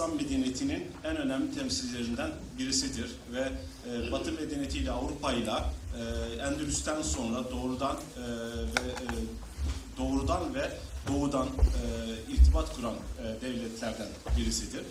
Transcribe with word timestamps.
İslam 0.00 0.16
medeniyetinin 0.16 0.86
en 1.04 1.16
önemli 1.16 1.54
temsilcilerinden 1.54 2.30
birisidir 2.58 3.10
ve 3.32 3.52
e, 3.90 4.12
Batı 4.12 4.32
medeniyetiyle 4.32 4.90
Avrupa 4.90 5.32
ile 5.32 5.50
e, 5.50 6.42
Endülüs'ten 6.42 7.02
sonra 7.02 7.50
doğrudan 7.50 7.96
e, 7.96 8.22
ve 8.60 8.90
e, 8.90 9.06
doğrudan 9.98 10.54
ve 10.54 10.70
doğudan 11.08 11.46
e, 11.46 12.32
irtibat 12.32 12.76
kuran 12.76 12.94
e, 12.94 13.40
devletlerden 13.40 14.06
birisidir. 14.36 14.82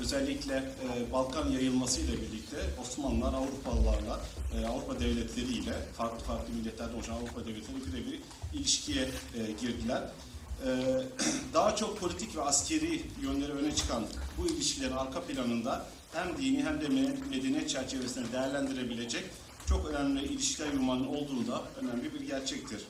Özellikle 0.00 0.54
e, 0.54 1.12
Balkan 1.12 1.50
yayılması 1.50 2.00
ile 2.00 2.12
birlikte 2.12 2.56
Osmanlılar 2.82 3.34
Avrupalılarla, 3.34 4.20
e, 4.54 4.66
Avrupa 4.66 5.00
devletleriyle, 5.00 5.72
farklı 5.96 6.24
farklı 6.24 6.54
milletlerden 6.54 6.94
oluşan 6.94 7.14
Avrupa 7.14 7.40
devletleri 7.46 7.76
birebir 7.86 8.20
ilişkiye 8.54 9.02
e, 9.02 9.52
girdiler. 9.60 10.02
E, 10.66 10.68
daha 11.54 11.76
çok 11.76 12.00
politik 12.00 12.36
ve 12.36 12.42
askeri 12.42 13.02
yönleri 13.22 13.52
öne 13.52 13.76
çıkan 13.76 14.04
bu 14.38 14.46
ilişkilerin 14.46 14.96
arka 14.96 15.22
planında 15.22 15.86
hem 16.12 16.38
dini 16.38 16.64
hem 16.64 16.80
de 16.80 16.86
me- 16.86 17.28
medeniyet 17.30 17.70
çerçevesinde 17.70 18.32
değerlendirebilecek 18.32 19.24
çok 19.68 19.86
önemli 19.86 20.22
ilişkiler 20.22 20.72
yumanın 20.72 21.06
olduğu 21.06 21.46
da 21.46 21.62
önemli 21.82 22.14
bir 22.14 22.20
gerçektir. 22.20 22.84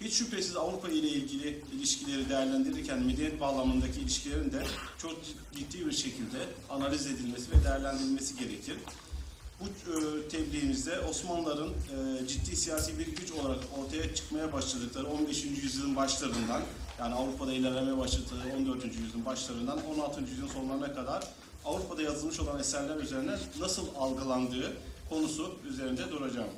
Hiç 0.00 0.14
şüphesiz 0.14 0.56
Avrupa 0.56 0.88
ile 0.88 1.08
ilgili 1.08 1.62
ilişkileri 1.72 2.28
değerlendirirken 2.28 3.02
medeniyet 3.02 3.40
bağlamındaki 3.40 4.00
ilişkilerin 4.00 4.52
de 4.52 4.62
çok 4.98 5.16
ciddi 5.54 5.86
bir 5.86 5.92
şekilde 5.92 6.38
analiz 6.70 7.06
edilmesi 7.06 7.50
ve 7.50 7.64
değerlendirilmesi 7.64 8.36
gerekir. 8.38 8.76
Bu 9.60 9.64
e, 9.64 10.28
tebliğimizde 10.28 11.00
Osmanlıların 11.00 11.68
e, 11.68 12.26
ciddi 12.26 12.56
siyasi 12.56 12.98
bir 12.98 13.06
güç 13.06 13.32
olarak 13.32 13.58
ortaya 13.78 14.14
çıkmaya 14.14 14.52
başladıkları 14.52 15.06
15. 15.06 15.44
yüzyılın 15.44 15.96
başlarından 15.96 16.62
yani 16.98 17.14
Avrupa'da 17.14 17.52
ilerlemeye 17.52 17.98
başladıkları 17.98 18.56
14. 18.56 18.84
yüzyılın 18.84 19.26
başlarından 19.26 19.78
16. 19.86 20.20
yüzyılın 20.20 20.48
sonlarına 20.48 20.94
kadar 20.94 21.24
Avrupa'da 21.64 22.02
yazılmış 22.02 22.40
olan 22.40 22.60
eserler 22.60 22.96
üzerine 22.96 23.36
nasıl 23.60 23.86
algılandığı 23.98 24.72
konusu 25.10 25.54
üzerinde 25.68 26.10
duracağım. 26.10 26.50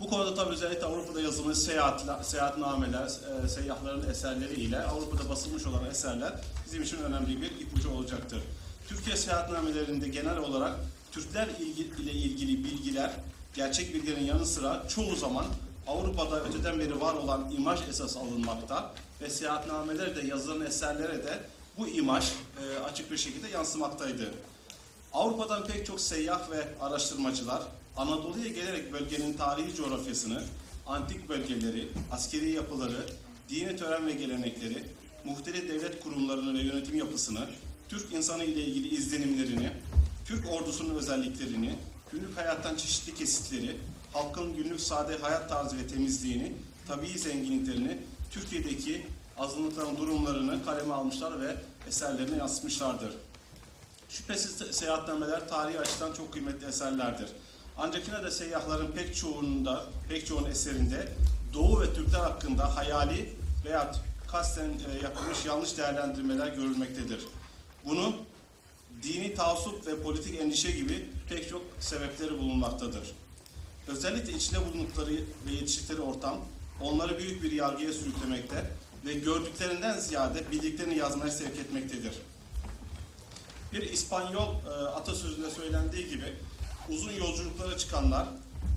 Bu 0.00 0.08
konuda 0.08 0.34
tabii 0.34 0.50
özellikle 0.50 0.84
Avrupa'da 0.84 1.20
yazılmış 1.20 1.58
seyahatler, 1.58 2.22
seyahatnameler, 2.22 3.10
e, 3.44 3.48
seyyahların 3.48 4.10
eserleri 4.10 4.54
ile 4.54 4.82
Avrupa'da 4.82 5.28
basılmış 5.28 5.66
olan 5.66 5.84
eserler 5.84 6.32
bizim 6.66 6.82
için 6.82 6.96
önemli 6.96 7.42
bir 7.42 7.50
ipucu 7.50 7.90
olacaktır. 7.90 8.42
Türkiye 8.88 9.16
seyahatnamelerinde 9.16 10.08
genel 10.08 10.38
olarak 10.38 10.74
Türkler 11.12 11.48
ile 12.00 12.12
ilgili 12.12 12.64
bilgiler, 12.64 13.10
gerçek 13.54 13.94
bilgilerin 13.94 14.24
yanı 14.24 14.46
sıra 14.46 14.88
çoğu 14.88 15.16
zaman 15.16 15.46
Avrupa'da 15.86 16.44
öteden 16.44 16.78
beri 16.80 17.00
var 17.00 17.14
olan 17.14 17.50
imaj 17.50 17.88
esas 17.88 18.16
alınmakta 18.16 18.94
ve 19.20 19.30
seyahatnamelerde 19.30 20.26
yazılan 20.26 20.66
eserlere 20.66 21.24
de 21.24 21.40
bu 21.78 21.88
imaj 21.88 22.24
e, 22.24 22.78
açık 22.78 23.10
bir 23.10 23.16
şekilde 23.16 23.48
yansımaktaydı. 23.48 24.34
Avrupa'dan 25.12 25.66
pek 25.66 25.86
çok 25.86 26.00
seyyah 26.00 26.50
ve 26.50 26.68
araştırmacılar 26.80 27.62
Anadolu'ya 27.96 28.48
gelerek 28.48 28.92
bölgenin 28.92 29.32
tarihi 29.32 29.74
coğrafyasını, 29.74 30.42
antik 30.86 31.28
bölgeleri, 31.28 31.88
askeri 32.12 32.50
yapıları, 32.50 33.06
dini 33.48 33.76
tören 33.76 34.06
ve 34.06 34.12
gelenekleri, 34.12 34.84
muhtelif 35.24 35.68
devlet 35.68 36.00
kurumlarını 36.00 36.58
ve 36.58 36.62
yönetim 36.62 36.98
yapısını, 36.98 37.48
Türk 37.88 38.12
insanı 38.12 38.44
ile 38.44 38.64
ilgili 38.64 38.94
izlenimlerini, 38.94 39.70
Türk 40.30 40.52
ordusunun 40.52 40.94
özelliklerini, 40.94 41.78
günlük 42.12 42.36
hayattan 42.36 42.76
çeşitli 42.76 43.14
kesitleri, 43.14 43.76
halkın 44.12 44.56
günlük 44.56 44.80
sade 44.80 45.18
hayat 45.18 45.48
tarzı 45.48 45.78
ve 45.78 45.86
temizliğini, 45.86 46.52
tabii 46.88 47.18
zenginliklerini, 47.18 47.98
Türkiye'deki 48.30 49.06
azınlıkların 49.38 49.96
durumlarını 49.96 50.64
kaleme 50.64 50.94
almışlar 50.94 51.40
ve 51.40 51.56
eserlerine 51.88 52.36
yansıtmışlardır. 52.36 53.12
Şüphesiz 54.08 54.76
seyahatnameler 54.76 55.48
tarihi 55.48 55.80
açıdan 55.80 56.12
çok 56.12 56.32
kıymetli 56.32 56.66
eserlerdir. 56.66 57.28
Ancak 57.78 58.08
yine 58.08 58.22
de 58.22 58.30
seyyahların 58.30 58.92
pek 58.92 59.16
çoğunda, 59.16 59.84
pek 60.08 60.26
çoğunun 60.26 60.50
eserinde 60.50 61.12
Doğu 61.54 61.80
ve 61.80 61.94
Türkler 61.94 62.20
hakkında 62.20 62.76
hayali 62.76 63.36
veya 63.64 63.92
kasten 64.28 64.68
e, 64.68 65.02
yapılmış 65.02 65.44
yanlış 65.46 65.78
değerlendirmeler 65.78 66.48
görülmektedir. 66.48 67.20
Bunu 67.84 68.14
dini 69.02 69.34
taassup 69.34 69.86
ve 69.86 70.02
politik 70.02 70.40
endişe 70.40 70.70
gibi 70.70 71.06
pek 71.28 71.48
çok 71.50 71.62
sebepleri 71.80 72.38
bulunmaktadır. 72.38 73.02
Özellikle 73.88 74.32
içinde 74.32 74.66
bulundukları 74.66 75.10
ve 75.46 75.52
yetiştikleri 75.52 76.00
ortam 76.00 76.38
onları 76.80 77.18
büyük 77.18 77.42
bir 77.42 77.52
yargıya 77.52 77.92
sürüklemekte 77.92 78.70
ve 79.06 79.14
gördüklerinden 79.14 79.98
ziyade 79.98 80.50
bildiklerini 80.50 80.96
yazmaya 80.96 81.30
sevk 81.30 81.56
etmektedir. 81.58 82.12
Bir 83.72 83.82
İspanyol 83.82 84.54
e, 84.54 84.70
atasözünde 84.70 85.50
söylendiği 85.50 86.08
gibi 86.08 86.32
uzun 86.88 87.12
yolculuklara 87.12 87.78
çıkanlar 87.78 88.26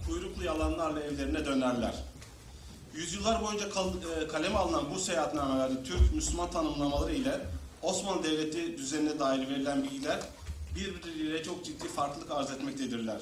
kuyruklu 0.07 0.43
yalanlarla 0.43 0.99
evlerine 1.03 1.45
dönerler. 1.45 1.93
Yüzyıllar 2.95 3.43
boyunca 3.43 3.69
kal- 3.69 4.21
e, 4.21 4.27
kaleme 4.27 4.57
alınan 4.57 4.85
bu 4.95 4.99
seyahatnamelerde 4.99 5.83
Türk 5.83 6.15
Müslüman 6.15 6.51
tanımlamaları 6.51 7.13
ile 7.13 7.39
Osmanlı 7.83 8.23
Devleti 8.23 8.77
düzenine 8.77 9.19
dair 9.19 9.49
verilen 9.49 9.83
bilgiler 9.83 10.19
birbirleriyle 10.75 11.43
çok 11.43 11.65
ciddi 11.65 11.87
farklılık 11.87 12.31
arz 12.31 12.51
etmektedirler. 12.51 13.21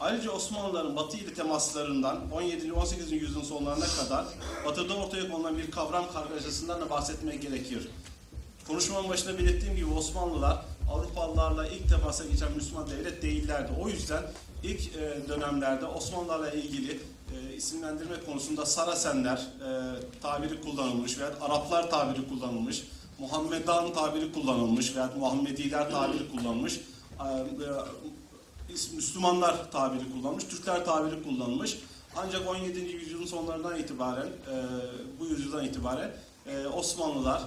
Ayrıca 0.00 0.30
Osmanlıların 0.30 0.96
Batı 0.96 1.16
ile 1.16 1.34
temaslarından 1.34 2.20
17. 2.32 2.70
ve 2.70 2.72
18. 2.72 3.12
yüzyılın 3.12 3.44
sonlarına 3.44 3.86
kadar 3.86 4.24
Batı'da 4.66 4.94
ortaya 4.96 5.30
konulan 5.30 5.58
bir 5.58 5.70
kavram 5.70 6.12
kargaşasından 6.12 6.80
da 6.80 6.90
bahsetmek 6.90 7.42
gerekir. 7.42 7.88
Konuşmamın 8.66 9.10
başında 9.10 9.38
belirttiğim 9.38 9.76
gibi 9.76 9.94
Osmanlılar 9.94 10.64
Avrupalılarla 10.92 11.66
ilk 11.66 11.88
temasa 11.88 12.24
geçen 12.24 12.52
Müslüman 12.52 12.90
devlet 12.90 13.22
değillerdi. 13.22 13.72
O 13.80 13.88
yüzden 13.88 14.22
ilk 14.62 14.96
e, 14.96 15.28
dönemlerde 15.28 15.86
Osmanlılarla 15.86 16.50
ilgili 16.50 17.00
e, 17.34 17.54
isimlendirme 17.56 18.20
konusunda 18.26 18.66
Sarasenler 18.66 19.36
e, 19.36 19.70
tabiri 20.22 20.60
kullanılmış 20.60 21.18
veya 21.18 21.30
Araplar 21.40 21.90
tabiri 21.90 22.28
kullanılmış, 22.28 22.82
Muhammedan 23.22 23.92
tabiri 23.92 24.32
kullanılmış 24.32 24.96
veya 24.96 25.10
Muhammediler 25.18 25.90
tabiri 25.90 26.30
kullanılmış, 26.30 26.80
Müslümanlar 28.94 29.70
tabiri 29.70 30.12
kullanılmış, 30.12 30.44
Türkler 30.44 30.84
tabiri 30.84 31.22
kullanılmış. 31.22 31.78
Ancak 32.16 32.48
17. 32.48 32.80
yüzyılın 32.80 33.26
sonlarından 33.26 33.78
itibaren, 33.78 34.28
bu 35.20 35.26
yüzyıldan 35.26 35.64
itibaren 35.64 36.10
Osmanlılar 36.74 37.42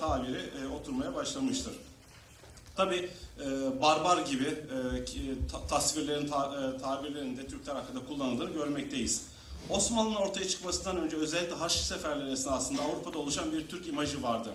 tabiri 0.00 0.50
oturmaya 0.80 1.14
başlamıştır. 1.14 1.72
Tabi 2.76 3.10
barbar 3.82 4.18
gibi 4.18 4.58
tasvirlerin, 5.68 6.28
ta, 6.28 6.76
tabirlerin 6.78 7.36
de 7.36 7.46
Türkler 7.46 7.74
hakkında 7.74 8.06
kullanıldığını 8.06 8.50
görmekteyiz. 8.50 9.22
Osmanlı'nın 9.68 10.16
ortaya 10.16 10.48
çıkmasından 10.48 10.96
önce 10.96 11.16
özellikle 11.16 11.54
Haçlı 11.54 11.84
seferleri 11.84 12.32
esnasında 12.32 12.82
Avrupa'da 12.82 13.18
oluşan 13.18 13.52
bir 13.52 13.68
Türk 13.68 13.86
imajı 13.86 14.22
vardı. 14.22 14.50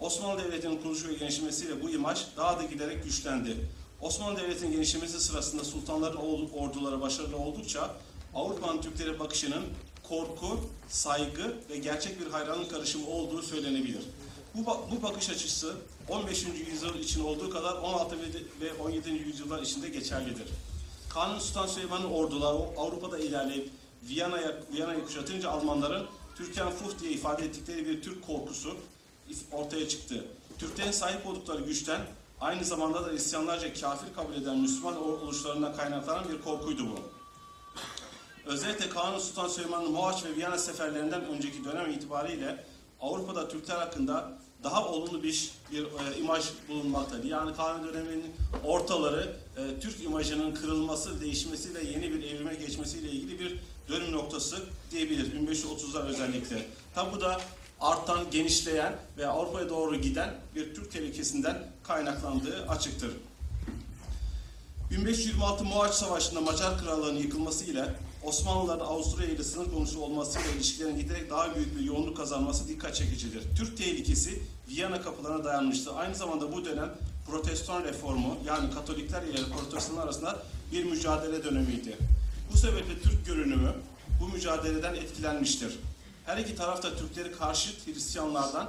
Osmanlı 0.00 0.44
Devleti'nin 0.44 0.82
kuruluşu 0.82 1.08
ve 1.08 1.14
genişlemesiyle 1.14 1.82
bu 1.82 1.90
imaj 1.90 2.18
daha 2.36 2.58
da 2.58 2.62
giderek 2.62 3.04
güçlendi. 3.04 3.56
Osmanlı 4.00 4.40
Devleti'nin 4.40 4.72
genişlemesi 4.72 5.20
sırasında 5.20 5.64
sultanların 5.64 6.16
or- 6.16 6.52
orduları 6.52 7.00
başarılı 7.00 7.36
oldukça 7.36 7.96
Avrupa'nın 8.34 8.80
Türklere 8.80 9.18
bakışının 9.18 9.64
korku, 10.08 10.60
saygı 10.88 11.56
ve 11.70 11.76
gerçek 11.76 12.20
bir 12.20 12.26
hayranlık 12.26 12.70
karışımı 12.70 13.08
olduğu 13.08 13.42
söylenebilir. 13.42 14.02
Bu, 14.54 14.66
bu 14.66 15.02
bakış 15.02 15.30
açısı 15.30 15.74
15. 16.08 16.46
yüzyıl 16.70 16.94
için 16.94 17.24
olduğu 17.24 17.50
kadar 17.50 17.74
16 17.74 18.16
ve, 18.18 18.24
ve 18.60 18.82
17. 18.82 19.10
yüzyıllar 19.10 19.62
içinde 19.62 19.88
geçerlidir. 19.88 20.48
Kanuni 21.08 21.40
Sultan 21.40 21.66
Süleyman'ın 21.66 22.10
orduları 22.10 22.56
Avrupa'da 22.76 23.18
ilerleyip 23.18 23.70
Viyana'yı 24.72 25.04
kuşatınca 25.06 25.50
Almanların 25.50 26.06
Türkan 26.36 26.70
Fuh 26.70 27.00
diye 27.00 27.12
ifade 27.12 27.44
ettikleri 27.44 27.86
bir 27.86 28.02
Türk 28.02 28.26
korkusu 28.26 28.76
ortaya 29.52 29.88
çıktı. 29.88 30.24
Türklerin 30.58 30.90
sahip 30.90 31.26
oldukları 31.26 31.62
güçten 31.62 32.00
aynı 32.40 32.64
zamanda 32.64 33.06
da 33.06 33.12
isyanlarca 33.12 33.74
kafir 33.74 34.14
kabul 34.14 34.34
eden 34.34 34.58
Müslüman 34.58 34.96
ol- 35.02 35.20
oluşlarından 35.20 35.76
kaynaklanan 35.76 36.28
bir 36.28 36.42
korkuydu 36.42 36.82
bu. 36.86 37.00
Özellikle 38.46 38.88
Kanuni 38.88 39.20
Sultan 39.20 39.48
Süleyman'ın 39.48 39.92
Mohaç 39.92 40.24
ve 40.24 40.36
Viyana 40.36 40.58
seferlerinden 40.58 41.24
önceki 41.24 41.64
dönem 41.64 41.90
itibariyle 41.90 42.64
Avrupa'da 43.00 43.48
Türkler 43.48 43.76
hakkında 43.76 44.38
daha 44.64 44.88
olumlu 44.88 45.22
bir, 45.22 45.50
bir 45.72 45.84
e, 45.84 46.18
imaj 46.18 46.44
bulunmaktaydı. 46.68 47.26
Yani 47.26 47.56
Kanuni 47.56 47.92
döneminin 47.92 48.34
ortaları 48.64 49.36
e, 49.56 49.80
Türk 49.80 50.02
imajının 50.04 50.54
kırılması, 50.54 51.20
değişmesi 51.20 51.74
ve 51.74 51.84
yeni 51.84 52.12
bir 52.12 52.22
evrime 52.22 52.54
geçmesiyle 52.54 53.10
ilgili 53.10 53.40
bir 53.40 53.58
dönüm 53.88 54.12
noktası 54.12 54.62
diyebiliriz. 54.90 55.28
1530'lar 55.28 56.06
özellikle. 56.08 56.66
Tabi 56.94 57.16
bu 57.16 57.20
da 57.20 57.40
artan, 57.80 58.30
genişleyen 58.30 58.96
ve 59.18 59.26
Avrupa'ya 59.26 59.68
doğru 59.68 59.96
giden 59.96 60.34
bir 60.54 60.74
Türk 60.74 60.92
tehlikesinden 60.92 61.66
kaynaklandığı 61.82 62.68
açıktır. 62.68 63.10
1526 64.90 65.64
Moğaç 65.64 65.94
Savaşı'nda 65.94 66.40
Macar 66.40 66.78
Krallığı'nın 66.78 67.18
yıkılması 67.18 67.64
ile 67.64 67.94
Osmanlıların 68.22 68.86
Avusturya 68.86 69.28
ile 69.28 69.42
sınır 69.42 69.70
komşusu 69.70 70.00
olmasıyla 70.00 70.50
ilişkilerin 70.50 70.98
giderek 70.98 71.30
daha 71.30 71.54
büyük 71.54 71.78
bir 71.78 71.84
yoğunluk 71.84 72.16
kazanması 72.16 72.68
dikkat 72.68 72.94
çekicidir. 72.94 73.42
Türk 73.56 73.76
tehlikesi 73.76 74.42
Viyana 74.68 75.02
kapılarına 75.02 75.44
dayanmıştı. 75.44 75.92
Aynı 75.92 76.14
zamanda 76.14 76.52
bu 76.52 76.64
dönem 76.64 76.94
Protestan 77.26 77.84
reformu 77.84 78.36
yani 78.46 78.70
Katolikler 78.74 79.22
ile 79.22 79.38
Protestanlar 79.58 80.04
arasında 80.04 80.42
bir 80.72 80.84
mücadele 80.84 81.44
dönemiydi. 81.44 81.96
Bu 82.52 82.58
sebeple 82.58 82.98
Türk 83.02 83.26
görünümü 83.26 83.72
bu 84.20 84.28
mücadeleden 84.28 84.94
etkilenmiştir. 84.94 85.78
Her 86.28 86.36
iki 86.36 86.56
taraf 86.56 86.82
da 86.82 86.96
Türkleri 86.96 87.32
karşıt 87.32 87.86
Hristiyanlardan, 87.86 88.68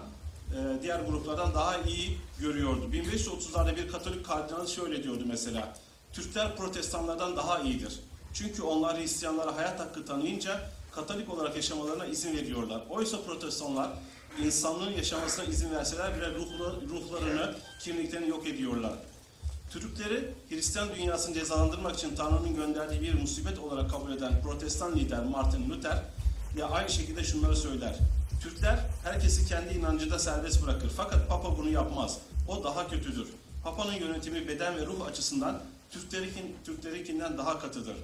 e, 0.55 0.81
diğer 0.83 0.99
gruplardan 0.99 1.53
daha 1.53 1.77
iyi 1.77 2.17
görüyordu. 2.39 2.89
1530'larda 2.93 3.75
bir 3.75 3.87
Katolik 3.87 4.25
kardinal 4.25 4.67
şöyle 4.67 5.03
diyordu 5.03 5.23
mesela. 5.27 5.77
Türkler 6.13 6.55
protestanlardan 6.55 7.37
daha 7.37 7.59
iyidir. 7.59 7.99
Çünkü 8.33 8.61
onlar 8.61 8.97
Hristiyanlara 8.97 9.55
hayat 9.55 9.79
hakkı 9.79 10.05
tanıyınca 10.05 10.69
Katolik 10.91 11.33
olarak 11.33 11.55
yaşamalarına 11.55 12.05
izin 12.05 12.37
veriyorlar. 12.37 12.81
Oysa 12.89 13.21
protestanlar 13.21 13.89
insanlığın 14.43 14.91
yaşamasına 14.91 15.45
izin 15.45 15.71
verseler 15.71 16.15
bile 16.17 16.25
ruhla- 16.25 16.89
ruhlarını, 16.89 17.55
kimliklerini 17.79 18.29
yok 18.29 18.47
ediyorlar. 18.47 18.93
Türkleri 19.71 20.33
Hristiyan 20.49 20.89
dünyasını 20.95 21.33
cezalandırmak 21.33 21.95
için 21.95 22.15
Tanrı'nın 22.15 22.55
gönderdiği 22.55 23.01
bir 23.01 23.13
musibet 23.13 23.59
olarak 23.59 23.91
kabul 23.91 24.11
eden 24.11 24.41
protestan 24.41 24.95
lider 24.95 25.23
Martin 25.23 25.69
Luther 25.69 26.03
ya 26.57 26.69
aynı 26.69 26.89
şekilde 26.89 27.23
şunları 27.23 27.55
söyler. 27.55 27.95
Türkler 28.41 28.79
herkesi 29.03 29.45
kendi 29.45 29.73
inancında 29.73 30.19
serbest 30.19 30.63
bırakır 30.63 30.89
fakat 30.97 31.29
Papa 31.29 31.57
bunu 31.57 31.69
yapmaz. 31.69 32.17
O 32.47 32.63
daha 32.63 32.87
kötüdür. 32.87 33.27
Papa'nın 33.63 33.93
yönetimi 33.93 34.47
beden 34.47 34.77
ve 34.77 34.85
ruh 34.85 35.05
açısından 35.05 35.61
Türklerikin, 35.91 36.55
Türklerinkinden 36.65 37.37
daha 37.37 37.59
katıdır. 37.59 37.95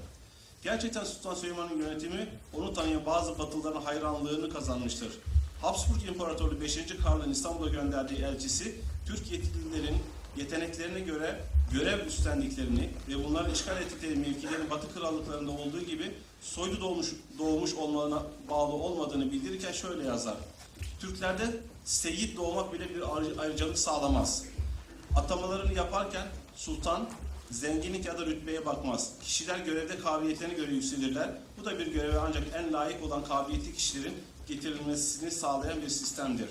Gerçekten 0.64 1.04
Sultan 1.04 1.36
Süleyman'ın 1.36 1.78
yönetimi 1.78 2.30
onu 2.54 2.74
tanıyan 2.74 3.06
bazı 3.06 3.40
Batılıların 3.40 3.82
hayranlığını 3.82 4.54
kazanmıştır. 4.54 5.10
Habsburg 5.62 6.04
İmparatorluğu 6.08 6.62
5. 6.62 6.80
Karl'ın 7.04 7.32
İstanbul'a 7.32 7.70
gönderdiği 7.70 8.24
elçisi 8.24 8.76
Türk 9.06 9.32
yetkililerin 9.32 9.98
yeteneklerine 10.38 11.00
göre 11.00 11.42
görev 11.74 12.06
üstlendiklerini 12.06 12.90
ve 13.10 13.24
bunların 13.24 13.52
işgal 13.52 13.82
ettikleri 13.82 14.16
mevkilerin 14.16 14.70
Batı 14.70 14.94
krallıklarında 14.94 15.52
olduğu 15.52 15.82
gibi 15.82 16.12
soylu 16.54 16.82
doğmuş, 16.82 17.14
doğmuş 17.40 17.74
olmalarına 17.74 18.24
bağlı 18.50 18.74
olmadığını 18.74 19.32
bildirirken 19.32 19.72
şöyle 19.72 20.04
yazar. 20.04 20.36
Türklerde 21.00 21.44
seyit 21.86 22.38
doğmak 22.38 22.74
bile 22.74 22.90
bir 22.96 23.16
ayrı- 23.18 23.42
ayrıcalık 23.42 23.80
sağlamaz. 23.80 24.44
Atamalarını 25.18 25.74
yaparken 25.74 26.28
sultan 26.56 27.10
zenginlik 27.52 28.06
ya 28.06 28.18
da 28.18 28.26
rütbeye 28.26 28.66
bakmaz. 28.66 29.12
Kişiler 29.24 29.60
görevde 29.60 30.00
kabiliyetlerine 30.00 30.54
göre 30.54 30.72
yükselirler. 30.74 31.32
Bu 31.60 31.66
da 31.66 31.80
bir 31.80 31.88
göreve 31.88 32.20
ancak 32.20 32.44
en 32.56 32.74
layık 32.74 33.04
olan 33.04 33.24
kabiliyetli 33.26 33.76
kişilerin 33.76 34.14
getirilmesini 34.48 35.32
sağlayan 35.32 35.82
bir 35.82 35.90
sistemdir. 35.90 36.48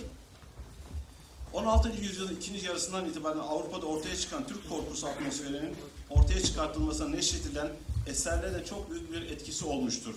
16. 1.53 1.89
yüzyılın 2.03 2.37
ikinci 2.37 2.67
yarısından 2.67 3.05
itibaren 3.09 3.39
Avrupa'da 3.39 3.87
ortaya 3.87 4.17
çıkan 4.17 4.47
Türk 4.47 4.69
korkusu 4.69 5.07
atmosferinin 5.07 5.77
ortaya 6.11 6.43
çıkartılmasına 6.43 7.09
neşredilen 7.09 7.69
eserlere 8.07 8.65
çok 8.65 8.91
büyük 8.91 9.13
bir 9.13 9.23
etkisi 9.23 9.65
olmuştur. 9.65 10.15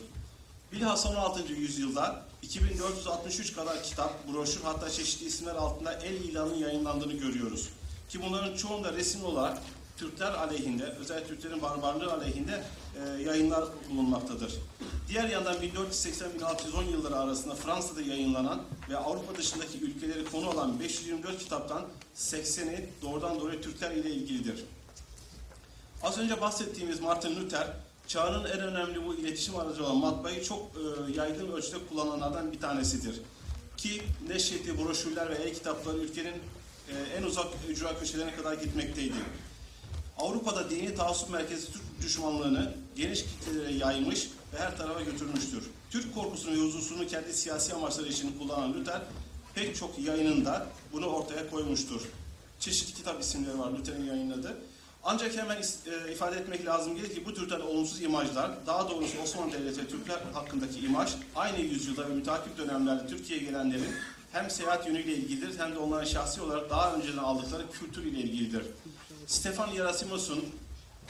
Bilhassa 0.72 1.10
16. 1.10 1.54
yüzyılda 1.54 2.26
2463 2.42 3.56
kadar 3.56 3.84
kitap, 3.84 4.28
broşür 4.28 4.62
hatta 4.64 4.90
çeşitli 4.90 5.26
isimler 5.26 5.56
altında 5.56 5.94
el 5.94 6.14
ilanının 6.14 6.58
yayınlandığını 6.58 7.14
görüyoruz. 7.14 7.70
Ki 8.10 8.20
bunların 8.24 8.56
çoğunda 8.58 8.94
resim 8.94 9.26
olarak 9.26 9.58
Türkler 9.98 10.32
aleyhinde, 10.32 10.84
özellikle 10.84 11.28
Türklerin 11.28 11.62
barbarlığı 11.62 12.14
aleyhinde 12.14 12.64
e, 12.96 13.22
yayınlar 13.24 13.66
bulunmaktadır. 13.90 14.54
Diğer 15.10 15.30
yandan 15.30 15.56
1480-1610 15.56 16.92
yılları 16.92 17.16
arasında 17.16 17.56
Fransa'da 17.56 18.02
yayınlanan 18.02 18.62
ve 18.90 18.98
Avrupa 18.98 19.36
dışındaki 19.36 19.80
ülkeleri 19.80 20.26
konu 20.26 20.50
olan 20.50 20.80
524 20.80 21.40
kitaptan 21.40 21.86
80'i 22.18 22.90
doğrudan 23.02 23.40
doğruya 23.40 23.62
Türkler 23.62 23.92
ile 23.92 24.10
ilgilidir. 24.12 24.64
Az 26.04 26.18
önce 26.18 26.42
bahsettiğimiz 26.42 27.00
Martin 27.00 27.36
Luther, 27.36 27.68
çağının 28.08 28.46
en 28.46 28.60
önemli 28.60 29.06
bu 29.06 29.16
iletişim 29.16 29.58
aracı 29.58 29.86
olan 29.86 29.98
matbaayı 29.98 30.44
çok 30.44 30.60
e, 30.60 31.12
yaygın 31.18 31.52
ölçüde 31.52 31.78
kullananlardan 31.90 32.52
bir 32.52 32.60
tanesidir. 32.60 33.22
Ki 33.78 34.04
neşrettiği 34.28 34.78
broşürler 34.78 35.30
ve 35.30 35.36
e-kitapları 35.36 35.98
ülkenin 35.98 36.34
e, 36.90 36.94
en 37.18 37.24
uzak 37.24 37.48
ücra 37.70 38.00
köşelerine 38.00 38.36
kadar 38.36 38.54
gitmekteydi. 38.54 39.14
Avrupa'da 40.18 40.70
dini 40.70 40.96
taassup 40.96 41.30
merkezi 41.30 41.72
Türk 41.72 41.84
düşmanlığını 42.02 42.74
geniş 42.96 43.24
kitlelere 43.24 43.74
yaymış 43.74 44.30
ve 44.54 44.60
her 44.60 44.78
tarafa 44.78 45.02
götürmüştür. 45.02 45.64
Türk 45.92 46.16
korkusunu 46.16 46.52
ve 46.56 46.60
huzursuzluğunu 46.60 47.08
kendi 47.08 47.34
siyasi 47.34 47.74
amaçları 47.74 48.08
için 48.08 48.38
kullanan 48.40 48.74
Luther 48.74 49.02
pek 49.56 49.76
çok 49.76 50.00
yayınında 50.00 50.68
bunu 50.94 51.06
ortaya 51.06 51.50
koymuştur. 51.50 52.02
Çeşitli 52.60 52.94
kitap 52.94 53.22
isimleri 53.22 53.60
var 53.60 53.72
Luther'in 53.72 54.06
yayınladığı. 54.06 54.58
Ancak 55.10 55.38
hemen 55.38 55.58
e, 55.58 56.12
ifade 56.14 56.36
etmek 56.36 56.66
lazım 56.66 56.96
gelir 56.96 57.16
ki 57.16 57.26
bu 57.26 57.34
türden 57.34 57.60
olumsuz 57.60 58.02
imajlar, 58.02 58.52
daha 58.68 58.90
doğrusu 58.90 59.22
Osmanlı 59.24 59.54
Devleti 59.54 59.88
Türkler 59.88 60.20
hakkındaki 60.34 60.80
imaj, 60.80 61.12
aynı 61.36 61.60
yüzyılda 61.60 62.10
ve 62.10 62.14
mütakip 62.14 62.58
dönemlerde 62.58 63.08
Türkiye'ye 63.08 63.46
gelenlerin 63.46 63.88
hem 64.32 64.50
seyahat 64.50 64.88
yönüyle 64.88 65.14
ilgilidir 65.16 65.60
hem 65.60 65.76
de 65.76 65.78
onların 65.80 66.06
şahsi 66.06 66.42
olarak 66.42 66.70
daha 66.70 66.94
önceden 66.96 67.18
aldıkları 67.18 67.72
kültür 67.72 68.04
ile 68.04 68.18
ilgilidir. 68.20 68.64
Stefan 69.28 69.68
Yerasimos'un 69.72 70.46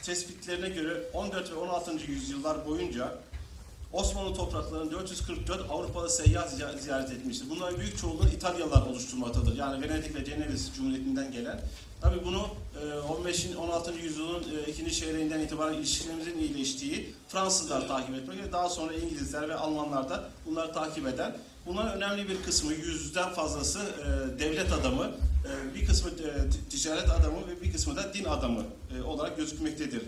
tespitlerine 0.02 0.68
göre 0.68 1.02
14 1.12 1.50
ve 1.52 1.54
16. 1.54 1.90
yüzyıllar 2.10 2.66
boyunca 2.66 3.18
Osmanlı 3.92 4.34
topraklarını 4.34 4.90
444 4.90 5.70
Avrupalı 5.70 6.10
seyyah 6.10 6.46
ziy- 6.46 6.78
ziyaret 6.78 7.10
etmiştir. 7.10 7.46
Bunların 7.50 7.80
büyük 7.80 7.98
çoğunluğu 7.98 8.28
İtalyalılar 8.28 8.82
oluşturmaktadır. 8.82 9.56
Yani 9.56 9.82
Venedik 9.88 10.14
ve 10.14 10.24
Ceneviz 10.24 10.70
Cumhuriyeti'nden 10.76 11.32
gelen. 11.32 11.60
Tabii 12.00 12.24
bunu 12.24 12.48
e, 12.82 12.98
15. 13.00 13.46
16. 13.58 13.92
yüzyılın 13.92 14.42
e, 14.42 14.70
ikinci 14.70 14.92
çeyreğinden 14.92 15.40
itibaren 15.40 15.74
ilişkilerimizin 15.74 16.38
iyileştiği 16.38 17.14
Fransızlar 17.28 17.88
takip 17.88 18.14
etmekte. 18.14 18.52
Daha 18.52 18.68
sonra 18.68 18.94
İngilizler 18.94 19.48
ve 19.48 19.54
Almanlar 19.54 20.08
da 20.08 20.24
bunları 20.46 20.72
takip 20.72 21.06
eden. 21.06 21.36
Bunların 21.66 21.96
önemli 21.96 22.28
bir 22.28 22.42
kısmı, 22.42 22.72
yüzden 22.72 23.28
fazlası 23.28 23.78
e, 23.78 24.40
devlet 24.40 24.72
adamı, 24.72 25.04
e, 25.04 25.74
bir 25.74 25.86
kısmı 25.86 26.10
e, 26.10 26.50
ticaret 26.70 27.10
adamı 27.10 27.46
ve 27.48 27.62
bir 27.62 27.72
kısmı 27.72 27.96
da 27.96 28.14
din 28.14 28.24
adamı 28.24 28.62
e, 28.98 29.02
olarak 29.02 29.36
gözükmektedir. 29.36 30.02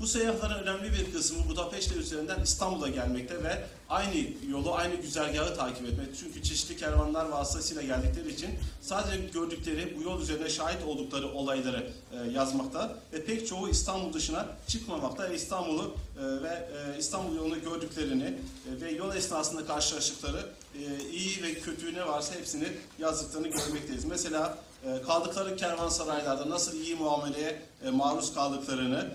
Bu 0.00 0.06
seyahatlerin 0.06 0.54
önemli 0.54 0.92
bir 0.92 1.12
kısmı 1.12 1.48
Budapeşte 1.48 1.94
üzerinden 1.94 2.40
İstanbul'a 2.42 2.88
gelmekte 2.88 3.44
ve 3.44 3.64
aynı 3.88 4.14
yolu, 4.50 4.74
aynı 4.74 4.94
güzergahı 4.94 5.56
takip 5.56 5.88
etmekte. 5.88 6.14
Çünkü 6.20 6.42
çeşitli 6.42 6.76
kervanlar 6.76 7.28
vasıtasıyla 7.28 7.82
geldikleri 7.82 8.32
için 8.32 8.50
sadece 8.80 9.16
gördükleri, 9.16 9.96
bu 9.98 10.02
yol 10.02 10.20
üzerinde 10.20 10.48
şahit 10.48 10.84
oldukları 10.84 11.28
olayları 11.28 11.86
e, 12.12 12.30
yazmakta 12.30 12.98
ve 13.12 13.24
pek 13.24 13.46
çoğu 13.46 13.68
İstanbul 13.68 14.12
dışına 14.12 14.46
çıkmamakta 14.66 15.30
ve 15.30 15.34
İstanbul'u 15.34 15.94
e, 16.20 16.42
ve 16.42 16.68
e, 16.94 16.98
İstanbul 16.98 17.36
yolunu 17.36 17.60
gördüklerini 17.60 18.24
e, 18.24 18.80
ve 18.80 18.90
yol 18.90 19.14
esnasında 19.14 19.66
karşılaştıkları 19.66 20.46
e, 20.74 21.10
iyi 21.10 21.42
ve 21.42 21.54
kötü 21.54 21.94
ne 21.94 22.06
varsa 22.06 22.34
hepsini 22.34 22.68
yazdıklarını 22.98 23.48
görmekteyiz. 23.48 24.04
Mesela 24.04 24.58
e, 24.84 25.02
kaldıkları 25.02 25.56
kervansaraylarda 25.56 26.50
nasıl 26.50 26.80
iyi 26.80 26.94
muameleye 26.94 27.62
e, 27.84 27.90
maruz 27.90 28.34
kaldıklarını, 28.34 29.10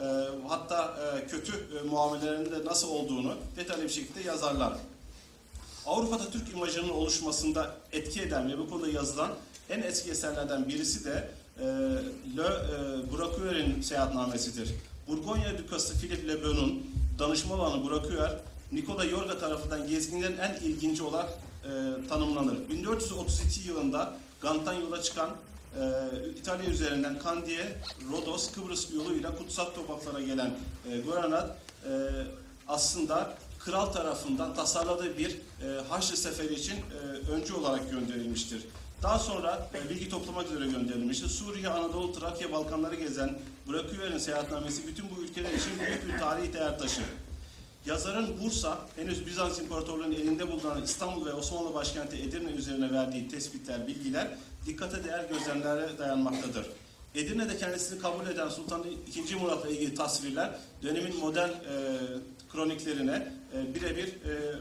e, 0.00 0.04
hatta 0.48 0.94
e, 1.00 1.26
kötü 1.26 1.52
e, 1.52 1.88
muamelelerinin 1.88 2.52
de 2.52 2.64
nasıl 2.64 2.88
olduğunu 2.88 3.34
detaylı 3.56 3.84
bir 3.84 3.88
şekilde 3.88 4.20
yazarlar. 4.20 4.72
Avrupa'da 5.86 6.30
Türk 6.30 6.52
imajının 6.52 6.88
oluşmasında 6.88 7.74
etki 7.92 8.22
eden 8.22 8.52
ve 8.52 8.58
bu 8.58 8.70
konuda 8.70 8.88
yazılan 8.88 9.30
en 9.70 9.82
eski 9.82 10.10
eserlerden 10.10 10.68
birisi 10.68 11.04
de 11.04 11.28
e, 11.60 11.64
Le 12.36 13.78
e, 13.78 13.82
seyahatnamesidir. 13.82 14.74
Burgonya 15.08 15.58
Dükası 15.58 15.98
Philip 15.98 16.28
Le 16.28 16.44
Bon'un 16.44 16.86
danışma 17.18 17.54
olanı 17.54 17.90
Bracuer, 17.90 18.38
Nikola 18.72 19.04
Yorga 19.04 19.38
tarafından 19.38 19.88
gezginlerin 19.88 20.38
en 20.38 20.54
ilginci 20.54 21.02
olarak 21.02 21.30
e, 21.64 22.08
tanımlanır. 22.08 22.68
1432 22.68 23.68
yılında 23.68 24.14
Gant'tan 24.40 24.74
yola 24.74 25.02
çıkan 25.02 25.30
e, 25.80 26.28
İtalya 26.38 26.70
üzerinden 26.70 27.18
Kandiye, 27.18 27.78
Rodos, 28.12 28.52
Kıbrıs 28.52 28.94
yoluyla 28.94 29.36
kutsal 29.36 29.64
topraklara 29.64 30.20
gelen 30.20 30.50
e, 30.90 31.00
Goranad 31.00 31.48
e, 31.48 31.92
aslında 32.68 33.34
kral 33.58 33.86
tarafından 33.86 34.54
tasarladığı 34.54 35.18
bir 35.18 35.30
e, 35.30 35.80
Haçlı 35.88 36.16
Seferi 36.16 36.54
için 36.54 36.74
e, 36.74 37.30
öncü 37.30 37.54
olarak 37.54 37.90
gönderilmiştir. 37.90 38.62
Daha 39.02 39.18
sonra 39.18 39.68
e, 39.74 39.90
bilgi 39.90 40.08
toplamak 40.08 40.46
üzere 40.46 40.66
gönderilmiştir. 40.66 41.28
Suriye, 41.28 41.68
Anadolu, 41.68 42.12
Trakya, 42.12 42.52
Balkanları 42.52 42.94
gezen 42.94 43.38
Bırakıver'in 43.68 44.18
seyahatnamesi 44.18 44.86
bütün 44.86 45.04
bu 45.10 45.22
ülkeler 45.22 45.50
için 45.50 45.72
büyük 45.86 46.08
bir 46.08 46.18
tarihi 46.18 46.52
değer 46.52 46.78
taşır. 46.78 47.04
Yazarın 47.86 48.40
Bursa, 48.40 48.78
henüz 48.96 49.26
Bizans 49.26 49.58
İmparatorluğu'nun 49.58 50.12
elinde 50.12 50.52
bulunan 50.52 50.82
İstanbul 50.82 51.26
ve 51.26 51.32
Osmanlı 51.32 51.74
başkenti 51.74 52.16
Edirne 52.16 52.50
üzerine 52.50 52.92
verdiği 52.92 53.28
tespitler, 53.28 53.86
bilgiler 53.86 54.28
dikkate 54.66 55.04
değer 55.04 55.24
gözlemlere 55.24 55.98
dayanmaktadır. 55.98 56.66
Edirne'de 57.14 57.58
kendisini 57.58 57.98
kabul 57.98 58.26
eden 58.26 58.48
Sultan 58.48 58.84
II. 59.16 59.34
Murat'la 59.34 59.68
ilgili 59.68 59.94
tasvirler 59.94 60.50
dönemin 60.82 61.16
modern 61.16 61.48
e, 61.48 61.54
kroniklerine 62.52 63.32
e, 63.54 63.74
birebir 63.74 64.06
e, 64.06 64.54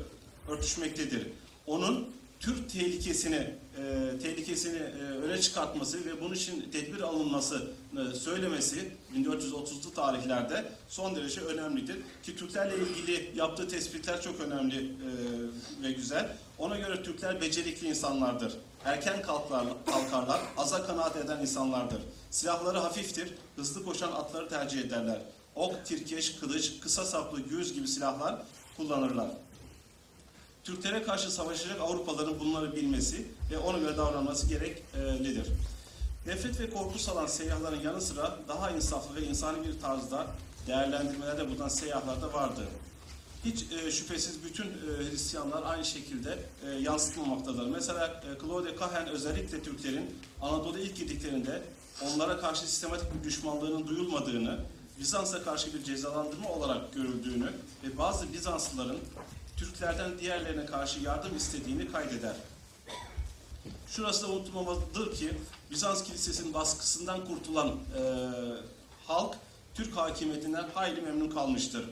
örtüşmektedir. 0.51 1.27
Onun 1.67 2.09
Türk 2.39 2.69
tehlikesini 2.69 3.35
e, 3.35 4.19
tehlikesini 4.21 4.77
e, 4.77 5.01
öne 5.01 5.41
çıkartması 5.41 6.05
ve 6.05 6.21
bunun 6.21 6.33
için 6.33 6.69
tedbir 6.71 7.01
alınması 7.01 7.67
e, 7.93 8.15
söylemesi 8.15 8.91
1430'lu 9.15 9.93
tarihlerde 9.95 10.65
son 10.89 11.15
derece 11.15 11.41
önemlidir. 11.41 11.97
Ki 12.23 12.35
Türklerle 12.35 12.73
ilgili 12.75 13.31
yaptığı 13.35 13.67
tespitler 13.67 14.21
çok 14.21 14.39
önemli 14.39 14.75
e, 14.77 15.09
ve 15.83 15.91
güzel. 15.91 16.37
Ona 16.57 16.77
göre 16.77 17.03
Türkler 17.03 17.41
becerikli 17.41 17.87
insanlardır. 17.87 18.53
Erken 18.85 19.21
kalklar, 19.21 19.65
kalkarlar, 19.85 20.41
aza 20.57 20.85
kanaat 20.85 21.15
eden 21.15 21.39
insanlardır. 21.41 22.01
Silahları 22.31 22.79
hafiftir, 22.79 23.33
hızlı 23.55 23.85
koşan 23.85 24.11
atları 24.11 24.49
tercih 24.49 24.79
ederler. 24.79 25.21
Ok, 25.55 25.85
tirkeş, 25.85 26.39
kılıç, 26.39 26.79
kısa 26.81 27.05
saplı 27.05 27.39
göğüs 27.39 27.73
gibi 27.73 27.87
silahlar 27.87 28.41
kullanırlar. 28.77 29.27
Türklere 30.63 31.03
karşı 31.03 31.31
savaşacak 31.31 31.81
Avrupalıların 31.81 32.39
bunları 32.39 32.75
bilmesi 32.75 33.27
ve 33.51 33.57
ona 33.57 33.77
göre 33.77 33.97
davranması 33.97 34.47
gereklidir. 34.47 35.47
Nefret 36.27 36.59
ve 36.59 36.69
korku 36.69 36.99
salan 36.99 37.27
seyyahların 37.27 37.81
yanı 37.81 38.01
sıra 38.01 38.37
daha 38.47 38.71
insaflı 38.71 39.15
ve 39.15 39.21
insani 39.21 39.67
bir 39.67 39.79
tarzda 39.81 40.27
değerlendirmelerde 40.67 41.49
bulunan 41.49 41.67
seyyahlar 41.67 42.21
da 42.21 42.33
vardı. 42.33 42.61
Hiç 43.45 43.65
e, 43.71 43.91
şüphesiz 43.91 44.43
bütün 44.43 44.63
e, 44.63 45.11
Hristiyanlar 45.11 45.63
aynı 45.63 45.85
şekilde 45.85 46.39
e, 46.65 46.69
yansıtılmaktadır. 46.71 47.67
Mesela 47.67 48.07
e, 48.07 48.45
Claude 48.45 48.77
Cahen 48.79 49.07
özellikle 49.07 49.63
Türklerin 49.63 50.15
Anadolu'ya 50.41 50.83
ilk 50.83 50.95
gittiklerinde 50.95 51.61
onlara 52.01 52.39
karşı 52.39 52.61
sistematik 52.61 53.07
bir 53.13 53.23
düşmanlığının 53.23 53.87
duyulmadığını, 53.87 54.59
Bizans'a 54.99 55.43
karşı 55.43 55.73
bir 55.73 55.83
cezalandırma 55.83 56.49
olarak 56.49 56.93
görüldüğünü 56.93 57.45
ve 57.83 57.97
bazı 57.97 58.33
Bizanslıların 58.33 58.97
Türklerden 59.57 60.19
diğerlerine 60.19 60.65
karşı 60.65 60.99
yardım 60.99 61.37
istediğini 61.37 61.91
kaydeder. 61.91 62.35
Şurası 63.87 64.23
da 64.23 64.31
unutulmamalıdır 64.31 65.15
ki 65.15 65.31
Bizans 65.71 66.03
Kilisesi'nin 66.03 66.53
baskısından 66.53 67.25
kurtulan 67.25 67.67
e, 67.67 68.01
halk 69.07 69.35
Türk 69.73 69.97
hakimiyetinden 69.97 70.65
hayli 70.73 71.01
memnun 71.01 71.29
kalmıştır. 71.29 71.85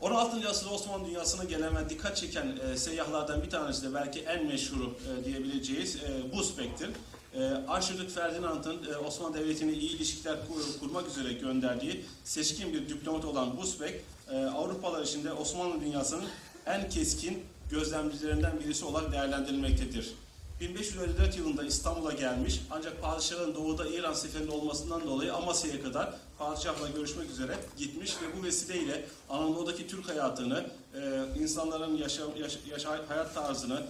16. 0.00 0.48
asırda 0.48 0.70
Osmanlı 0.70 1.06
dünyasına 1.06 1.44
gelen 1.44 1.76
ve 1.76 1.90
dikkat 1.90 2.16
çeken 2.16 2.58
e, 2.72 2.76
seyyahlardan 2.76 3.42
bir 3.42 3.50
tanesi 3.50 3.82
de 3.82 3.94
belki 3.94 4.20
en 4.20 4.46
meşhuru 4.46 4.94
e, 5.20 5.24
diyebileceğiz 5.24 5.96
e, 5.96 6.32
Busbek'tir. 6.36 6.90
E, 7.34 7.44
Arşidük 7.68 8.10
Ferdinand'ın 8.10 8.92
e, 8.92 8.96
Osmanlı 8.96 9.38
Devleti'ne 9.38 9.72
iyi 9.72 9.96
ilişkiler 9.96 10.36
kur- 10.48 10.78
kurmak 10.80 11.08
üzere 11.08 11.32
gönderdiği 11.32 12.04
seçkin 12.24 12.72
bir 12.74 12.88
diplomat 12.88 13.24
olan 13.24 13.56
Busbek, 13.56 14.00
e, 14.32 14.36
Avrupalılar 14.36 15.02
içinde 15.02 15.32
Osmanlı 15.32 15.80
dünyasının 15.80 16.24
en 16.66 16.88
keskin 16.90 17.42
gözlemcilerinden 17.70 18.60
birisi 18.60 18.84
olarak 18.84 19.12
değerlendirilmektedir. 19.12 20.12
1554 20.60 21.36
yılında 21.36 21.64
İstanbul'a 21.64 22.12
gelmiş 22.12 22.60
ancak 22.70 23.02
padişahın 23.02 23.54
doğuda 23.54 23.86
İran 23.86 24.12
seferinde 24.14 24.50
olmasından 24.50 25.06
dolayı 25.06 25.34
Amasya'ya 25.34 25.82
kadar 25.82 26.14
padişahla 26.38 26.88
görüşmek 26.88 27.30
üzere 27.30 27.56
gitmiş 27.78 28.14
ve 28.22 28.38
bu 28.38 28.44
vesileyle 28.44 29.04
Anadolu'daki 29.30 29.86
Türk 29.86 30.08
hayatını, 30.08 30.66
e, 30.94 31.24
insanların 31.40 31.96
yaşam, 31.96 32.28
yaş, 32.36 32.58
yaşa- 32.70 33.04
hayat 33.08 33.34
tarzını, 33.34 33.82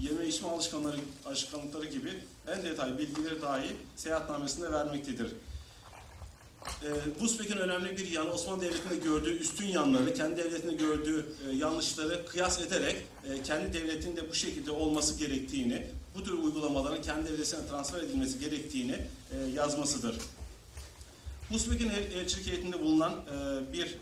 yeme 0.00 0.26
içme 0.26 0.48
alışkanları, 0.48 0.96
alışkanlıkları 1.26 1.86
gibi 1.86 2.22
en 2.48 2.62
detaylı 2.62 2.98
bilgileri 2.98 3.42
dahi 3.42 3.76
seyahatnamesinde 3.96 4.72
vermektedir. 4.72 5.32
E, 6.66 7.20
Busbek'in 7.20 7.56
önemli 7.56 7.96
bir 7.96 8.10
yanı 8.10 8.32
Osmanlı 8.32 8.62
Devleti'nde 8.62 8.96
gördüğü 8.96 9.38
üstün 9.38 9.66
yanları, 9.66 10.14
kendi 10.14 10.36
devletinde 10.36 10.74
gördüğü 10.74 11.26
e, 11.50 11.56
yanlışları 11.56 12.26
kıyas 12.26 12.60
ederek 12.60 12.96
e, 13.30 13.42
kendi 13.42 13.72
devletinin 13.72 14.16
de 14.16 14.30
bu 14.30 14.34
şekilde 14.34 14.70
olması 14.70 15.18
gerektiğini, 15.18 15.86
bu 16.14 16.24
tür 16.24 16.32
uygulamaların 16.32 17.02
kendi 17.02 17.32
devletine 17.32 17.66
transfer 17.70 18.02
edilmesi 18.02 18.38
gerektiğini 18.38 18.92
e, 19.32 19.36
yazmasıdır. 19.54 20.16
Elçilik 22.14 22.46
heyetinde 22.46 22.80
bulunan 22.80 23.12
e, 23.12 23.72
bir 23.72 23.86
e, 23.86 23.92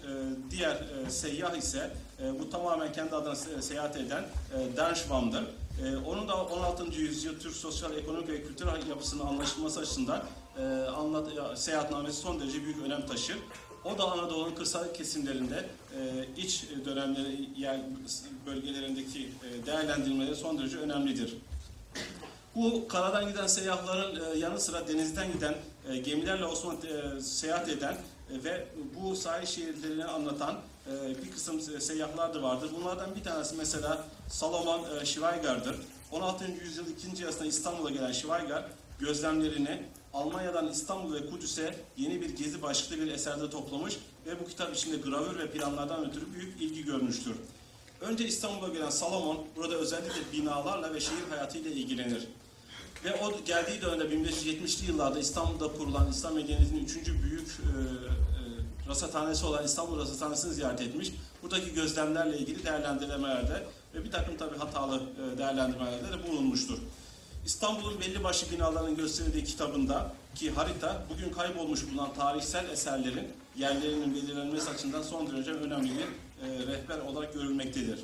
diğer 0.50 0.74
e, 0.74 1.10
seyyah 1.10 1.56
ise 1.56 1.90
e, 2.22 2.38
bu 2.38 2.50
tamamen 2.50 2.92
kendi 2.92 3.14
adına 3.14 3.32
se- 3.32 3.62
seyahat 3.62 3.96
eden 3.96 4.22
e, 4.22 4.76
Dernschwamm'dır. 4.76 5.44
E, 5.84 5.96
onun 5.96 6.28
da 6.28 6.44
16. 6.44 6.84
yüzyıl 7.00 7.40
Türk 7.40 7.54
sosyal, 7.56 7.96
ekonomik 7.96 8.28
ve 8.28 8.42
kültürel 8.42 8.86
yapısının 8.88 9.26
anlaşılması 9.26 9.80
açısından 9.80 10.24
e, 10.58 10.62
anlat, 10.88 11.34
ya, 11.36 11.56
seyahatnamesi 11.56 12.16
son 12.20 12.40
derece 12.40 12.64
büyük 12.64 12.82
önem 12.82 13.06
taşır. 13.06 13.38
O 13.84 13.98
da 13.98 14.12
Anadolu'nun 14.12 14.54
kırsal 14.54 14.94
kesimlerinde 14.94 15.66
e, 15.96 16.28
iç 16.36 16.64
dönemleri 16.84 17.48
yer 17.56 17.80
bölgelerindeki 18.46 19.28
e, 19.28 19.66
değerlendirmeleri 19.66 20.36
son 20.36 20.58
derece 20.58 20.78
önemlidir. 20.78 21.34
Bu 22.54 22.88
karadan 22.88 23.28
giden 23.28 23.46
seyyahların 23.46 24.34
e, 24.34 24.38
yanı 24.38 24.60
sıra 24.60 24.88
denizden 24.88 25.32
giden 25.32 25.54
e, 25.90 25.96
gemilerle 25.96 26.44
Osmanlı 26.44 26.86
e, 26.86 27.20
seyahat 27.20 27.68
eden 27.68 27.94
e, 27.94 28.44
ve 28.44 28.66
bu 28.94 29.16
sahil 29.16 29.46
şehirlerini 29.46 30.04
anlatan 30.04 30.58
e, 30.86 31.22
bir 31.24 31.30
kısım 31.30 31.58
se- 31.58 31.80
seyyahlar 31.80 32.34
da 32.34 32.42
vardır. 32.42 32.70
Bunlardan 32.80 33.14
bir 33.16 33.22
tanesi 33.24 33.56
mesela 33.56 34.04
Salomon 34.28 34.80
e, 35.00 35.06
Schweiger'dır. 35.06 35.76
16. 36.12 36.44
yüzyıl 36.44 36.86
ikinci 36.86 37.22
yarısında 37.22 37.46
İstanbul'a 37.46 37.90
gelen 37.90 38.12
Schweiger 38.12 38.64
gözlemlerini 39.00 39.82
Almanya'dan 40.14 40.68
İstanbul 40.68 41.14
ve 41.14 41.30
Kudüs'e 41.30 41.74
yeni 41.96 42.20
bir 42.20 42.36
gezi 42.36 42.62
başlıklı 42.62 43.04
bir 43.04 43.12
eserde 43.12 43.50
toplamış 43.50 43.98
ve 44.26 44.40
bu 44.40 44.48
kitap 44.48 44.76
içinde 44.76 44.96
gravür 44.96 45.38
ve 45.38 45.50
planlardan 45.50 46.10
ötürü 46.10 46.32
büyük 46.32 46.62
ilgi 46.62 46.84
görmüştür. 46.84 47.34
Önce 48.00 48.26
İstanbul'a 48.26 48.68
gelen 48.68 48.90
Salomon 48.90 49.38
burada 49.56 49.74
özellikle 49.74 50.32
binalarla 50.32 50.94
ve 50.94 51.00
şehir 51.00 51.28
hayatıyla 51.30 51.70
ilgilenir. 51.70 52.28
Ve 53.04 53.14
o 53.14 53.44
geldiği 53.44 53.82
dönemde 53.82 54.04
1570'li 54.04 54.86
yıllarda 54.86 55.18
İstanbul'da 55.18 55.72
kurulan 55.72 56.10
İslam 56.10 56.34
medeniyetinin 56.34 56.84
üçüncü 56.84 57.22
büyük 57.22 57.48
e, 57.48 57.68
e, 57.68 58.88
rasathanesi 58.88 59.46
olan 59.46 59.64
İstanbul 59.64 59.98
Rasathanesi'ni 59.98 60.54
ziyaret 60.54 60.80
etmiş. 60.80 61.12
Buradaki 61.42 61.74
gözlemlerle 61.74 62.38
ilgili 62.38 62.64
değerlendirmelerde 62.64 63.66
ve 63.94 64.04
bir 64.04 64.10
takım 64.10 64.36
tabii 64.36 64.58
hatalı 64.58 64.96
e, 65.34 65.38
değerlendirmelerde 65.38 66.12
de 66.12 66.30
bulunmuştur. 66.30 66.78
İstanbul'un 67.48 68.00
belli 68.00 68.24
başlı 68.24 68.50
binalarının 68.50 68.96
gösterildiği 68.96 69.44
kitabında 69.44 70.12
ki 70.34 70.50
harita 70.50 71.02
bugün 71.10 71.32
kaybolmuş 71.32 71.90
bulunan 71.90 72.14
tarihsel 72.14 72.70
eserlerin 72.70 73.28
yerlerinin 73.56 74.14
belirlenmesi 74.14 74.70
açısından 74.70 75.02
son 75.02 75.30
derece 75.30 75.50
önemli 75.50 75.90
bir 75.90 76.02
e, 76.46 76.66
rehber 76.66 76.98
olarak 76.98 77.34
görülmektedir. 77.34 78.00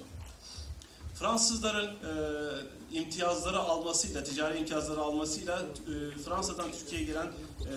Fransızların 1.14 1.86
e, 1.86 2.98
imtiyazları 2.98 3.58
almasıyla, 3.58 4.24
ticari 4.24 4.58
imtiyazları 4.58 5.00
almasıyla 5.00 5.58
e, 5.58 6.18
Fransa'dan 6.18 6.72
Türkiye'ye 6.72 7.06
gelen 7.06 7.26
e, 7.26 7.72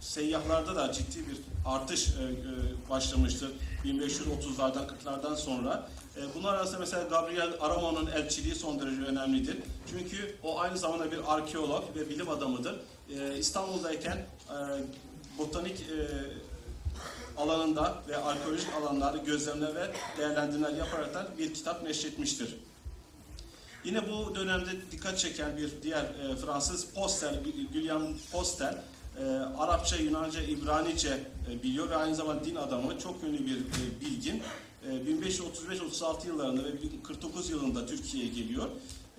seyyahlarda 0.00 0.76
da 0.76 0.92
ciddi 0.92 1.18
bir 1.18 1.36
artış 1.66 2.08
e, 2.08 2.12
e, 2.12 2.90
başlamıştır 2.90 3.50
1530'lardan 3.84 4.86
40'lardan 4.86 5.36
sonra. 5.36 5.88
E, 6.16 6.20
bunlar 6.34 6.54
arasında 6.54 6.78
mesela 6.78 7.02
Gabriel 7.02 7.52
Aramon'un 7.60 8.06
elçiliği 8.06 8.54
son 8.54 8.80
derece 8.80 9.02
önemlidir. 9.02 9.56
Çünkü 9.90 10.36
o 10.42 10.60
aynı 10.60 10.78
zamanda 10.78 11.12
bir 11.12 11.34
arkeolog 11.34 11.96
ve 11.96 12.10
bilim 12.10 12.28
adamıdır. 12.28 12.74
E, 13.10 13.38
İstanbul'dayken 13.38 14.16
e, 14.16 14.56
botanik 15.38 15.84
alanında 17.36 18.02
ve 18.08 18.16
arkeolojik 18.16 18.74
alanlarda 18.74 19.18
gözlemler 19.18 19.74
ve 19.74 19.90
değerlendirmeler 20.18 20.76
yaparak 20.76 21.38
bir 21.38 21.54
kitap 21.54 21.82
neşretmiştir. 21.82 22.56
Yine 23.84 24.02
bu 24.10 24.34
dönemde 24.34 24.70
dikkat 24.92 25.18
çeken 25.18 25.56
bir 25.56 25.70
diğer 25.82 26.06
Fransız 26.44 26.86
Postel, 26.86 27.44
William 27.72 28.02
Postel, 28.32 28.82
e, 29.20 29.24
Arapça, 29.58 29.96
Yunanca, 29.96 30.42
İbranice 30.42 31.20
biliyor 31.62 31.90
ve 31.90 31.96
aynı 31.96 32.14
zamanda 32.14 32.44
din 32.44 32.54
adamı, 32.54 32.98
çok 32.98 33.24
ünlü 33.24 33.46
bir 33.46 33.58
bilgin. 34.00 34.42
E, 34.90 34.90
1535-36 34.90 36.26
yıllarında 36.26 36.64
ve 36.64 36.82
1949 36.82 37.50
yılında 37.50 37.86
Türkiye'ye 37.86 38.30
geliyor. 38.30 38.68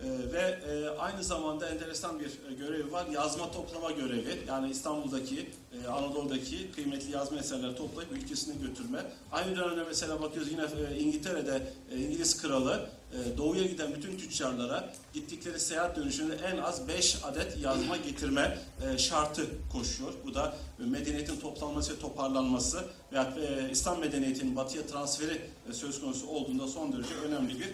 E, 0.04 0.34
ve 0.34 0.40
e, 0.40 0.90
aynı 1.00 1.24
zamanda 1.24 1.70
enteresan 1.70 2.20
bir 2.20 2.26
e, 2.26 2.54
görevi 2.60 2.92
var. 2.92 3.06
Yazma 3.06 3.52
toplama 3.52 3.92
görevi. 3.92 4.40
Yani 4.48 4.70
İstanbul'daki, 4.70 5.50
e, 5.84 5.88
Anadolu'daki 5.88 6.72
kıymetli 6.72 7.12
yazma 7.12 7.40
eserleri 7.40 7.76
toplayıp 7.76 8.12
ülkesine 8.12 8.56
götürme. 8.68 9.00
Aynı 9.32 9.56
dönemde 9.56 9.84
mesela 9.84 10.22
bakıyoruz 10.22 10.52
yine 10.52 10.64
İngiltere'de 11.00 11.74
İngiliz 11.98 12.42
kralı 12.42 12.90
doğuya 13.38 13.64
giden 13.64 13.96
bütün 13.96 14.18
tüccarlara 14.18 14.94
gittikleri 15.14 15.60
seyahat 15.60 15.96
dönüşünde 15.96 16.36
en 16.36 16.58
az 16.58 16.88
5 16.88 17.18
adet 17.24 17.58
yazma 17.58 17.98
getirme 17.98 18.58
şartı 18.98 19.42
koşuyor. 19.72 20.14
Bu 20.26 20.34
da 20.34 20.56
medeniyetin 20.78 21.40
toplanması 21.40 21.94
ve 21.94 22.00
toparlanması 22.00 22.84
ve 23.14 23.18
e, 23.18 23.72
İslam 23.72 24.00
medeniyetinin 24.00 24.56
batıya 24.56 24.88
transferi 24.88 25.42
söz 25.72 26.02
konusu 26.02 26.28
olduğunda 26.28 26.68
son 26.68 26.94
derece 26.94 27.16
önemli 27.16 27.56
bir 27.60 27.70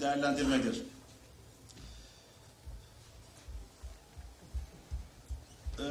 değerlendirmedir. 0.00 0.82
Ee, 5.78 5.84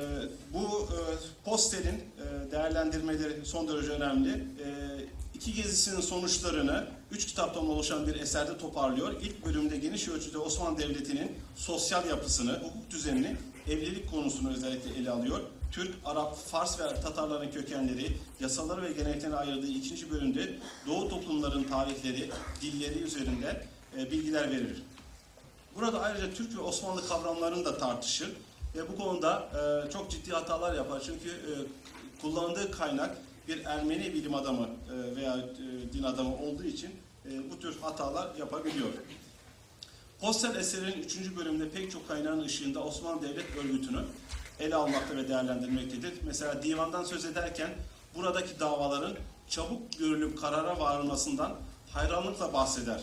bu 0.53 0.59
e, 0.83 0.97
posterin 1.45 1.95
e, 1.95 2.51
değerlendirmeleri 2.51 3.45
son 3.45 3.67
derece 3.67 3.91
önemli. 3.91 4.29
Ee, 4.29 5.05
iki 5.33 5.53
gezisinin 5.53 6.01
sonuçlarını 6.01 6.87
üç 7.11 7.25
kitaptan 7.25 7.69
oluşan 7.69 8.07
bir 8.07 8.15
eserde 8.15 8.57
toparlıyor. 8.57 9.15
İlk 9.21 9.45
bölümde 9.45 9.77
geniş 9.77 10.07
ölçüde 10.07 10.37
Osmanlı 10.37 10.79
Devleti'nin 10.79 11.31
sosyal 11.55 12.09
yapısını, 12.09 12.53
hukuk 12.53 12.91
düzenini, 12.91 13.35
evlilik 13.67 14.11
konusunu 14.11 14.53
özellikle 14.53 15.01
ele 15.01 15.09
alıyor. 15.09 15.39
Türk, 15.71 15.95
Arap, 16.05 16.37
Fars 16.37 16.79
ve 16.79 17.01
Tatarların 17.01 17.51
kökenleri, 17.51 18.17
yasaları 18.39 18.81
ve 18.81 18.91
geleneklerini 18.91 19.35
ayırdığı 19.35 19.67
ikinci 19.67 20.11
bölümde 20.11 20.53
Doğu 20.87 21.09
toplumların 21.09 21.63
tarihleri, 21.63 22.29
dilleri 22.61 22.99
üzerinde 22.99 23.65
e, 23.97 24.11
bilgiler 24.11 24.51
verir. 24.51 24.83
Burada 25.75 26.01
ayrıca 26.01 26.33
Türk 26.33 26.57
ve 26.57 26.61
Osmanlı 26.61 27.07
kavramlarını 27.07 27.65
da 27.65 27.77
tartışır 27.77 28.29
ve 28.75 28.89
bu 28.89 28.97
konuda 28.97 29.49
e, 29.87 29.91
çok 29.91 30.11
ciddi 30.11 30.31
hatalar 30.31 30.73
yapar. 30.73 31.01
Çünkü 31.05 31.29
e, 31.29 31.51
kullandığı 32.21 32.71
kaynak 32.71 33.17
bir 33.47 33.65
Ermeni 33.65 34.13
bilim 34.13 34.35
adamı 34.35 34.67
e, 34.67 35.15
veya 35.15 35.37
e, 35.37 35.93
din 35.93 36.03
adamı 36.03 36.35
olduğu 36.35 36.63
için 36.63 36.91
e, 37.25 37.51
bu 37.51 37.59
tür 37.59 37.79
hatalar 37.81 38.35
yapabiliyor. 38.35 38.89
Postel 40.21 40.55
eserinin 40.55 41.03
3. 41.03 41.35
bölümünde 41.35 41.69
pek 41.69 41.91
çok 41.91 42.07
kaynağın 42.07 42.43
ışığında 42.43 42.83
Osmanlı 42.83 43.21
Devlet 43.21 43.57
Örgütü'nü 43.57 43.99
ele 44.59 44.75
almakta 44.75 45.15
ve 45.15 45.29
değerlendirmektedir. 45.29 46.13
Mesela 46.25 46.63
divandan 46.63 47.03
söz 47.03 47.25
ederken 47.25 47.69
buradaki 48.15 48.59
davaların 48.59 49.13
çabuk 49.49 49.99
görülüp 49.99 50.41
karara 50.41 50.79
varılmasından 50.79 51.55
hayranlıkla 51.89 52.53
bahseder. 52.53 53.01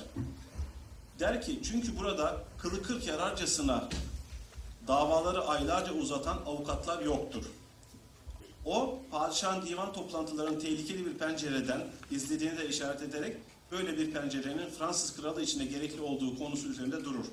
Der 1.20 1.42
ki 1.42 1.60
çünkü 1.64 1.98
burada 1.98 2.36
kılı 2.58 2.82
kırk 2.82 3.06
yararcasına 3.06 3.88
davaları 4.88 5.48
aylarca 5.48 5.92
uzatan 5.92 6.36
avukatlar 6.46 7.02
yoktur. 7.02 7.44
O 8.64 8.98
padişahın 9.10 9.66
divan 9.66 9.92
toplantılarının 9.92 10.60
tehlikeli 10.60 11.06
bir 11.06 11.14
pencereden 11.14 11.80
izlediğini 12.10 12.58
de 12.58 12.68
işaret 12.68 13.02
ederek 13.02 13.36
böyle 13.72 13.98
bir 13.98 14.10
pencerenin 14.10 14.70
Fransız 14.78 15.16
kralı 15.16 15.42
içinde 15.42 15.64
gerekli 15.64 16.00
olduğu 16.00 16.38
konusu 16.38 16.68
üzerinde 16.68 17.04
durur. 17.04 17.24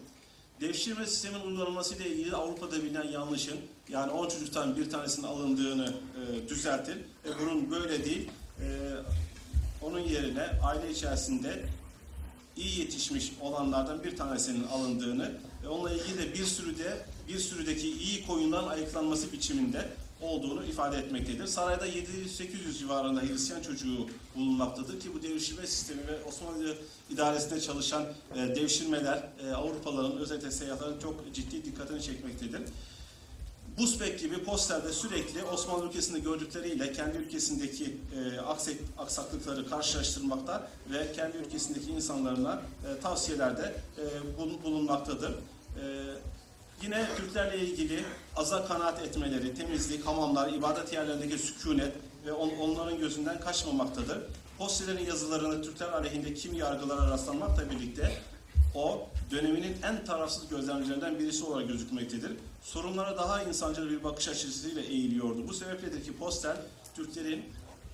Devşirme 0.62 1.06
sistemin 1.06 1.42
uygulanması 1.42 1.96
ile 1.96 2.10
ilgili 2.10 2.36
Avrupa'da 2.36 2.84
bilinen 2.84 3.08
yanlışın 3.08 3.58
yani 3.90 4.12
10 4.12 4.30
çocuktan 4.30 4.78
bir 4.78 4.90
tanesinin 4.90 5.28
alındığını 5.28 5.94
e, 5.94 6.50
düzeltir. 6.50 6.98
E, 6.98 7.30
bunun 7.42 7.72
böyle 7.72 8.06
değil. 8.06 8.30
E, 8.60 8.68
onun 9.82 10.00
yerine 10.00 10.48
aile 10.64 10.92
içerisinde 10.92 11.66
iyi 12.58 12.80
yetişmiş 12.80 13.32
olanlardan 13.42 14.04
bir 14.04 14.18
tanesinin 14.18 14.68
alındığını 14.68 15.32
ve 15.64 15.68
onunla 15.68 15.92
ilgili 15.92 16.18
de 16.18 16.34
bir 16.34 16.46
sürü 16.46 16.78
de 16.78 17.06
bir 17.34 17.40
sürüdeki 17.40 17.92
iyi 17.92 18.28
koyundan 18.28 18.68
ayıklanması 18.68 19.32
biçiminde 19.32 19.90
olduğunu 20.22 20.66
ifade 20.66 20.98
etmektedir. 20.98 21.48
Sarayda 21.48 21.88
700-800 21.88 22.78
civarında 22.78 23.22
Hristiyan 23.22 23.62
çocuğu 23.62 24.08
bulunmaktadır 24.36 25.00
ki 25.00 25.10
bu 25.14 25.24
devşirme 25.24 25.68
sistemi 25.68 26.08
ve 26.08 26.24
Osmanlı 26.24 26.76
idaresinde 27.10 27.62
çalışan 27.62 28.04
e, 28.36 28.56
devşirmeler 28.56 29.24
e, 29.46 29.52
Avrupalıların 29.52 30.18
özellikle 30.18 30.52
seyahatlerin 30.52 31.00
çok 31.00 31.34
ciddi 31.34 31.66
dikkatini 31.66 32.02
çekmektedir. 32.02 32.62
Busbek 33.78 34.20
gibi 34.20 34.44
posterde 34.44 34.94
sürekli 34.94 35.44
Osmanlı 35.44 35.86
ülkesinde 35.88 36.20
gördükleriyle 36.20 36.94
kendi 36.94 37.18
ülkesindeki 37.18 37.98
e, 38.16 38.40
aksek, 38.40 38.78
aksaklıkları 38.98 39.70
karşılaştırmakta 39.70 40.68
ve 40.92 41.14
kendi 41.16 41.38
ülkesindeki 41.38 41.92
insanlarına 41.92 42.62
e, 42.98 43.02
tavsiyelerde 43.02 43.76
e, 43.98 44.04
bul- 44.38 44.64
bulunmaktadır. 44.64 45.32
E, 45.32 45.36
yine 46.84 47.08
Türklerle 47.18 47.58
ilgili 47.60 48.04
aza 48.36 48.66
kanaat 48.66 49.02
etmeleri, 49.02 49.56
temizlik, 49.56 50.06
hamamlar, 50.06 50.54
ibadet 50.54 50.94
yerlerindeki 50.94 51.38
sükunet 51.38 51.94
ve 52.26 52.32
on- 52.34 52.58
onların 52.60 53.00
gözünden 53.00 53.40
kaçmamaktadır. 53.40 54.18
Postelerin 54.58 55.06
yazılarını 55.06 55.62
Türkler 55.64 55.90
aleyhinde 55.90 56.34
kim 56.34 56.54
yargılara 56.54 57.12
rastlanmakla 57.12 57.70
birlikte 57.70 58.12
o 58.76 59.08
döneminin 59.32 59.78
en 59.84 60.06
tarafsız 60.06 60.50
gözlemcilerinden 60.50 61.20
birisi 61.20 61.44
olarak 61.44 61.68
gözükmektedir. 61.68 62.32
Sorunlara 62.64 63.18
daha 63.18 63.44
insancıl 63.44 63.90
bir 63.90 64.04
bakış 64.04 64.28
açısıyla 64.28 64.82
eğiliyordu. 64.82 65.48
Bu 65.48 65.54
sebepledir 65.54 66.04
ki 66.04 66.18
Postel 66.18 66.58
Türklerin 66.96 67.46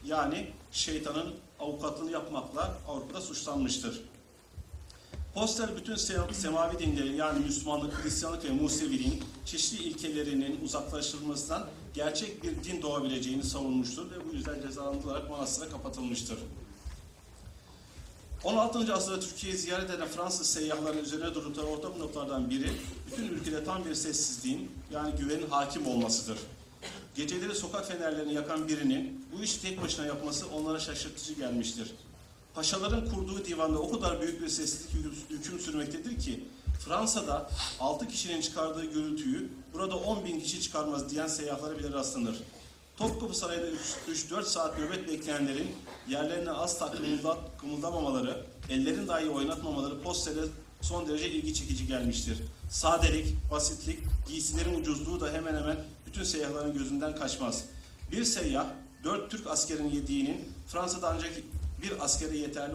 yani 0.06 0.48
şeytanın 0.72 1.34
avukatlığını 1.60 2.12
yapmakla 2.12 2.78
Avrupa'da 2.88 3.22
suçlanmıştır. 3.22 4.02
Postel 5.38 5.76
bütün 5.78 5.96
se- 5.96 6.34
semavi 6.34 6.80
dinlerin 6.80 7.16
yani 7.16 7.46
Müslümanlık, 7.46 8.04
Hristiyanlık 8.04 8.46
ve 8.46 8.50
Museviliğin 8.50 9.24
çeşitli 9.46 9.84
ilkelerinin 9.84 10.60
uzaklaştırılmasından 10.64 11.68
gerçek 11.94 12.44
bir 12.44 12.64
din 12.64 12.82
doğabileceğini 12.82 13.44
savunmuştur 13.44 14.12
ve 14.12 14.16
bu 14.30 14.36
yüzden 14.36 14.62
cezalandırılarak 14.62 15.30
manastıra 15.30 15.70
kapatılmıştır. 15.70 16.38
16. 18.44 18.94
asırda 18.94 19.20
Türkiye'yi 19.20 19.58
ziyaret 19.58 19.90
eden 19.90 20.08
Fransız 20.08 20.48
seyyahların 20.50 20.98
üzerine 21.04 21.36
durdukları 21.36 21.66
ortak 21.66 21.98
noktalardan 21.98 22.50
biri 22.50 22.72
bütün 23.12 23.28
ülkede 23.28 23.64
tam 23.64 23.86
bir 23.86 23.96
sessizliğin 23.96 24.72
yani 24.92 25.16
güvenin 25.16 25.50
hakim 25.50 25.88
olmasıdır. 25.88 26.38
Geceleri 27.16 27.56
sokak 27.56 27.88
fenerlerini 27.88 28.34
yakan 28.34 28.68
birinin 28.68 29.26
bu 29.38 29.44
işi 29.44 29.62
tek 29.62 29.82
başına 29.82 30.06
yapması 30.06 30.48
onlara 30.48 30.80
şaşırtıcı 30.80 31.34
gelmiştir. 31.34 31.92
Paşaların 32.58 33.10
kurduğu 33.10 33.46
divanda 33.46 33.80
o 33.80 33.92
kadar 33.92 34.22
büyük 34.22 34.42
bir 34.42 34.50
sessizlik 34.50 35.06
hüküm- 35.30 35.60
sürmektedir 35.60 36.20
ki 36.20 36.44
Fransa'da 36.86 37.50
6 37.80 38.08
kişinin 38.08 38.42
çıkardığı 38.42 38.86
gürültüyü 38.86 39.50
burada 39.74 39.96
10 39.96 40.26
bin 40.26 40.40
kişi 40.40 40.62
çıkarmaz 40.62 41.10
diyen 41.10 41.28
seyyahlara 41.28 41.80
bile 41.80 41.92
rastlanır. 41.92 42.36
Topkapı 42.98 43.38
Sarayı'nda 43.38 43.68
3-4 44.08 44.48
saat 44.48 44.80
nöbet 44.80 45.08
bekleyenlerin 45.08 45.68
yerlerine 46.10 46.52
asla 46.52 46.92
kımıldat, 46.92 47.38
kımıldamamaları, 47.58 48.46
ellerin 48.70 49.08
dahi 49.08 49.30
oynatmamaları 49.30 50.02
posterde 50.02 50.42
son 50.82 51.08
derece 51.08 51.30
ilgi 51.30 51.54
çekici 51.54 51.88
gelmiştir. 51.88 52.38
Sadelik, 52.72 53.52
basitlik, 53.52 54.00
giysilerin 54.28 54.82
ucuzluğu 54.82 55.22
da 55.22 55.34
hemen 55.34 55.56
hemen 55.56 55.78
bütün 56.06 56.24
seyyahların 56.24 56.74
gözünden 56.74 57.16
kaçmaz. 57.16 57.66
Bir 58.12 58.24
seyyah, 58.24 58.66
dört 59.04 59.32
Türk 59.32 59.48
askerin 59.48 59.90
yediğinin 59.90 60.50
Fransa'da 60.68 61.10
ancak 61.10 61.32
bir 61.82 62.06
askere 62.06 62.38
yeterli 62.38 62.74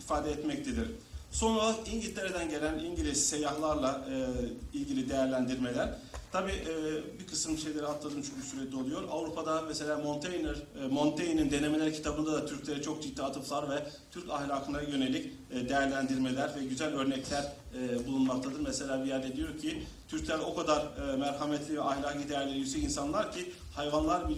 ifade 0.00 0.30
etmektedir. 0.30 0.88
Son 1.30 1.54
olarak 1.54 1.88
İngiltere'den 1.92 2.50
gelen 2.50 2.78
İngiliz 2.78 3.28
seyyahlarla 3.28 4.04
e, 4.10 4.78
ilgili 4.78 5.10
değerlendirmeler. 5.10 5.98
Tabii 6.32 6.52
e, 6.52 6.74
bir 7.20 7.26
kısım 7.26 7.58
şeyleri 7.58 7.86
atladım 7.86 8.22
çünkü 8.22 8.46
sürede 8.48 8.76
oluyor. 8.76 9.02
Avrupa'da 9.10 9.62
mesela 9.68 9.98
Montaigne, 9.98 10.48
e, 10.82 10.86
Montaigne'in 10.86 11.50
denemeler 11.50 11.94
kitabında 11.94 12.32
da 12.32 12.46
Türklere 12.46 12.82
çok 12.82 13.02
ciddi 13.02 13.22
atıflar 13.22 13.70
ve 13.70 13.86
Türk 14.10 14.30
ahlakına 14.30 14.82
yönelik 14.82 15.32
e, 15.50 15.68
değerlendirmeler 15.68 16.50
ve 16.60 16.64
güzel 16.64 16.94
örnekler 16.94 17.52
e, 17.78 18.06
bulunmaktadır. 18.06 18.60
Mesela 18.60 19.04
bir 19.04 19.08
yerde 19.08 19.36
diyor 19.36 19.58
ki 19.58 19.82
Türkler 20.08 20.38
o 20.38 20.54
kadar 20.54 20.80
e, 20.80 21.16
merhametli 21.16 21.76
ve 21.76 21.82
ahlaki 21.82 22.28
değerleri 22.28 22.58
yüksek 22.58 22.84
insanlar 22.84 23.32
ki 23.32 23.52
hayvanlar 23.74 24.28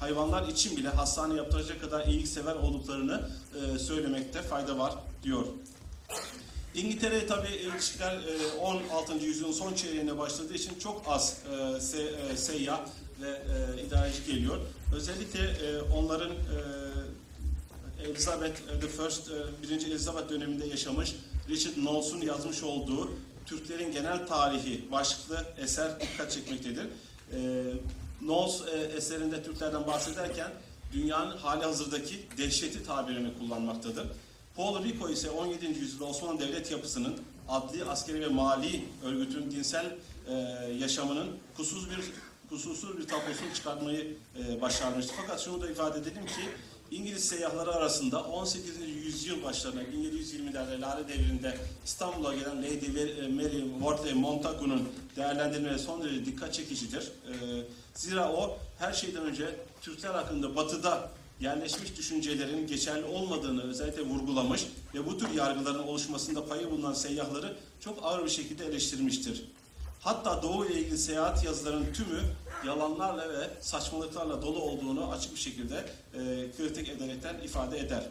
hayvanlar 0.00 0.48
için 0.48 0.76
bile 0.76 0.88
hastane 0.88 1.34
yaptıracak 1.34 1.80
kadar 1.80 2.06
iyiliksever 2.06 2.54
olduklarını 2.54 3.28
e, 3.54 3.78
söylemekte 3.78 4.42
fayda 4.42 4.78
var 4.78 4.94
diyor. 5.22 5.44
İngiltere 6.74 7.26
tabii 7.26 7.48
ilişkiler 7.48 8.14
e, 8.14 8.58
16. 8.60 9.12
yüzyılın 9.12 9.52
son 9.52 9.74
çeyreğine 9.74 10.18
başladığı 10.18 10.54
için 10.54 10.78
çok 10.78 11.02
az 11.06 11.36
e, 11.94 12.32
e, 12.32 12.36
seyyah 12.36 12.80
ve 13.22 13.28
e, 13.28 13.82
idareci 13.82 14.24
geliyor. 14.26 14.58
Özellikle 14.96 15.40
e, 15.40 15.80
onların 15.80 16.30
e, 16.30 16.58
Elizabeth 18.04 18.60
e, 18.76 18.80
the 18.80 18.88
First, 18.88 19.30
e, 19.30 19.62
birinci 19.62 19.86
Elizabeth 19.86 20.30
döneminde 20.30 20.66
yaşamış 20.66 21.14
Richard 21.48 21.74
Knowles'un 21.74 22.20
yazmış 22.20 22.62
olduğu 22.62 23.10
Türklerin 23.46 23.92
Genel 23.92 24.26
Tarihi 24.26 24.92
başlıklı 24.92 25.46
eser 25.58 26.00
dikkat 26.00 26.32
çekmektedir. 26.32 26.86
E, 27.32 27.38
Knowles 28.18 28.62
e, 28.74 28.96
eserinde 28.96 29.42
Türklerden 29.42 29.86
bahsederken 29.86 30.50
dünyanın 30.92 31.36
hali 31.36 31.64
hazırdaki 31.64 32.14
dehşeti 32.38 32.84
tabirini 32.84 33.38
kullanmaktadır. 33.38 34.06
Paul 34.56 34.84
Rico 34.84 35.08
ise 35.08 35.30
17. 35.30 35.66
yüzyılda 35.66 36.04
Osmanlı 36.04 36.40
devlet 36.40 36.70
yapısının 36.70 37.16
adli, 37.48 37.84
askeri 37.84 38.20
ve 38.20 38.28
mali 38.28 38.84
örgütün 39.04 39.50
dinsel 39.50 39.96
e, 40.28 40.34
yaşamının 40.80 41.28
kusursuz 41.56 41.90
bir 41.90 41.98
kusursuz 42.48 42.98
bir 42.98 43.06
tablosunu 43.06 43.54
çıkartmayı 43.54 44.16
e, 44.38 44.60
başarmıştı. 44.60 45.12
Fakat 45.16 45.40
şunu 45.40 45.62
da 45.62 45.70
ifade 45.70 45.98
edelim 45.98 46.26
ki 46.26 46.42
İngiliz 46.90 47.28
seyyahları 47.28 47.72
arasında 47.72 48.24
18. 48.24 48.80
yüzyıl 49.04 49.42
başlarında 49.42 49.82
1720'lerde 49.82 50.80
Lale 50.80 51.08
devrinde 51.08 51.58
İstanbul'a 51.84 52.34
gelen 52.34 52.62
Lady 52.62 52.88
Mary 53.28 53.60
Wortley 53.70 54.14
Montagu'nun 54.14 54.88
değerlendirmeleri 55.16 55.78
son 55.78 56.02
derece 56.02 56.24
dikkat 56.24 56.54
çekicidir. 56.54 57.02
E, 57.02 57.32
zira 57.98 58.32
o 58.32 58.58
her 58.78 58.92
şeyden 58.92 59.24
önce 59.24 59.56
Türkler 59.82 60.14
hakkında 60.14 60.56
batıda 60.56 61.10
yerleşmiş 61.40 61.96
düşüncelerin 61.96 62.66
geçerli 62.66 63.04
olmadığını 63.04 63.62
özellikle 63.62 64.02
vurgulamış 64.02 64.66
ve 64.94 65.06
bu 65.06 65.18
tür 65.18 65.30
yargıların 65.30 65.82
oluşmasında 65.82 66.46
payı 66.46 66.70
bulunan 66.70 66.92
seyyahları 66.92 67.56
çok 67.80 67.98
ağır 68.02 68.24
bir 68.24 68.30
şekilde 68.30 68.66
eleştirmiştir. 68.66 69.44
Hatta 70.00 70.42
Doğu 70.42 70.66
ile 70.66 70.80
ilgili 70.80 70.98
seyahat 70.98 71.44
yazılarının 71.44 71.92
tümü 71.92 72.20
yalanlarla 72.66 73.28
ve 73.28 73.50
saçmalıklarla 73.60 74.42
dolu 74.42 74.62
olduğunu 74.62 75.10
açık 75.10 75.34
bir 75.34 75.40
şekilde 75.40 75.84
e, 76.14 76.50
kritik 76.56 76.88
ederekten 76.88 77.38
ifade 77.38 77.78
eder. 77.78 78.02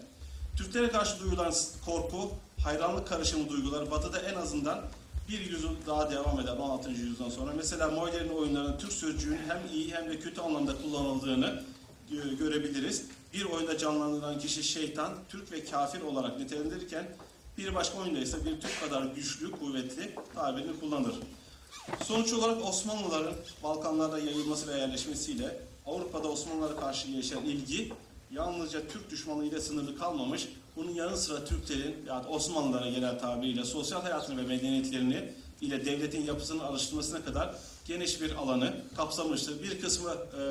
Türklere 0.57 0.89
karşı 0.89 1.19
duyulan 1.19 1.53
korku, 1.85 2.31
hayranlık 2.63 3.07
karışımı 3.07 3.49
duygular 3.49 3.91
Batı'da 3.91 4.19
en 4.19 4.35
azından 4.35 4.81
bir 5.29 5.39
yüzyıl 5.39 5.69
daha 5.87 6.11
devam 6.11 6.39
eder 6.39 6.57
16. 6.57 6.89
yüzyıldan 6.89 7.29
sonra. 7.29 7.53
Mesela 7.57 7.87
Moyler'in 7.87 8.29
oyunlarının 8.29 8.77
Türk 8.77 8.93
sözcüğünün 8.93 9.39
hem 9.47 9.59
iyi 9.73 9.93
hem 9.95 10.09
de 10.09 10.19
kötü 10.19 10.41
anlamda 10.41 10.77
kullanıldığını 10.81 11.63
e, 12.11 12.33
görebiliriz. 12.33 13.05
Bir 13.33 13.45
oyunda 13.45 13.77
canlandırılan 13.77 14.39
kişi 14.39 14.63
şeytan, 14.63 15.13
Türk 15.29 15.51
ve 15.51 15.65
kafir 15.65 16.01
olarak 16.01 16.39
nitelendirirken 16.39 17.07
bir 17.57 17.75
başka 17.75 17.97
oyunda 17.97 18.19
ise 18.19 18.45
bir 18.45 18.61
Türk 18.61 18.79
kadar 18.79 19.05
güçlü, 19.05 19.51
kuvvetli 19.51 20.15
tabirini 20.35 20.79
kullanır. 20.79 21.15
Sonuç 22.03 22.33
olarak 22.33 22.65
Osmanlıların 22.65 23.33
Balkanlarda 23.63 24.19
yayılması 24.19 24.67
ve 24.67 24.77
yerleşmesiyle 24.77 25.59
Avrupa'da 25.85 26.27
Osmanlılara 26.27 26.75
karşı 26.75 27.07
gelişen 27.07 27.41
ilgi 27.41 27.93
yalnızca 28.31 28.87
Türk 28.87 29.11
düşmanlığıyla 29.11 29.61
sınırlı 29.61 29.97
kalmamış, 29.97 30.47
bunun 30.77 30.91
yanı 30.91 31.17
sıra 31.17 31.45
Türklerin 31.45 31.95
yani 32.07 32.27
Osmanlılara 32.27 32.89
genel 32.89 33.19
tabiriyle 33.19 33.65
sosyal 33.65 34.01
hayatını 34.01 34.37
ve 34.37 34.47
medeniyetlerini 34.47 35.33
ile 35.61 35.85
devletin 35.85 36.21
yapısının 36.21 36.59
alıştırmasına 36.59 37.25
kadar 37.25 37.55
geniş 37.85 38.21
bir 38.21 38.35
alanı 38.35 38.73
kapsamıştır. 38.97 39.63
Bir 39.63 39.81
kısmı 39.81 40.09
e, 40.11 40.43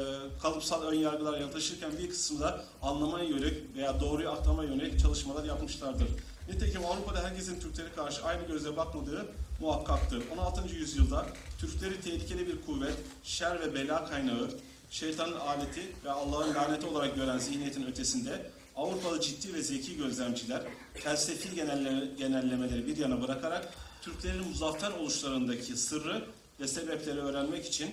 kalıpsal 0.42 0.82
ön 0.82 0.94
yargılar 0.94 1.40
yaklaşırken 1.40 1.90
bir 1.98 2.10
kısmı 2.10 2.40
da 2.40 2.64
anlamaya 2.82 3.24
yönelik 3.24 3.76
veya 3.76 4.00
doğruyu 4.00 4.30
aktarmaya 4.30 4.70
yönelik 4.70 5.00
çalışmalar 5.00 5.44
yapmışlardır. 5.44 6.08
Nitekim 6.48 6.86
Avrupa'da 6.86 7.24
herkesin 7.24 7.60
Türklere 7.60 7.92
karşı 7.92 8.24
aynı 8.24 8.46
gözle 8.46 8.76
bakmadığı 8.76 9.26
muhakkaktır. 9.60 10.22
16. 10.32 10.74
yüzyılda 10.74 11.26
Türkleri 11.58 12.00
tehlikeli 12.00 12.46
bir 12.46 12.66
kuvvet, 12.66 12.96
şer 13.24 13.60
ve 13.60 13.74
bela 13.74 14.04
kaynağı, 14.04 14.50
şeytanın 14.90 15.36
aleti 15.36 15.82
ve 16.04 16.10
Allah'ın 16.10 16.54
laneti 16.54 16.86
olarak 16.86 17.16
gören 17.16 17.38
zihniyetin 17.38 17.86
ötesinde 17.86 18.50
Avrupalı 18.76 19.20
ciddi 19.20 19.54
ve 19.54 19.62
zeki 19.62 19.96
gözlemciler 19.96 20.62
felsefi 20.94 21.48
genelle- 21.54 22.16
genellemeleri 22.18 22.86
bir 22.86 22.96
yana 22.96 23.22
bırakarak 23.22 23.74
Türklerin 24.02 24.48
muzaffer 24.48 24.90
oluşlarındaki 24.90 25.76
sırrı 25.76 26.24
ve 26.60 26.68
sebepleri 26.68 27.20
öğrenmek 27.20 27.66
için 27.66 27.90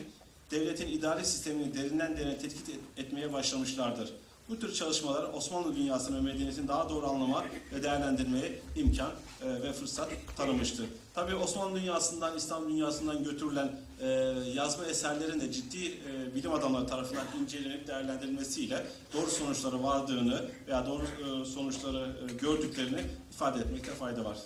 devletin 0.51 0.87
idari 0.87 1.25
sistemini 1.25 1.75
derinden 1.75 2.17
derine 2.17 2.37
tetkik 2.37 2.69
et- 2.69 3.05
etmeye 3.05 3.33
başlamışlardır. 3.33 4.09
Bu 4.49 4.59
tür 4.59 4.73
çalışmalar 4.73 5.33
Osmanlı 5.33 5.75
dünyasını 5.75 6.17
ve 6.17 6.21
medeniyetini 6.21 6.67
daha 6.67 6.89
doğru 6.89 7.07
anlama 7.07 7.45
ve 7.73 7.83
değerlendirmeye 7.83 8.61
imkan 8.75 9.11
e, 9.41 9.63
ve 9.63 9.73
fırsat 9.73 10.09
tanımıştır. 10.37 10.85
Tabii 11.13 11.35
Osmanlı 11.35 11.75
dünyasından, 11.75 12.37
İslam 12.37 12.69
dünyasından 12.69 13.23
götürülen 13.23 13.71
e, 14.01 14.07
yazma 14.53 14.85
eserlerin 14.85 15.39
de 15.39 15.51
ciddi 15.51 15.85
e, 15.87 16.35
bilim 16.35 16.53
adamları 16.53 16.87
tarafından 16.87 17.25
incelenip 17.41 17.87
değerlendirilmesiyle 17.87 18.85
doğru 19.13 19.31
sonuçlara 19.31 19.83
vardığını 19.83 20.45
veya 20.67 20.85
doğru 20.85 21.05
sonuçları 21.45 22.15
gördüklerini 22.41 23.01
ifade 23.31 23.59
etmekte 23.59 23.91
fayda 23.91 24.25
var. 24.25 24.37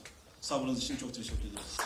Sabrınız 0.42 0.78
için 0.78 0.98
çok 0.98 1.14
teşekkür 1.14 1.42
ederiz. 1.42 1.78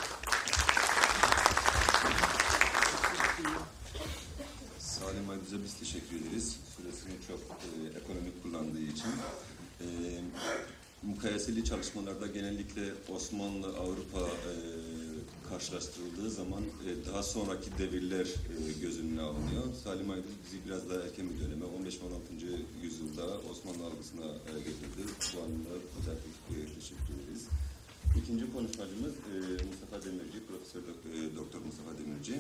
Salim 5.12 5.30
Aydız'a 5.30 5.64
biz 5.64 5.74
teşekkür 5.74 6.16
ederiz. 6.22 6.58
Süresini 6.78 7.14
çok 7.28 7.40
e, 7.40 8.00
ekonomik 8.00 8.44
kullandığı 8.44 8.82
için. 8.82 9.12
E, 9.82 9.86
mukayeseli 11.04 11.66
çalışmalarda 11.66 12.28
genellikle 12.28 12.84
Osmanlı, 13.10 13.68
Avrupa 13.68 14.20
e, 14.20 14.54
karşılaştırıldığı 15.50 16.30
zaman 16.32 16.64
e, 16.64 17.06
daha 17.12 17.24
sonraki 17.24 17.78
devirler 17.78 18.26
e, 18.26 18.82
göz 18.82 19.00
önüne 19.00 19.22
alınıyor. 19.22 19.64
Salim 19.84 20.10
Aydız 20.10 20.32
bizi 20.46 20.66
biraz 20.66 20.90
daha 20.90 21.00
erken 21.04 21.30
bir 21.30 21.40
döneme, 21.46 21.66
15 21.66 22.02
ve 22.02 22.06
16. 22.06 22.34
yüzyılda 22.84 23.26
Osmanlı 23.52 23.86
algısına 23.86 24.26
e, 24.26 24.52
getirdi. 24.58 25.02
Bu 25.34 25.38
anlamda 25.44 25.70
özellikle 26.00 26.72
e, 26.72 26.76
teşekkür 26.80 27.14
ederiz. 27.22 27.44
İkinci 28.20 28.54
konuşmacımız 28.54 29.14
e, 29.32 29.36
Mustafa 29.70 30.06
Demirci, 30.06 30.40
Profesör 30.48 30.82
e, 30.82 31.36
Doktor 31.36 31.60
Mustafa 31.60 31.92
Demirci. 31.98 32.36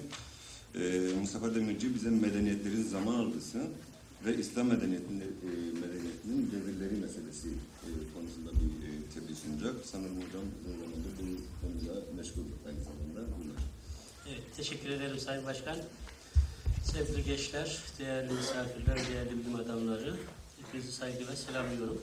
Ee, 0.75 1.13
Mustafa 1.19 1.55
Demirci 1.55 1.95
bize 1.95 2.09
medeniyetlerin 2.09 2.83
zaman 2.83 3.15
algısı 3.15 3.61
ve 4.25 4.37
İslam 4.37 4.67
medeniyetinin, 4.67 5.21
e, 5.21 5.49
medeniyetinin 5.79 6.51
devirleri 6.51 6.95
meselesi 7.01 7.47
e, 7.47 7.89
konusunda 8.13 8.51
bir 8.51 8.87
e, 8.87 8.89
tebliğ 9.13 9.35
sunacak. 9.35 9.75
Sanırım 9.85 10.15
hocam 10.15 10.43
uzun 10.61 10.79
zamandır 10.79 11.11
bu 11.19 11.61
konuda 11.61 12.01
meşgul 12.17 12.41
aynı 12.67 12.79
zamanda 12.83 13.19
bunlar. 13.37 13.61
Evet, 14.29 14.43
teşekkür 14.57 14.89
ederim 14.89 15.19
Sayın 15.19 15.45
Başkan. 15.45 15.77
Sevgili 16.83 17.23
gençler, 17.23 17.77
değerli 17.99 18.33
misafirler, 18.33 18.97
değerli 19.13 19.39
bilim 19.39 19.55
adamları, 19.55 20.15
hepinizi 20.61 20.91
saygıyla 20.91 21.35
selamlıyorum. 21.35 22.01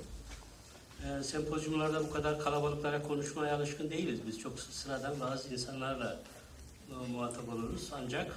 Ee, 1.04 1.22
sempozyumlarda 1.22 2.04
bu 2.04 2.10
kadar 2.10 2.40
kalabalıklara 2.40 3.02
konuşmaya 3.02 3.56
alışkın 3.56 3.90
değiliz. 3.90 4.20
Biz 4.26 4.38
çok 4.38 4.60
sıradan 4.60 5.20
bazı 5.20 5.48
insanlarla 5.48 6.20
e, 6.90 7.12
muhatap 7.12 7.48
oluruz. 7.48 7.88
Ancak 7.92 8.26
e, 8.26 8.32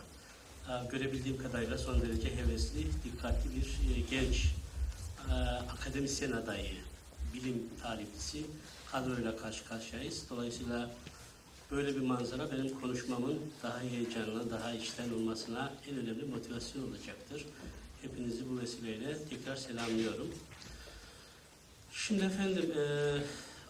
görebildiğim 0.91 1.43
kadarıyla 1.43 1.77
son 1.77 2.01
derece 2.01 2.35
hevesli, 2.35 2.87
dikkatli 3.03 3.49
bir 3.55 3.65
e, 3.65 3.99
genç 4.09 4.45
e, 5.29 5.33
akademisyen 5.73 6.31
adayı, 6.31 6.75
bilim 7.33 7.63
taliplisi 7.83 8.45
kadroyla 8.91 9.37
karşı 9.37 9.65
karşıyayız. 9.65 10.23
Dolayısıyla 10.29 10.89
Böyle 11.71 11.95
bir 11.95 12.01
manzara 12.01 12.51
benim 12.51 12.81
konuşmamın 12.81 13.39
daha 13.63 13.79
heyecanlı, 13.81 14.51
daha 14.51 14.71
içten 14.73 15.13
olmasına 15.13 15.73
en 15.91 15.97
önemli 15.97 16.23
motivasyon 16.23 16.89
olacaktır. 16.89 17.45
Hepinizi 18.01 18.49
bu 18.49 18.59
vesileyle 18.59 19.17
tekrar 19.29 19.55
selamlıyorum. 19.55 20.27
Şimdi 21.93 22.23
efendim, 22.25 22.71
e, 22.77 22.83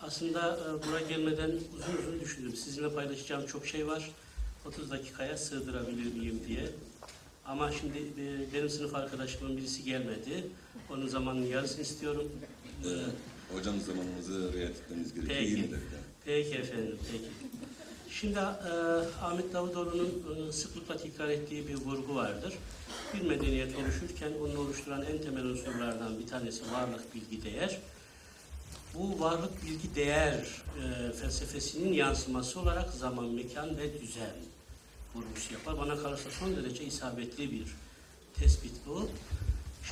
aslında 0.02 0.60
buraya 0.88 1.08
gelmeden 1.08 1.52
uzun 1.52 1.98
uzun 2.02 2.20
düşündüm. 2.20 2.56
Sizinle 2.56 2.94
paylaşacağım 2.94 3.46
çok 3.46 3.68
şey 3.68 3.88
var. 3.88 4.12
30 4.66 4.92
dakikaya 4.92 5.38
sığdırabilir 5.38 6.14
miyim 6.14 6.42
diye. 6.48 6.70
Ama 7.52 7.72
şimdi 7.72 7.98
e, 7.98 8.54
benim 8.54 8.70
sınıf 8.70 8.96
arkadaşımın 8.96 9.58
birisi 9.58 9.84
gelmedi. 9.84 10.48
Onun 10.90 11.08
zamanını 11.08 11.48
yarısını 11.48 11.82
istiyorum. 11.82 12.32
E, 12.86 12.90
Ee, 12.90 13.56
hocam 13.58 13.82
zamanımızı 13.82 14.54
riayet 14.54 14.76
etmemiz 14.76 15.14
gerekiyor. 15.14 15.40
Peki. 15.40 15.52
20 15.52 15.64
dakika. 15.72 15.96
Peki 16.26 16.56
efendim, 16.56 16.98
peki. 17.12 17.26
Şimdi 18.10 18.38
e, 18.40 18.42
Ahmet 19.22 19.54
Davutoğlu'nun 19.54 20.48
e, 20.50 20.52
sıklıkla 20.52 20.98
tekrar 20.98 21.30
ettiği 21.30 21.68
bir 21.68 21.76
vurgu 21.76 22.16
vardır. 22.16 22.54
Bir 23.14 23.22
medeniyet 23.22 23.76
oluşurken 23.76 24.32
onu 24.42 24.60
oluşturan 24.60 25.02
en 25.06 25.22
temel 25.22 25.46
unsurlardan 25.46 26.20
bir 26.20 26.28
tanesi 26.28 26.62
varlık, 26.72 27.16
bilgi, 27.16 27.44
değer. 27.44 27.80
Bu 28.94 29.20
varlık, 29.20 29.64
bilgi, 29.66 29.96
değer 29.96 30.36
e, 30.84 31.12
felsefesinin 31.14 31.94
yansıması 31.94 32.60
olarak 32.60 32.94
zaman, 32.94 33.26
mekan 33.26 33.78
ve 33.78 34.02
düzen 34.02 34.36
vurgusu 35.16 35.54
yapar. 35.54 35.78
Bana 35.78 35.98
kalırsa 35.98 36.30
son 36.32 36.56
derece 36.56 36.84
isabetli 36.84 37.52
bir 37.52 37.66
tespit 38.40 38.74
bu. 38.88 39.10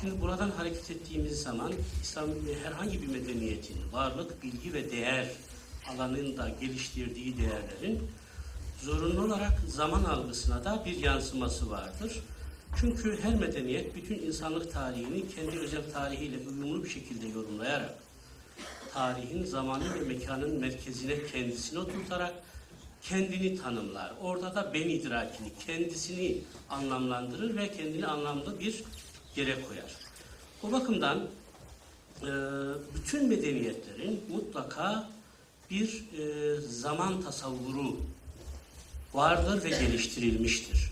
Şimdi 0.00 0.20
buradan 0.20 0.50
hareket 0.50 0.90
ettiğimiz 0.90 1.42
zaman 1.42 1.72
İslam 2.02 2.28
herhangi 2.64 3.02
bir 3.02 3.06
medeniyetin 3.06 3.76
varlık, 3.92 4.42
bilgi 4.42 4.72
ve 4.72 4.90
değer 4.90 5.28
alanında 5.88 6.48
geliştirdiği 6.60 7.38
değerlerin 7.38 8.10
zorunlu 8.82 9.24
olarak 9.24 9.52
zaman 9.68 10.04
algısına 10.04 10.64
da 10.64 10.82
bir 10.84 10.96
yansıması 10.96 11.70
vardır. 11.70 12.22
Çünkü 12.76 13.22
her 13.22 13.34
medeniyet 13.34 13.96
bütün 13.96 14.18
insanlık 14.18 14.72
tarihini 14.72 15.34
kendi 15.34 15.58
özel 15.58 15.92
tarihiyle 15.92 16.38
uyumlu 16.38 16.84
bir 16.84 16.88
şekilde 16.88 17.28
yorumlayarak 17.28 17.94
tarihin, 18.94 19.44
zamanın 19.44 19.94
ve 19.94 20.00
mekanın 20.00 20.60
merkezine 20.60 21.26
kendisini 21.26 21.78
oturtarak 21.78 22.34
kendini 23.02 23.58
tanımlar. 23.58 24.12
Orada 24.22 24.54
da 24.54 24.74
ben 24.74 24.88
idrakini, 24.88 25.52
kendisini 25.66 26.38
anlamlandırır 26.70 27.56
ve 27.56 27.72
kendini 27.72 28.06
anlamlı 28.06 28.60
bir 28.60 28.84
yere 29.36 29.62
koyar. 29.68 29.96
O 30.62 30.72
bakımdan 30.72 31.18
e, 32.22 32.30
bütün 32.94 33.28
medeniyetlerin 33.28 34.20
mutlaka 34.30 35.10
bir 35.70 36.04
e, 36.18 36.60
zaman 36.60 37.22
tasavvuru 37.22 37.96
vardır 39.14 39.64
ve 39.64 39.68
geliştirilmiştir. 39.68 40.90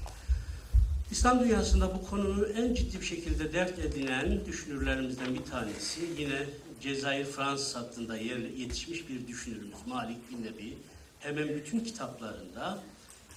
İslam 1.11 1.41
dünyasında 1.41 1.95
bu 1.95 2.11
konuyu 2.11 2.45
en 2.45 2.75
ciddi 2.75 3.01
bir 3.01 3.07
şekilde 3.07 3.53
dert 3.53 3.79
edinen 3.79 4.47
düşünürlerimizden 4.47 5.35
bir 5.35 5.45
tanesi 5.45 6.01
yine 6.19 6.47
Cezayir 6.81 7.25
Fransız 7.25 7.77
hattında 7.77 8.17
yer, 8.17 8.39
yetişmiş 8.39 9.09
bir 9.09 9.27
düşünürümüz 9.27 9.79
Malik 9.87 10.31
bin 10.31 10.43
Nebi. 10.45 10.79
Hemen 11.21 11.49
bütün 11.49 11.81
kitaplarında 11.81 12.83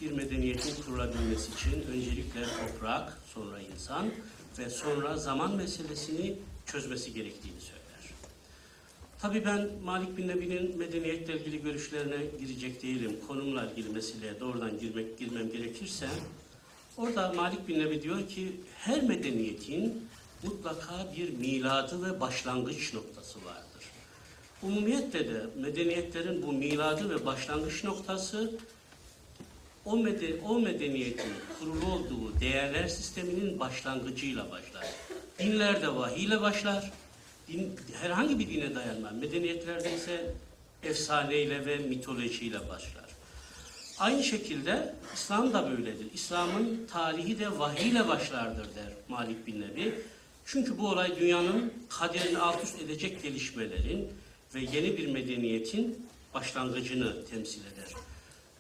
bir 0.02 0.12
medeniyetin 0.12 0.84
kurulabilmesi 0.84 1.52
için 1.52 1.82
öncelikle 1.92 2.44
toprak, 2.44 3.18
sonra 3.34 3.60
insan 3.60 4.10
ve 4.60 4.70
sonra 4.70 5.18
zaman 5.18 5.56
meselesini 5.56 6.36
çözmesi 6.66 7.14
gerektiğini 7.14 7.62
söyler. 7.62 7.82
Tabii 9.20 9.46
ben 9.46 9.70
Malik 9.84 10.18
bin 10.18 10.28
Nebi'nin 10.28 10.78
medeniyetle 10.78 11.40
ilgili 11.40 11.62
görüşlerine 11.62 12.18
girecek 12.40 12.84
değilim. 12.84 13.20
Konumla 13.28 13.72
ilgili 13.72 13.90
meseleye 13.90 14.40
doğrudan 14.40 14.80
girmek 14.80 15.20
girmem 15.20 15.52
gerekirse 15.52 16.08
orada 16.98 17.34
Malik 17.34 17.68
bin 17.68 17.80
Nebi 17.80 18.02
diyor 18.02 18.28
ki 18.28 18.52
her 18.78 19.04
medeniyetin 19.04 20.08
mutlaka 20.44 21.14
bir 21.18 21.30
miladı 21.30 22.06
ve 22.06 22.20
başlangıç 22.20 22.94
noktası 22.94 23.46
vardır. 23.46 23.61
Umumiyetle 24.64 25.28
de 25.28 25.46
medeniyetlerin 25.56 26.42
bu 26.42 26.52
miladı 26.52 27.10
ve 27.10 27.26
başlangıç 27.26 27.84
noktası 27.84 28.52
o, 29.86 29.98
mede, 29.98 30.36
o 30.46 30.60
medeniyetin 30.60 31.34
kurulu 31.60 31.86
olduğu 31.86 32.40
değerler 32.40 32.88
sisteminin 32.88 33.60
başlangıcıyla 33.60 34.52
başlar. 34.52 34.86
Dinler 35.40 35.82
de 35.82 35.96
vahiy 35.96 36.26
ile 36.26 36.42
başlar. 36.42 36.92
Din, 37.48 37.76
herhangi 38.02 38.40
bir 38.40 38.50
dine 38.50 38.76
dayanmaz. 38.76 39.14
Medeniyetlerde 39.14 39.96
ise 39.96 40.34
efsaneyle 40.84 41.66
ve 41.66 41.78
mitolojiyle 41.78 42.60
başlar. 42.60 43.06
Aynı 44.00 44.24
şekilde 44.24 44.96
İslam 45.14 45.54
da 45.54 45.72
böyledir. 45.72 46.08
İslam'ın 46.14 46.88
tarihi 46.92 47.40
de 47.40 47.60
vahiy 47.60 47.90
ile 47.90 48.08
başlardır 48.08 48.76
der 48.76 48.94
Malik 49.10 49.48
bin 49.48 49.62
Nebi. 49.62 49.96
Çünkü 50.46 50.78
bu 50.78 50.88
olay 50.88 51.20
dünyanın 51.20 51.74
kaderini 51.90 52.38
alt 52.38 52.64
üst 52.64 52.82
edecek 52.82 53.24
gelişmelerin 53.24 54.08
ve 54.56 54.60
yeni 54.60 54.98
bir 54.98 55.08
medeniyetin 55.08 56.06
başlangıcını 56.34 57.26
temsil 57.26 57.62
eder. 57.62 57.94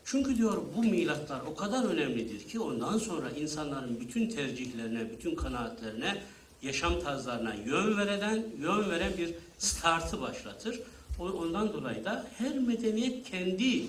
Çünkü 0.05 0.37
diyor 0.37 0.61
bu 0.77 0.83
milatlar 0.83 1.41
o 1.41 1.55
kadar 1.55 1.83
önemlidir 1.83 2.47
ki 2.47 2.59
ondan 2.59 2.97
sonra 2.97 3.31
insanların 3.31 3.99
bütün 3.99 4.29
tercihlerine, 4.29 5.09
bütün 5.11 5.35
kanaatlerine, 5.35 6.21
yaşam 6.61 6.99
tarzlarına 6.99 7.53
yön 7.53 7.97
veren, 7.97 8.45
yön 8.59 8.89
veren 8.89 9.11
bir 9.17 9.33
startı 9.57 10.21
başlatır. 10.21 10.79
Ondan 11.19 11.73
dolayı 11.73 12.05
da 12.05 12.27
her 12.37 12.59
medeniyet 12.59 13.29
kendi 13.29 13.83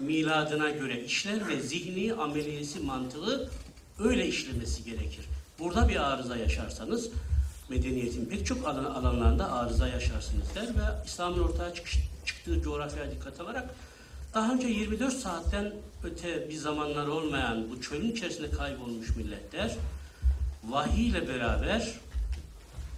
miladına 0.00 0.70
göre 0.70 1.04
işler 1.04 1.48
ve 1.48 1.60
zihni, 1.60 2.14
ameliyesi, 2.14 2.80
mantığı 2.80 3.50
öyle 3.98 4.26
işlemesi 4.26 4.84
gerekir. 4.84 5.24
Burada 5.58 5.88
bir 5.88 6.12
arıza 6.12 6.36
yaşarsanız 6.36 7.10
medeniyetin 7.70 8.26
pek 8.26 8.46
çok 8.46 8.68
alan, 8.68 8.84
alanlarında 8.84 9.52
arıza 9.52 9.88
yaşarsınız 9.88 10.54
der 10.54 10.66
ve 10.66 11.06
İslam'ın 11.06 11.38
ortaya 11.38 11.74
çıkış, 11.74 11.98
çıktığı 12.26 12.62
coğrafyaya 12.62 13.10
dikkat 13.10 13.40
alarak 13.40 13.74
daha 14.34 14.52
önce 14.52 14.68
24 14.68 15.12
saatten 15.12 15.72
öte 16.04 16.48
bir 16.48 16.54
zamanlar 16.54 17.06
olmayan 17.06 17.70
bu 17.70 17.82
çölün 17.82 18.12
içerisinde 18.12 18.50
kaybolmuş 18.50 19.16
milletler 19.16 19.76
vahiy 20.68 21.08
ile 21.08 21.28
beraber 21.28 21.94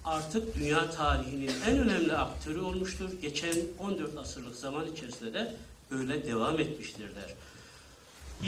artık 0.04 0.56
dünya 0.56 0.90
tarihinin 0.90 1.50
en 1.68 1.78
önemli 1.78 2.12
aktörü 2.12 2.60
olmuştur. 2.60 3.10
Geçen 3.22 3.54
14 3.78 4.18
asırlık 4.18 4.56
zaman 4.56 4.86
içerisinde 4.92 5.34
de 5.34 5.54
böyle 5.90 6.26
devam 6.26 6.60
etmiştir 6.60 7.14
der. 7.14 7.34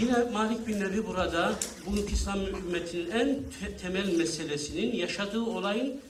Yine 0.00 0.30
Malik 0.32 0.66
bin 0.66 0.80
Nebi 0.80 1.06
burada 1.06 1.52
bugünkü 1.87 2.12
İslam 2.12 2.46
ümmetinin 2.46 3.10
en 3.10 3.38
te- 3.60 3.76
temel 3.76 4.16
meselesinin 4.16 4.96
yaşadığı 4.96 5.42
olayın 5.42 6.00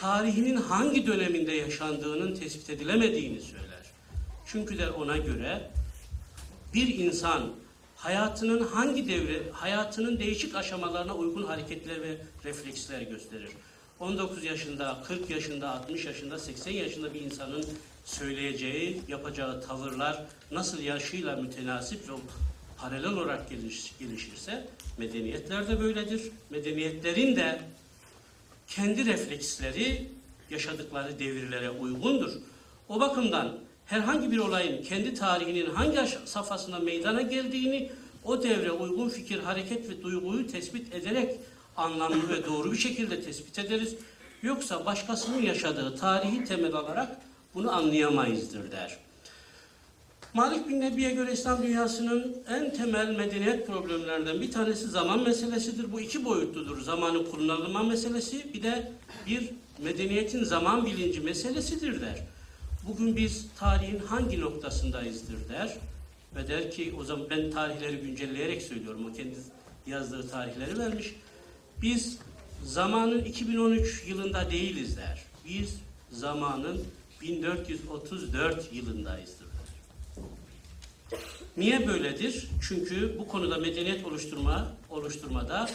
tarihinin 0.00 0.56
hangi 0.56 1.06
döneminde 1.06 1.52
yaşandığının 1.52 2.34
tespit 2.34 2.70
edilemediğini 2.70 3.40
söyler. 3.40 3.82
Çünkü 4.46 4.78
der 4.78 4.88
ona 4.88 5.16
göre 5.16 5.70
bir 6.74 6.94
insan 6.98 7.52
hayatının 7.96 8.66
hangi 8.66 9.08
devre, 9.08 9.42
hayatının 9.52 10.18
değişik 10.18 10.54
aşamalarına 10.54 11.14
uygun 11.14 11.42
hareketler 11.42 12.02
ve 12.02 12.16
refleksler 12.44 13.02
gösterir. 13.02 13.48
19 14.00 14.44
yaşında, 14.44 15.02
40 15.08 15.30
yaşında, 15.30 15.70
60 15.70 16.04
yaşında, 16.04 16.38
80 16.38 16.72
yaşında 16.72 17.14
bir 17.14 17.20
insanın 17.20 17.64
söyleyeceği, 18.04 19.02
yapacağı 19.08 19.62
tavırlar 19.62 20.22
nasıl 20.50 20.80
yaşıyla 20.80 21.36
mütenasip 21.36 22.08
ve 22.08 22.12
paralel 22.78 23.12
olarak 23.12 23.50
geliş- 23.50 23.92
gelişirse 23.98 24.66
medeniyetler 24.98 25.68
de 25.68 25.80
böyledir. 25.80 26.22
Medeniyetlerin 26.50 27.36
de 27.36 27.60
kendi 28.76 29.06
refleksleri 29.06 30.08
yaşadıkları 30.50 31.18
devirlere 31.18 31.70
uygundur. 31.70 32.32
O 32.88 33.00
bakımdan 33.00 33.58
herhangi 33.86 34.32
bir 34.32 34.38
olayın 34.38 34.82
kendi 34.82 35.14
tarihinin 35.14 35.70
hangi 35.70 35.98
safhasına 36.24 36.78
meydana 36.78 37.22
geldiğini 37.22 37.90
o 38.24 38.42
devre 38.42 38.70
uygun 38.70 39.08
fikir, 39.08 39.38
hareket 39.38 39.90
ve 39.90 40.02
duyguyu 40.02 40.46
tespit 40.46 40.94
ederek 40.94 41.36
anlamlı 41.76 42.28
ve 42.28 42.46
doğru 42.46 42.72
bir 42.72 42.78
şekilde 42.78 43.22
tespit 43.22 43.58
ederiz. 43.58 43.94
Yoksa 44.42 44.86
başkasının 44.86 45.42
yaşadığı 45.42 45.96
tarihi 45.96 46.44
temel 46.44 46.74
alarak 46.74 47.16
bunu 47.54 47.72
anlayamayızdır 47.72 48.72
der. 48.72 48.98
Malik 50.34 50.68
bin 50.68 50.80
Nebi'ye 50.80 51.10
göre 51.10 51.32
İslam 51.32 51.62
dünyasının 51.62 52.36
en 52.48 52.72
temel 52.72 53.16
medeniyet 53.16 53.66
problemlerinden 53.66 54.40
bir 54.40 54.50
tanesi 54.50 54.88
zaman 54.88 55.22
meselesidir. 55.22 55.92
Bu 55.92 56.00
iki 56.00 56.24
boyutludur. 56.24 56.80
Zamanın 56.80 57.24
kullanılma 57.24 57.82
meselesi 57.82 58.54
bir 58.54 58.62
de 58.62 58.92
bir 59.26 59.50
medeniyetin 59.78 60.44
zaman 60.44 60.86
bilinci 60.86 61.20
meselesidir 61.20 62.00
der. 62.00 62.18
Bugün 62.88 63.16
biz 63.16 63.46
tarihin 63.58 63.98
hangi 63.98 64.40
noktasındayızdır 64.40 65.48
der 65.48 65.76
ve 66.36 66.48
der 66.48 66.70
ki 66.70 66.94
o 67.00 67.04
zaman 67.04 67.26
ben 67.30 67.50
tarihleri 67.50 67.96
güncelleyerek 67.96 68.62
söylüyorum. 68.62 69.06
O 69.10 69.12
kendi 69.12 69.36
yazdığı 69.86 70.28
tarihleri 70.28 70.78
vermiş. 70.78 71.14
Biz 71.82 72.18
zamanın 72.64 73.24
2013 73.24 74.04
yılında 74.08 74.50
değiliz 74.50 74.96
der. 74.96 75.22
Biz 75.48 75.76
zamanın 76.10 76.84
1434 77.22 78.72
yılındayızdır 78.72 79.40
der. 79.40 79.41
Niye 81.56 81.86
böyledir? 81.86 82.48
Çünkü 82.68 83.18
bu 83.18 83.28
konuda 83.28 83.58
medeniyet 83.58 84.04
oluşturma 84.04 84.72
oluşturmada 84.90 85.70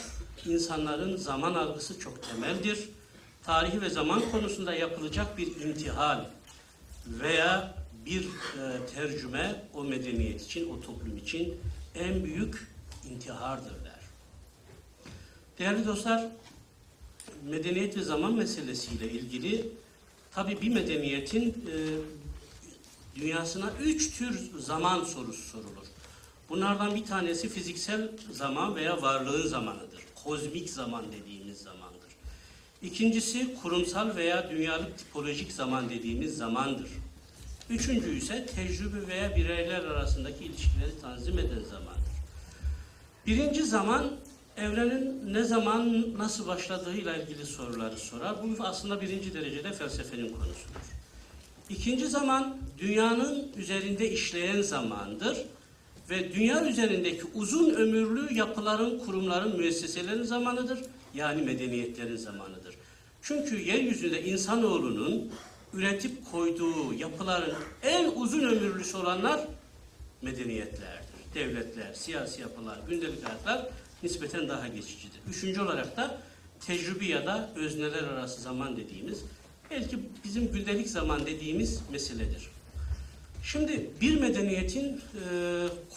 insanların 0.45 1.17
zaman 1.17 1.54
algısı 1.54 2.00
çok 2.00 2.30
temeldir. 2.30 2.89
Tarihi 3.43 3.82
ve 3.82 3.89
zaman 3.89 4.32
konusunda 4.32 4.73
yapılacak 4.73 5.38
bir 5.38 5.62
imtihal 5.62 6.26
veya 7.08 7.76
bir 8.06 8.23
e, 8.23 8.86
tercüme 8.95 9.63
o 9.73 9.84
medeniyet 9.84 10.41
için, 10.41 10.69
o 10.69 10.82
toplum 10.82 11.17
için 11.17 11.56
en 11.95 12.23
büyük 12.23 12.67
intihardır 13.10 13.84
der. 13.86 14.02
Değerli 15.60 15.88
dostlar, 15.88 16.28
medeniyet 17.50 17.97
ve 17.97 18.02
zaman 18.02 18.34
meselesiyle 18.34 19.12
ilgili 19.12 19.67
tabi 20.32 20.62
bir 20.62 20.69
medeniyetin 20.69 21.50
e, 21.50 21.76
dünyasına 23.20 23.72
üç 23.84 24.18
tür 24.18 24.60
zaman 24.60 25.04
sorusu 25.04 25.42
sorulur. 25.42 25.88
Bunlardan 26.50 26.96
bir 26.96 27.06
tanesi 27.06 27.50
fiziksel 27.50 28.10
zaman 28.32 28.76
veya 28.76 29.02
varlığın 29.02 29.48
zamanıdır. 29.48 30.00
Kozmik 30.24 30.70
zaman 30.70 31.06
dediğimiz 31.12 31.58
zamandır. 31.58 31.98
İkincisi 32.82 33.56
kurumsal 33.62 34.16
veya 34.16 34.50
dünyalık 34.50 34.98
tipolojik 34.98 35.52
zaman 35.52 35.90
dediğimiz 35.90 36.38
zamandır. 36.38 36.90
Üçüncü 37.70 38.18
ise 38.18 38.46
tecrübe 38.46 39.08
veya 39.08 39.36
bireyler 39.36 39.84
arasındaki 39.84 40.44
ilişkileri 40.44 41.02
tanzim 41.02 41.40
eden 41.40 41.64
zamandır. 41.64 42.18
Birinci 43.28 43.64
zaman 43.64 44.12
evrenin 44.58 45.34
ne 45.34 45.44
zaman 45.44 46.14
nasıl 46.18 46.48
başladığıyla 46.48 47.18
ilgili 47.18 47.46
soruları 47.46 47.98
sorar. 47.98 48.36
Bu 48.44 48.64
aslında 48.64 49.02
birinci 49.02 49.34
derecede 49.34 49.74
felsefenin 49.74 50.30
konusudur. 50.30 50.97
İkinci 51.70 52.08
zaman 52.08 52.58
dünyanın 52.78 53.48
üzerinde 53.58 54.12
işleyen 54.12 54.62
zamandır 54.62 55.38
ve 56.10 56.34
dünya 56.34 56.66
üzerindeki 56.66 57.24
uzun 57.34 57.74
ömürlü 57.74 58.34
yapıların, 58.34 59.00
kurumların, 59.00 59.58
müesseselerin 59.58 60.24
zamanıdır. 60.24 60.80
Yani 61.14 61.42
medeniyetlerin 61.42 62.16
zamanıdır. 62.16 62.76
Çünkü 63.22 63.62
yeryüzünde 63.62 64.24
insanoğlunun 64.24 65.32
üretip 65.74 66.32
koyduğu 66.32 66.94
yapıların 66.94 67.54
en 67.84 68.12
uzun 68.16 68.44
ömürlüsü 68.44 68.98
olanlar 68.98 69.40
medeniyetlerdir. 70.22 71.08
Devletler, 71.34 71.94
siyasi 71.94 72.42
yapılar, 72.42 72.78
gündelik 72.90 73.26
hayatlar 73.26 73.70
nispeten 74.04 74.50
daha 74.50 74.68
geçicidir. 74.68 75.20
Üçüncü 75.30 75.62
olarak 75.62 75.98
da 75.98 76.22
tecrübi 76.66 77.08
ya 77.08 77.26
da 77.26 77.50
özneler 77.56 78.04
arası 78.04 78.42
zaman 78.42 78.78
dediğimiz 78.78 79.24
belki 79.72 80.00
bizim 80.24 80.52
gündelik 80.52 80.90
zaman 80.90 81.26
dediğimiz 81.26 81.82
meseledir. 81.92 82.48
Şimdi 83.44 83.90
bir 84.02 84.22
medeniyetin 84.22 84.86
e, 84.86 85.00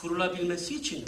kurulabilmesi 0.01 0.75
için 0.75 1.05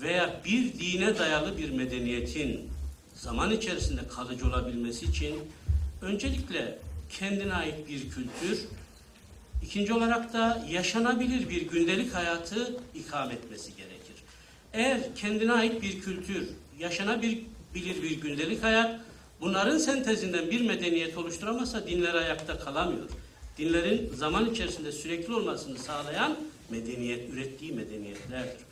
veya 0.00 0.40
bir 0.44 0.72
dine 0.78 1.18
dayalı 1.18 1.58
bir 1.58 1.70
medeniyetin 1.70 2.70
zaman 3.14 3.50
içerisinde 3.50 4.08
kalıcı 4.08 4.46
olabilmesi 4.46 5.06
için 5.06 5.34
öncelikle 6.02 6.78
kendine 7.10 7.54
ait 7.54 7.88
bir 7.88 8.10
kültür, 8.10 8.64
ikinci 9.62 9.92
olarak 9.94 10.32
da 10.32 10.66
yaşanabilir 10.70 11.48
bir 11.48 11.68
gündelik 11.68 12.14
hayatı 12.14 12.76
ikame 12.94 13.34
etmesi 13.34 13.76
gerekir. 13.76 14.16
Eğer 14.72 15.14
kendine 15.16 15.52
ait 15.52 15.82
bir 15.82 16.00
kültür, 16.00 16.48
yaşanabilir 16.78 17.38
bir 17.74 18.20
gündelik 18.20 18.62
hayat, 18.62 19.00
bunların 19.40 19.78
sentezinden 19.78 20.50
bir 20.50 20.60
medeniyet 20.60 21.18
oluşturamazsa 21.18 21.86
dinler 21.86 22.14
ayakta 22.14 22.58
kalamıyor. 22.58 23.08
Dinlerin 23.58 24.14
zaman 24.14 24.50
içerisinde 24.50 24.92
sürekli 24.92 25.34
olmasını 25.34 25.78
sağlayan 25.78 26.36
medeniyet, 26.70 27.32
ürettiği 27.32 27.72
medeniyetlerdir. 27.72 28.66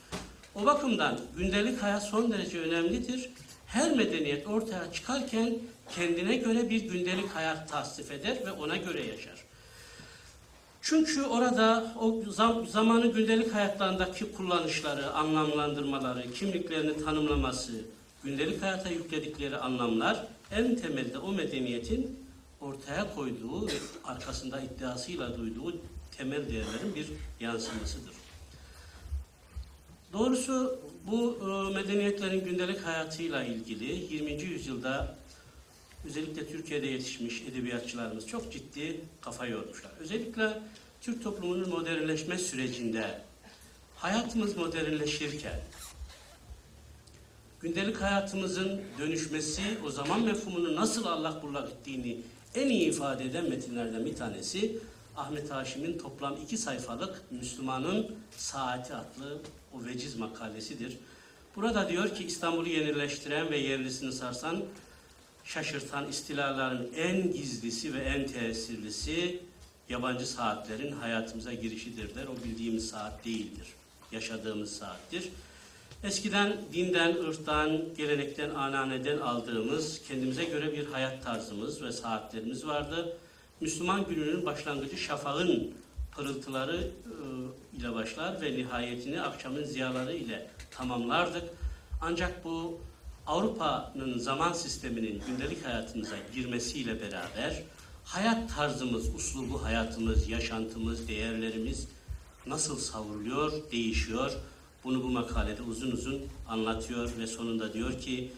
O 0.54 0.64
bakımdan 0.64 1.20
gündelik 1.36 1.82
hayat 1.82 2.04
son 2.08 2.32
derece 2.32 2.60
önemlidir. 2.60 3.30
Her 3.66 3.96
medeniyet 3.96 4.46
ortaya 4.46 4.92
çıkarken 4.92 5.58
kendine 5.94 6.36
göre 6.36 6.70
bir 6.70 6.80
gündelik 6.80 7.30
hayat 7.34 7.68
tasnif 7.68 8.10
eder 8.10 8.38
ve 8.46 8.52
ona 8.52 8.76
göre 8.76 9.06
yaşar. 9.06 9.44
Çünkü 10.82 11.22
orada 11.22 11.94
o 12.00 12.22
zam, 12.30 12.66
zamanın 12.66 13.12
gündelik 13.12 13.54
hayatlarındaki 13.54 14.32
kullanışları, 14.32 15.10
anlamlandırmaları, 15.10 16.32
kimliklerini 16.32 17.04
tanımlaması, 17.04 17.72
gündelik 18.24 18.62
hayata 18.62 18.88
yükledikleri 18.88 19.56
anlamlar 19.56 20.26
en 20.50 20.76
temelde 20.76 21.18
o 21.18 21.32
medeniyetin 21.32 22.18
ortaya 22.60 23.14
koyduğu 23.14 23.66
ve 23.66 23.72
arkasında 24.04 24.60
iddiasıyla 24.60 25.38
duyduğu 25.38 25.76
temel 26.16 26.48
değerlerin 26.48 26.94
bir 26.94 27.06
yansımasıdır. 27.40 28.14
Doğrusu 30.12 30.78
bu 31.06 31.38
e, 31.40 31.74
medeniyetlerin 31.74 32.44
gündelik 32.44 32.80
hayatıyla 32.80 33.44
ilgili 33.44 34.14
20. 34.14 34.32
yüzyılda 34.42 35.16
özellikle 36.06 36.48
Türkiye'de 36.48 36.86
yetişmiş 36.86 37.42
edebiyatçılarımız 37.42 38.26
çok 38.26 38.52
ciddi 38.52 39.00
kafa 39.20 39.46
yormuşlar. 39.46 39.90
Özellikle 40.00 40.62
Türk 41.00 41.22
toplumunun 41.22 41.68
modernleşme 41.68 42.38
sürecinde 42.38 43.20
hayatımız 43.96 44.56
modernleşirken 44.56 45.60
gündelik 47.64 48.00
hayatımızın 48.00 48.80
dönüşmesi, 48.98 49.62
o 49.86 49.90
zaman 49.90 50.22
mefhumunu 50.22 50.76
nasıl 50.76 51.04
allak 51.04 51.42
bullak 51.42 51.70
ettiğini 51.70 52.20
en 52.54 52.68
iyi 52.68 52.88
ifade 52.88 53.24
eden 53.24 53.48
metinlerden 53.48 54.06
bir 54.06 54.16
tanesi 54.16 54.78
Ahmet 55.16 55.50
Haşim'in 55.50 55.98
toplam 55.98 56.36
iki 56.42 56.58
sayfalık 56.58 57.22
Müslümanın 57.30 58.16
Saati 58.36 58.94
adlı 58.94 59.38
o 59.74 59.84
veciz 59.84 60.16
makalesidir. 60.16 60.96
Burada 61.56 61.88
diyor 61.88 62.14
ki 62.14 62.24
İstanbul'u 62.24 62.68
yenileştiren 62.68 63.50
ve 63.50 63.58
yerlisini 63.58 64.12
sarsan, 64.12 64.64
şaşırtan 65.44 66.08
istilaların 66.08 66.86
en 66.96 67.32
gizlisi 67.32 67.94
ve 67.94 67.98
en 67.98 68.26
tesirlisi 68.26 69.40
yabancı 69.88 70.26
saatlerin 70.26 70.92
hayatımıza 70.92 71.52
girişidir 71.52 72.14
der. 72.14 72.26
O 72.26 72.44
bildiğimiz 72.44 72.88
saat 72.88 73.24
değildir. 73.24 73.66
Yaşadığımız 74.12 74.76
saattir. 74.76 75.30
Eskiden 76.04 76.56
dinden, 76.72 77.16
ırktan, 77.28 77.80
gelenekten, 77.96 78.50
ananeden 78.50 79.18
aldığımız 79.18 80.02
kendimize 80.08 80.44
göre 80.44 80.72
bir 80.72 80.86
hayat 80.86 81.24
tarzımız 81.24 81.82
ve 81.82 81.92
saatlerimiz 81.92 82.66
vardı. 82.66 83.16
Müslüman 83.60 84.06
gününün 84.08 84.46
başlangıcı 84.46 84.96
şafağın 84.96 85.74
pırıltıları 86.16 86.76
e, 86.76 87.78
ile 87.78 87.94
başlar 87.94 88.40
ve 88.40 88.52
nihayetini 88.52 89.22
akşamın 89.22 89.64
ziyaları 89.64 90.12
ile 90.12 90.46
tamamlardık. 90.70 91.44
Ancak 92.00 92.44
bu 92.44 92.80
Avrupa'nın 93.26 94.18
zaman 94.18 94.52
sisteminin 94.52 95.22
gündelik 95.26 95.66
hayatımıza 95.66 96.16
girmesiyle 96.34 97.00
beraber 97.00 97.62
hayat 98.04 98.56
tarzımız, 98.56 99.14
uslubu 99.14 99.64
hayatımız, 99.64 100.28
yaşantımız, 100.28 101.08
değerlerimiz 101.08 101.88
nasıl 102.46 102.78
savruluyor, 102.78 103.52
değişiyor. 103.72 104.32
Bunu 104.84 105.02
bu 105.02 105.08
makalede 105.08 105.62
uzun 105.62 105.90
uzun 105.90 106.22
anlatıyor 106.48 107.10
ve 107.18 107.26
sonunda 107.26 107.72
diyor 107.72 108.00
ki 108.00 108.30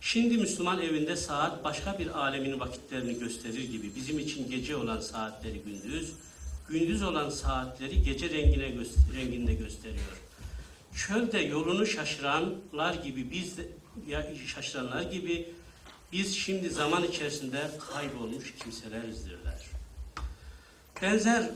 Şimdi 0.00 0.38
Müslüman 0.38 0.82
evinde 0.82 1.16
saat 1.16 1.64
başka 1.64 1.98
bir 1.98 2.18
alemin 2.18 2.60
vakitlerini 2.60 3.18
gösterir 3.18 3.70
gibi 3.70 3.90
bizim 3.96 4.18
için 4.18 4.50
gece 4.50 4.76
olan 4.76 5.00
saatleri 5.00 5.58
gündüz, 5.58 6.12
gündüz 6.68 7.02
olan 7.02 7.30
saatleri 7.30 8.02
gece 8.02 8.30
rengine 8.30 8.68
gö- 8.68 9.16
renginde 9.16 9.54
gösteriyor. 9.54 10.20
Çölde 10.94 11.38
yolunu 11.38 11.86
şaşıranlar 11.86 12.94
gibi 12.94 13.30
biz 13.30 13.58
de 13.58 13.68
ya 14.08 14.32
şaşıranlar 14.46 15.02
gibi 15.02 15.48
biz 16.12 16.36
şimdi 16.36 16.70
zaman 16.70 17.04
içerisinde 17.04 17.70
kaybolmuş 17.92 18.54
kimselerizdirler. 18.62 19.39
Benzer 21.02 21.42
e, 21.42 21.50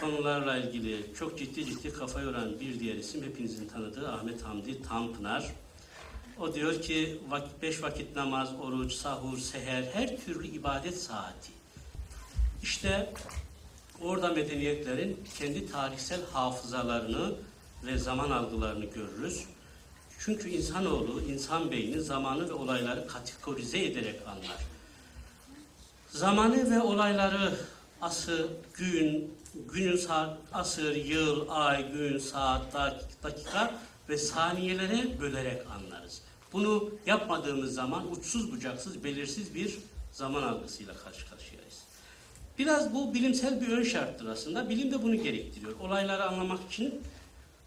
konularla 0.00 0.56
ilgili 0.56 1.14
çok 1.18 1.38
ciddi 1.38 1.66
ciddi 1.66 1.92
kafa 1.92 2.20
yoran 2.20 2.60
bir 2.60 2.80
diğer 2.80 2.94
isim 2.94 3.22
hepinizin 3.22 3.68
tanıdığı 3.68 4.12
Ahmet 4.12 4.42
Hamdi 4.42 4.82
Tanpınar. 4.82 5.52
O 6.38 6.54
diyor 6.54 6.82
ki 6.82 7.20
vakit, 7.28 7.62
beş 7.62 7.82
vakit 7.82 8.16
namaz, 8.16 8.48
oruç, 8.62 8.92
sahur, 8.92 9.38
seher 9.38 9.82
her 9.92 10.16
türlü 10.24 10.46
ibadet 10.46 11.02
saati. 11.02 11.52
İşte 12.62 13.12
orada 14.02 14.28
medeniyetlerin 14.28 15.24
kendi 15.38 15.72
tarihsel 15.72 16.20
hafızalarını 16.32 17.34
ve 17.86 17.98
zaman 17.98 18.30
algılarını 18.30 18.84
görürüz. 18.84 19.44
Çünkü 20.18 20.48
insanoğlu, 20.48 21.22
insan 21.22 21.70
beyni 21.70 22.00
zamanı 22.00 22.48
ve 22.48 22.52
olayları 22.52 23.06
kategorize 23.06 23.84
ederek 23.84 24.20
anlar. 24.26 24.58
Zamanı 26.08 26.70
ve 26.70 26.80
olayları 26.80 27.52
asır, 28.00 28.46
gün, 28.74 29.34
günün 29.72 29.96
saat, 29.96 30.38
asır, 30.52 30.96
yıl, 30.96 31.46
ay, 31.48 31.92
gün, 31.92 32.18
saat, 32.18 32.74
dak- 32.74 33.22
dakika 33.22 33.74
ve 34.08 34.18
saniyelere 34.18 35.20
bölerek 35.20 35.62
anlarız. 35.70 36.22
Bunu 36.52 36.90
yapmadığımız 37.06 37.74
zaman 37.74 38.12
uçsuz 38.12 38.52
bucaksız 38.52 39.04
belirsiz 39.04 39.54
bir 39.54 39.78
zaman 40.12 40.42
algısıyla 40.42 40.94
karşı 40.94 41.30
karşıyayız. 41.30 41.78
Biraz 42.58 42.94
bu 42.94 43.14
bilimsel 43.14 43.60
bir 43.60 43.68
ön 43.68 43.82
şarttır 43.82 44.26
aslında. 44.26 44.68
Bilim 44.68 44.92
de 44.92 45.02
bunu 45.02 45.14
gerektiriyor. 45.22 45.72
Olayları 45.80 46.24
anlamak 46.24 46.60
için 46.72 46.94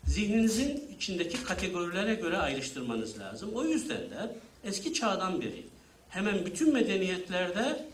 zihninizin 0.04 0.84
içindeki 0.96 1.44
kategorilere 1.44 2.16
göre 2.16 2.38
ayrıştırmanız 2.38 3.20
lazım. 3.20 3.50
O 3.54 3.64
yüzden 3.64 3.98
de 3.98 4.36
eski 4.64 4.94
çağdan 4.94 5.42
beri 5.42 5.66
hemen 6.10 6.46
bütün 6.46 6.74
medeniyetlerde 6.74 7.86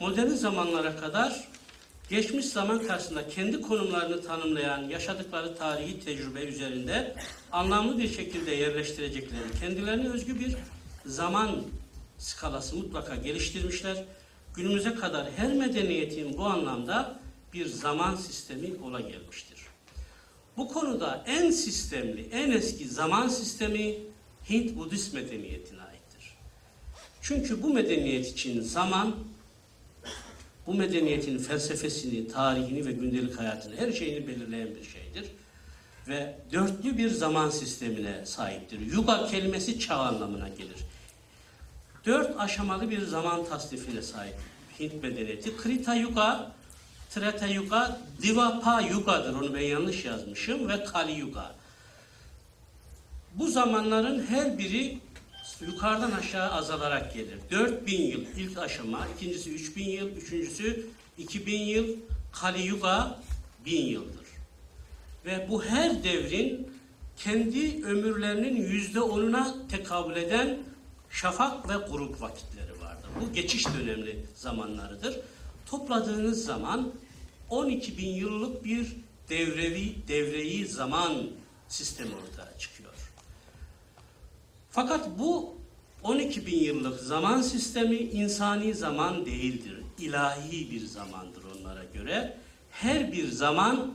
modern 0.00 0.28
zamanlara 0.28 0.96
kadar 0.96 1.48
geçmiş 2.10 2.46
zaman 2.46 2.86
karşısında 2.86 3.28
kendi 3.28 3.60
konumlarını 3.60 4.22
tanımlayan, 4.22 4.82
yaşadıkları 4.82 5.56
tarihi 5.56 6.00
tecrübe 6.00 6.40
üzerinde 6.40 7.14
anlamlı 7.52 7.98
bir 7.98 8.08
şekilde 8.08 8.50
yerleştirecekleri, 8.50 9.60
kendilerine 9.60 10.08
özgü 10.08 10.40
bir 10.40 10.56
zaman 11.06 11.62
skalası 12.18 12.76
mutlaka 12.76 13.16
geliştirmişler. 13.16 14.04
Günümüze 14.54 14.94
kadar 14.94 15.30
her 15.36 15.52
medeniyetin 15.52 16.38
bu 16.38 16.44
anlamda 16.44 17.18
bir 17.52 17.66
zaman 17.66 18.14
sistemi 18.14 18.68
ola 18.84 19.00
gelmiştir. 19.00 19.58
Bu 20.56 20.68
konuda 20.68 21.24
en 21.26 21.50
sistemli, 21.50 22.28
en 22.32 22.50
eski 22.50 22.88
zaman 22.88 23.28
sistemi 23.28 23.94
Hint 24.50 24.76
Budist 24.76 25.14
medeniyetine 25.14 25.82
aittir. 25.82 26.36
Çünkü 27.22 27.62
bu 27.62 27.74
medeniyet 27.74 28.28
için 28.28 28.60
zaman 28.60 29.14
bu 30.66 30.74
medeniyetin 30.74 31.38
felsefesini, 31.38 32.28
tarihini 32.28 32.86
ve 32.86 32.92
gündelik 32.92 33.38
hayatını, 33.38 33.76
her 33.76 33.92
şeyini 33.92 34.26
belirleyen 34.26 34.68
bir 34.74 34.84
şeydir. 34.84 35.30
Ve 36.08 36.38
dörtlü 36.52 36.98
bir 36.98 37.10
zaman 37.10 37.50
sistemine 37.50 38.26
sahiptir. 38.26 38.80
Yuga 38.80 39.26
kelimesi 39.26 39.78
çağ 39.78 39.96
anlamına 39.96 40.48
gelir. 40.48 40.78
Dört 42.06 42.40
aşamalı 42.40 42.90
bir 42.90 43.02
zaman 43.02 43.44
tasnifine 43.44 44.02
sahip 44.02 44.34
Hint 44.80 45.02
medeniyeti. 45.02 45.56
Krita 45.56 45.94
Yuga, 45.94 46.52
Treta 47.10 47.46
Yuga, 47.46 48.00
Divapa 48.22 48.80
Yuga'dır. 48.80 49.34
Onu 49.34 49.54
ben 49.54 49.60
yanlış 49.60 50.04
yazmışım. 50.04 50.68
Ve 50.68 50.84
Kali 50.84 51.12
Yuga. 51.12 51.54
Bu 53.34 53.48
zamanların 53.48 54.26
her 54.26 54.58
biri 54.58 54.98
yukarıdan 55.60 56.12
aşağı 56.12 56.50
azalarak 56.52 57.14
gelir. 57.14 57.38
4000 57.50 58.02
yıl 58.02 58.20
ilk 58.36 58.58
aşama, 58.58 59.06
ikincisi 59.16 59.50
3000 59.50 59.84
yıl, 59.84 60.08
üçüncüsü 60.08 60.86
2000 61.18 61.60
yıl, 61.60 61.96
Kali 62.32 62.62
Yuga 62.62 63.18
1000 63.64 63.86
yıldır. 63.86 64.26
Ve 65.26 65.46
bu 65.50 65.64
her 65.64 66.04
devrin 66.04 66.70
kendi 67.16 67.84
ömürlerinin 67.84 68.56
yüzde 68.56 69.00
onuna 69.00 69.54
tekabül 69.68 70.16
eden 70.16 70.58
şafak 71.10 71.68
ve 71.68 71.74
grup 71.90 72.20
vakitleri 72.20 72.80
vardır. 72.80 73.08
Bu 73.20 73.32
geçiş 73.32 73.66
dönemli 73.66 74.26
zamanlarıdır. 74.34 75.16
Topladığınız 75.66 76.44
zaman 76.44 76.92
12 77.50 77.98
bin 77.98 78.14
yıllık 78.14 78.64
bir 78.64 78.96
devrevi, 79.28 79.94
devreyi 80.08 80.66
zaman 80.66 81.12
sistemi 81.68 82.10
ortaya. 82.14 82.35
Fakat 84.76 85.18
bu 85.18 85.54
12 86.02 86.46
bin 86.46 86.58
yıllık 86.58 87.00
zaman 87.00 87.42
sistemi 87.42 87.96
insani 87.96 88.74
zaman 88.74 89.26
değildir. 89.26 89.76
İlahi 89.98 90.70
bir 90.70 90.86
zamandır 90.86 91.42
onlara 91.58 91.84
göre. 91.94 92.36
Her 92.70 93.12
bir 93.12 93.28
zaman 93.28 93.94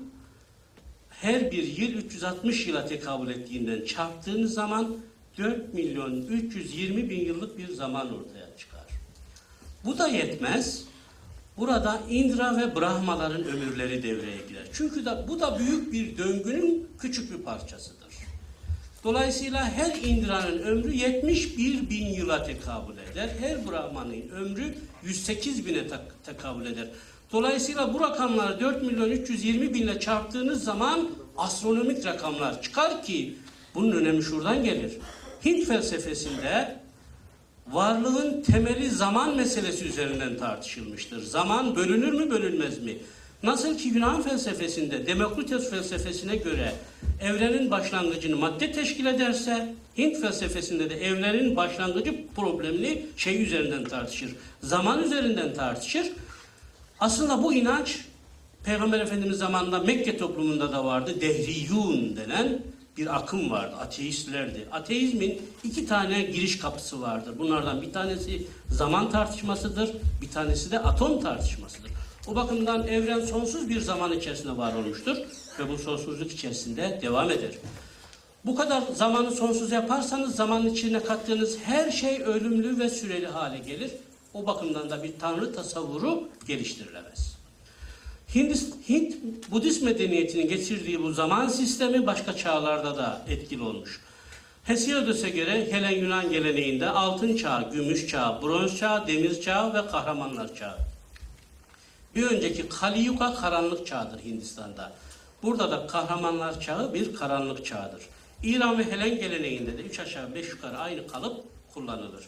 her 1.10 1.52
bir 1.52 1.78
yıl 1.78 1.94
360 1.94 2.68
yıla 2.68 2.86
tekabül 2.86 3.30
ettiğinden 3.30 3.86
çarptığınız 3.86 4.54
zaman 4.54 4.98
4 5.38 5.74
milyon 5.74 6.22
320 6.22 7.10
bin 7.10 7.26
yıllık 7.26 7.58
bir 7.58 7.74
zaman 7.74 8.08
ortaya 8.20 8.58
çıkar. 8.58 8.86
Bu 9.86 9.98
da 9.98 10.08
yetmez. 10.08 10.84
Burada 11.58 12.02
Indra 12.10 12.58
ve 12.58 12.76
Brahmaların 12.76 13.44
ömürleri 13.44 14.04
devreye 14.04 14.38
girer. 14.50 14.68
Çünkü 14.74 15.06
da 15.06 15.26
bu 15.28 15.40
da 15.40 15.60
büyük 15.60 15.94
bir 15.94 16.18
döngünün 16.18 16.88
küçük 17.00 17.32
bir 17.32 17.44
parçasıdır. 17.44 18.01
Dolayısıyla 19.04 19.72
her 19.72 19.96
Indra'nın 19.96 20.60
ömrü 20.60 20.94
71 20.94 21.90
bin 21.90 22.06
yıla 22.06 22.44
tekabül 22.44 22.98
eder. 23.12 23.30
Her 23.40 23.68
Brahman'ın 23.68 24.30
ömrü 24.36 24.76
108 25.04 25.66
bine 25.66 25.88
tekabül 26.26 26.66
eder. 26.66 26.88
Dolayısıyla 27.32 27.94
bu 27.94 28.02
rakamları 28.02 28.60
4 28.60 28.84
milyon 28.84 29.10
320 29.10 29.74
binle 29.74 30.00
çarptığınız 30.00 30.64
zaman 30.64 31.10
astronomik 31.38 32.06
rakamlar 32.06 32.62
çıkar 32.62 33.04
ki 33.04 33.36
bunun 33.76 33.92
önemi 33.92 34.24
şuradan 34.24 34.64
gelir. 34.64 34.98
Hint 35.46 35.68
felsefesinde 35.68 36.80
varlığın 37.68 38.42
temeli 38.42 38.90
zaman 38.90 39.36
meselesi 39.36 39.86
üzerinden 39.86 40.38
tartışılmıştır. 40.38 41.24
Zaman 41.24 41.76
bölünür 41.76 42.12
mü 42.14 42.30
bölünmez 42.30 42.84
mi? 42.84 42.98
Nasıl 43.44 43.78
ki 43.78 43.88
Yunan 43.88 44.22
felsefesinde 44.22 45.08
Demokritos 45.08 45.70
felsefesine 45.70 46.36
göre 46.36 46.74
evrenin 47.22 47.72
başlangıcını 47.72 48.36
madde 48.36 48.72
teşkil 48.72 49.06
ederse 49.06 49.76
Hint 49.98 50.22
felsefesinde 50.22 50.90
de 50.90 51.06
evrenin 51.06 51.56
başlangıcı 51.56 52.16
problemini 52.36 53.06
şey 53.18 53.44
üzerinden 53.44 53.84
tartışır. 53.84 54.36
Zaman 54.64 55.04
üzerinden 55.04 55.54
tartışır. 55.54 56.12
Aslında 57.00 57.44
bu 57.44 57.54
inanç 57.54 58.00
Peygamber 58.64 59.00
Efendimiz 59.00 59.38
zamanında 59.38 59.80
Mekke 59.80 60.18
toplumunda 60.18 60.72
da 60.72 60.86
vardı. 60.86 61.22
Dehriyun 61.22 62.16
denen 62.18 62.62
bir 62.98 63.16
akım 63.16 63.52
vardı. 63.52 63.76
Ateistlerdi. 63.76 64.68
Ateizmin 64.72 65.42
iki 65.64 65.86
tane 65.86 66.22
giriş 66.22 66.60
kapısı 66.60 67.02
vardır. 67.02 67.34
Bunlardan 67.40 67.82
bir 67.82 67.94
tanesi 67.94 68.48
zaman 68.70 69.12
tartışmasıdır. 69.12 69.92
Bir 70.22 70.30
tanesi 70.30 70.72
de 70.72 70.80
atom 70.80 71.22
tartışmasıdır. 71.22 71.92
O 72.28 72.36
bakımdan 72.36 72.88
evren 72.88 73.26
sonsuz 73.26 73.70
bir 73.70 73.80
zaman 73.80 74.12
içerisinde 74.12 74.58
var 74.58 74.74
olmuştur 74.74 75.18
ve 75.60 75.70
bu 75.70 75.78
sonsuzluk 75.78 76.32
içerisinde 76.32 77.00
devam 77.02 77.32
eder. 77.32 77.52
Bu 78.46 78.56
kadar 78.56 78.84
zamanı 78.96 79.32
sonsuz 79.32 79.72
yaparsanız 79.72 80.36
zamanın 80.36 80.70
içine 80.70 81.04
kattığınız 81.04 81.58
her 81.64 81.92
şey 81.92 82.22
ölümlü 82.22 82.80
ve 82.80 82.90
süreli 82.90 83.28
hale 83.28 83.58
gelir. 83.58 83.92
O 84.34 84.46
bakımdan 84.46 84.90
da 84.90 85.04
bir 85.04 85.12
tanrı 85.20 85.56
tasavvuru 85.56 86.30
geliştirilemez. 86.48 87.38
Hindist, 88.36 88.90
Hint 88.90 89.16
Budist 89.52 89.84
medeniyetinin 89.84 90.50
getirdiği 90.50 91.04
bu 91.04 91.14
zaman 91.14 91.48
sistemi 91.48 92.08
başka 92.08 92.36
çağlarda 92.36 92.98
da 92.98 93.22
etkili 93.30 93.64
olmuş. 93.64 94.02
Hesiodos'a 94.64 95.30
göre 95.30 95.72
Helen 95.72 96.02
Yunan 96.02 96.32
geleneğinde 96.32 96.90
altın 96.90 97.36
çağ, 97.36 97.70
gümüş 97.74 98.08
çağ, 98.08 98.40
bronz 98.42 98.78
çağ, 98.78 99.08
demir 99.08 99.42
çağ 99.42 99.74
ve 99.74 99.92
kahramanlar 99.92 100.56
çağı. 100.56 100.91
Bir 102.16 102.24
önceki 102.24 102.70
Kali 102.70 103.00
Yuga 103.00 103.36
karanlık 103.36 103.88
çağdır 103.88 104.20
Hindistan'da. 104.20 104.92
Burada 105.44 105.72
da 105.72 105.88
kahramanlar 105.88 106.62
çağı 106.62 106.94
bir 106.94 107.16
karanlık 107.16 107.66
çağdır. 107.66 108.02
İran 108.44 108.80
ve 108.80 108.92
Helen 108.92 109.20
geleneğinde 109.20 109.78
de 109.78 109.82
üç 109.82 110.00
aşağı 110.00 110.36
beş 110.36 110.50
yukarı 110.50 110.78
aynı 110.78 111.08
kalıp 111.08 111.44
kullanılır. 111.74 112.26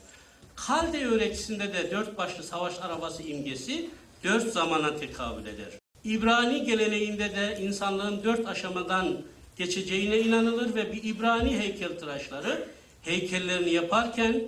Kalde 0.56 1.06
öğretisinde 1.06 1.74
de 1.74 1.92
dört 1.92 2.18
başlı 2.18 2.44
savaş 2.44 2.80
arabası 2.80 3.24
imgesi 3.24 3.90
dört 4.24 4.54
zamana 4.54 4.96
tekabül 4.96 5.46
eder. 5.46 5.70
İbrani 6.04 6.64
geleneğinde 6.64 7.36
de 7.36 7.60
insanlığın 7.62 8.24
dört 8.24 8.48
aşamadan 8.48 9.18
geçeceğine 9.58 10.20
inanılır 10.20 10.76
ve 10.76 10.94
bir 10.94 11.04
İbrani 11.04 11.60
heykeltıraşları 11.60 12.68
heykellerini 13.02 13.74
yaparken 13.74 14.44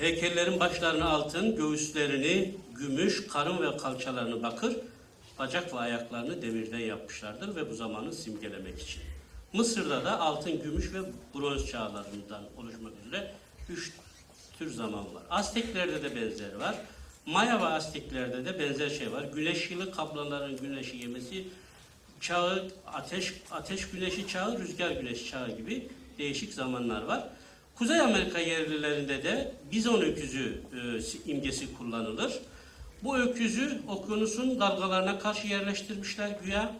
Heykellerin 0.00 0.60
başlarını 0.60 1.08
altın, 1.08 1.56
göğüslerini 1.56 2.54
gümüş, 2.80 3.26
karın 3.26 3.62
ve 3.62 3.76
kalçalarını 3.76 4.42
bakır, 4.42 4.76
bacak 5.38 5.74
ve 5.74 5.78
ayaklarını 5.78 6.42
demirden 6.42 6.78
yapmışlardır 6.78 7.56
ve 7.56 7.70
bu 7.70 7.74
zamanı 7.74 8.12
simgelemek 8.12 8.82
için. 8.82 9.02
Mısır'da 9.52 10.04
da 10.04 10.20
altın, 10.20 10.62
gümüş 10.62 10.92
ve 10.92 10.98
bronz 11.34 11.70
çağlarından 11.70 12.42
oluşmak 12.56 12.92
üzere 13.06 13.34
üç 13.68 13.92
tür 14.58 14.70
zaman 14.70 15.14
var. 15.14 15.22
Azteklerde 15.30 16.02
de 16.02 16.16
benzer 16.16 16.54
var. 16.54 16.74
Maya 17.26 17.60
ve 17.60 17.64
Azteklerde 17.64 18.44
de 18.44 18.58
benzer 18.58 18.90
şey 18.90 19.12
var. 19.12 19.24
Güneş 19.34 19.70
yılı 19.70 19.92
kaplanların 19.92 20.56
güneşi 20.56 20.96
yemesi 20.96 21.48
çağı, 22.20 22.70
ateş 22.86 23.34
ateş 23.50 23.90
güneşi 23.90 24.28
çağı, 24.28 24.58
rüzgar 24.58 24.90
güneşi 24.90 25.30
çağı 25.30 25.56
gibi 25.56 25.88
değişik 26.18 26.54
zamanlar 26.54 27.02
var. 27.02 27.28
Kuzey 27.74 28.00
Amerika 28.00 28.38
yerlilerinde 28.38 29.24
de 29.24 29.54
bizon 29.72 30.00
öküzü 30.00 30.62
e, 31.26 31.30
imgesi 31.30 31.74
kullanılır. 31.74 32.40
Bu 33.04 33.18
öküzü 33.18 33.80
okyanusun 33.88 34.60
dalgalarına 34.60 35.18
karşı 35.18 35.46
yerleştirmişler 35.46 36.30
güya 36.44 36.74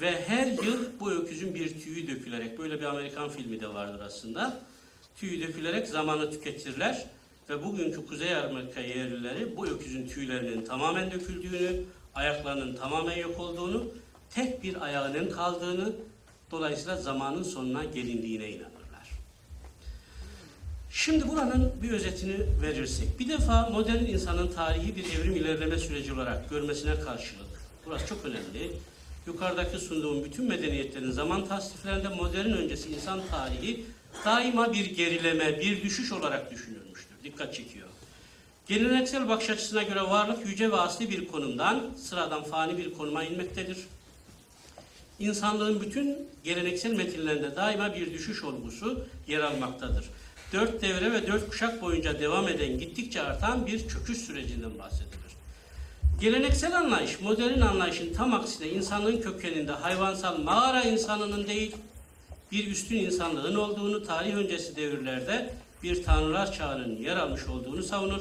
ve 0.00 0.28
her 0.28 0.46
yıl 0.46 1.00
bu 1.00 1.10
öküzün 1.10 1.54
bir 1.54 1.80
tüyü 1.80 2.08
dökülerek, 2.08 2.58
böyle 2.58 2.80
bir 2.80 2.84
Amerikan 2.84 3.28
filmi 3.28 3.60
de 3.60 3.74
vardır 3.74 4.00
aslında, 4.00 4.60
tüyü 5.16 5.48
dökülerek 5.48 5.88
zamanı 5.88 6.30
tüketirler 6.30 7.06
ve 7.48 7.64
bugünkü 7.64 8.06
Kuzey 8.06 8.36
Amerika 8.36 8.80
yerlileri 8.80 9.56
bu 9.56 9.66
öküzün 9.66 10.08
tüylerinin 10.08 10.64
tamamen 10.64 11.10
döküldüğünü, 11.10 11.80
ayaklarının 12.14 12.76
tamamen 12.76 13.16
yok 13.16 13.40
olduğunu, 13.40 13.84
tek 14.30 14.62
bir 14.62 14.82
ayağının 14.82 15.30
kaldığını, 15.30 15.92
dolayısıyla 16.50 16.96
zamanın 16.96 17.42
sonuna 17.42 17.84
gelindiğine 17.84 18.48
inanırlar. 18.48 18.71
Şimdi 20.94 21.28
buranın 21.28 21.72
bir 21.82 21.90
özetini 21.90 22.36
verirsek, 22.62 23.20
bir 23.20 23.28
defa 23.28 23.70
modern 23.70 24.04
insanın 24.04 24.52
tarihi 24.52 24.96
bir 24.96 25.04
evrim 25.04 25.36
ilerleme 25.36 25.78
süreci 25.78 26.12
olarak 26.12 26.50
görmesine 26.50 27.00
karşılık, 27.00 27.46
burası 27.86 28.06
çok 28.06 28.24
önemli, 28.24 28.70
yukarıdaki 29.26 29.78
sunduğum 29.78 30.24
bütün 30.24 30.48
medeniyetlerin 30.48 31.10
zaman 31.10 31.48
tasniflerinde 31.48 32.08
modern 32.08 32.50
öncesi 32.50 32.88
insan 32.88 33.20
tarihi 33.30 33.84
daima 34.24 34.72
bir 34.72 34.84
gerileme, 34.86 35.60
bir 35.60 35.82
düşüş 35.82 36.12
olarak 36.12 36.50
düşünülmüştür. 36.50 37.16
Dikkat 37.24 37.54
çekiyor. 37.54 37.88
Geleneksel 38.66 39.28
bakış 39.28 39.50
açısına 39.50 39.82
göre 39.82 40.02
varlık 40.02 40.46
yüce 40.46 40.72
ve 40.72 40.76
asli 40.76 41.10
bir 41.10 41.28
konumdan 41.28 41.90
sıradan 42.02 42.44
fani 42.44 42.78
bir 42.78 42.94
konuma 42.94 43.24
inmektedir. 43.24 43.78
İnsanlığın 45.18 45.80
bütün 45.80 46.18
geleneksel 46.44 46.92
metinlerinde 46.92 47.56
daima 47.56 47.94
bir 47.94 48.12
düşüş 48.12 48.44
olgusu 48.44 49.04
yer 49.26 49.40
almaktadır. 49.40 50.04
Dört 50.52 50.82
devre 50.82 51.12
ve 51.12 51.26
dört 51.26 51.50
kuşak 51.50 51.82
boyunca 51.82 52.20
devam 52.20 52.48
eden 52.48 52.78
gittikçe 52.78 53.22
artan 53.22 53.66
bir 53.66 53.88
çöküş 53.88 54.18
sürecinden 54.18 54.78
bahsedilir. 54.78 55.12
Geleneksel 56.20 56.78
anlayış, 56.78 57.20
modern 57.20 57.60
anlayışın 57.60 58.14
tam 58.14 58.34
aksine 58.34 58.68
insanlığın 58.68 59.20
kökeninde 59.20 59.72
hayvansal 59.72 60.38
mağara 60.38 60.82
insanının 60.82 61.46
değil, 61.46 61.76
bir 62.52 62.66
üstün 62.66 62.96
insanlığın 62.96 63.54
olduğunu, 63.54 64.02
tarih 64.02 64.34
öncesi 64.34 64.76
devirlerde 64.76 65.54
bir 65.82 66.04
tanrılar 66.04 66.52
çağının 66.52 66.96
yer 66.96 67.16
almış 67.16 67.46
olduğunu 67.48 67.82
savunur. 67.82 68.20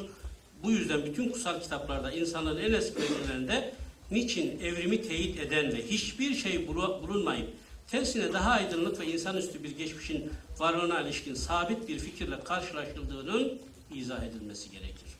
Bu 0.63 0.71
yüzden 0.71 1.05
bütün 1.05 1.29
kutsal 1.29 1.61
kitaplarda 1.61 2.11
insanlığın 2.11 2.57
en 2.57 2.73
eski 2.73 2.99
metinlerinde 2.99 3.73
niçin 4.11 4.59
evrimi 4.59 5.01
teyit 5.01 5.39
eden 5.39 5.73
ve 5.73 5.87
hiçbir 5.87 6.35
şey 6.35 6.67
bulu- 6.67 7.01
bulunmayıp 7.07 7.49
tersine 7.87 8.33
daha 8.33 8.51
aydınlık 8.51 8.99
ve 8.99 9.05
insanüstü 9.05 9.63
bir 9.63 9.77
geçmişin 9.77 10.31
varlığına 10.61 11.01
ilişkin 11.01 11.35
sabit 11.35 11.87
bir 11.87 11.99
fikirle 11.99 12.39
karşılaşıldığının 12.43 13.59
izah 13.93 14.23
edilmesi 14.23 14.71
gerekir. 14.71 15.11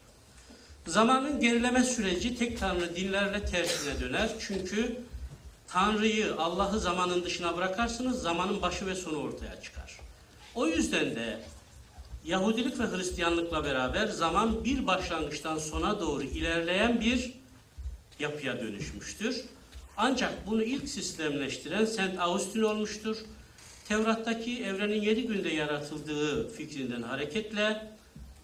Zamanın 0.87 1.39
gerileme 1.39 1.83
süreci 1.83 2.35
tek 2.35 2.59
tanrı 2.59 2.95
dinlerle 2.95 3.45
tersine 3.45 3.99
döner. 3.99 4.29
Çünkü 4.39 5.01
Tanrı'yı, 5.67 6.35
Allah'ı 6.35 6.79
zamanın 6.79 7.23
dışına 7.23 7.57
bırakarsınız, 7.57 8.21
zamanın 8.21 8.61
başı 8.61 8.85
ve 8.85 8.95
sonu 8.95 9.17
ortaya 9.17 9.61
çıkar. 9.61 9.99
O 10.55 10.67
yüzden 10.67 11.15
de 11.15 11.39
Yahudilik 12.25 12.79
ve 12.79 12.97
Hristiyanlıkla 12.97 13.65
beraber 13.65 14.07
zaman 14.07 14.65
bir 14.65 14.87
başlangıçtan 14.87 15.57
sona 15.57 15.99
doğru 15.99 16.23
ilerleyen 16.23 17.01
bir 17.01 17.33
yapıya 18.19 18.59
dönüşmüştür. 18.59 19.45
Ancak 19.97 20.47
bunu 20.47 20.63
ilk 20.63 20.89
sistemleştiren 20.89 21.85
Saint 21.85 22.19
Augustin 22.19 22.61
olmuştur. 22.61 23.17
Tevrat'taki 23.91 24.63
evrenin 24.63 25.01
yedi 25.01 25.27
günde 25.27 25.49
yaratıldığı 25.49 26.49
fikrinden 26.49 27.01
hareketle 27.01 27.87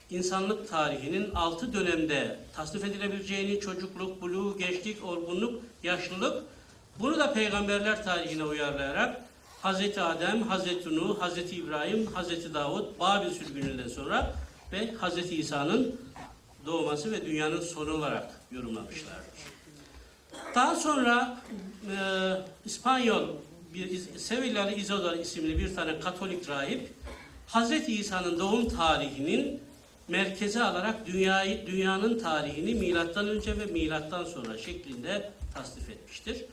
insanlık 0.09 0.69
tarihinin 0.69 1.31
altı 1.35 1.73
dönemde 1.73 2.39
tasnif 2.55 2.83
edilebileceğini 2.83 3.59
çocukluk, 3.59 4.21
buluğ, 4.21 4.57
gençlik, 4.57 5.03
olgunluk, 5.03 5.63
yaşlılık 5.83 6.43
bunu 6.99 7.19
da 7.19 7.33
peygamberler 7.33 8.03
tarihine 8.03 8.43
uyarlayarak 8.43 9.21
Hz. 9.63 9.97
Adem, 9.97 10.49
Hz. 10.49 10.85
Nuh, 10.85 11.21
Hz. 11.21 11.53
İbrahim, 11.53 12.05
Hz. 12.05 12.53
Davud, 12.53 12.99
Babil 12.99 13.29
sürgününden 13.29 13.87
sonra 13.87 14.35
ve 14.71 14.93
Hz. 15.01 15.31
İsa'nın 15.31 15.95
doğması 16.65 17.11
ve 17.11 17.25
dünyanın 17.25 17.61
sonu 17.61 17.93
olarak 17.93 18.31
yorumlamışlardır. 18.51 19.37
Daha 20.55 20.75
sonra 20.75 21.37
e, 21.85 21.97
İspanyol 22.65 23.27
bir 23.74 24.18
Sevillalı 24.18 24.72
Isidor 24.72 25.13
isimli 25.13 25.57
bir 25.57 25.76
tane 25.76 25.99
Katolik 25.99 26.49
rahip 26.49 26.89
Hz. 27.47 27.72
İsa'nın 27.89 28.39
doğum 28.39 28.70
tarihinin 28.70 29.59
merkeze 30.07 30.63
alarak 30.63 31.07
dünyayı 31.07 31.68
dünyanın 31.68 32.20
tarihini 32.20 32.76
milattan 32.76 33.28
önce 33.28 33.59
ve 33.59 33.65
milattan 33.65 34.26
sonra 34.26 34.57
şeklinde 34.57 35.32
tasnif 35.53 35.89
etmiştir. 35.89 36.45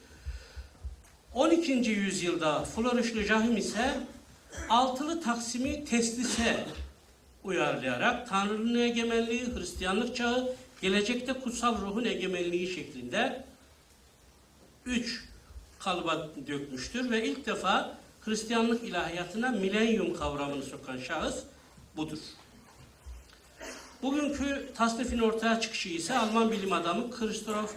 12. 1.35 1.73
yüzyılda 1.73 2.65
Florişli 2.65 3.27
Cahim 3.27 3.57
ise 3.57 4.01
altılı 4.69 5.23
taksimi 5.23 5.85
teslise 5.85 6.65
uyarlayarak 7.45 8.29
Tanrı'nın 8.29 8.81
egemenliği, 8.81 9.55
Hristiyanlık 9.57 10.17
çağı, 10.17 10.55
gelecekte 10.83 11.33
kutsal 11.33 11.81
ruhun 11.81 12.05
egemenliği 12.05 12.75
şeklinde 12.75 13.45
üç 14.87 15.25
kalıba 15.85 16.29
dökmüştür 16.47 17.11
ve 17.11 17.27
ilk 17.27 17.47
defa 17.47 17.99
Hristiyanlık 18.21 18.85
ilahiyatına 18.85 19.49
milenyum 19.49 20.17
kavramını 20.17 20.63
sokan 20.63 20.99
şahıs 20.99 21.43
budur. 21.97 22.19
Bugünkü 24.03 24.69
tasnifin 24.75 25.19
ortaya 25.19 25.61
çıkışı 25.61 25.89
ise 25.89 26.19
Alman 26.19 26.51
bilim 26.51 26.73
adamı 26.73 27.11
Christoph 27.11 27.71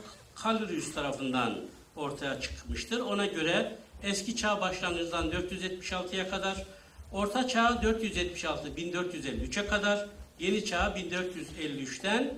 Callius 0.43 0.93
tarafından 0.93 1.58
ortaya 1.95 2.41
çıkmıştır. 2.41 2.99
Ona 2.99 3.26
göre 3.26 3.76
eski 4.03 4.36
çağ 4.36 4.62
başlangıcından 4.62 5.30
476'ya 5.32 6.30
kadar, 6.30 6.66
orta 7.12 7.47
çağ 7.47 7.84
476 7.84 8.68
1453'e 8.68 9.68
kadar, 9.68 10.08
yeni 10.39 10.66
çağ 10.66 10.95
1453'ten 10.97 12.34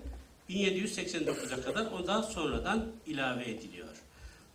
1789'a 0.49 1.61
kadar 1.61 1.91
ondan 1.91 2.21
sonradan 2.21 2.85
ilave 3.05 3.43
ediliyor. 3.49 3.88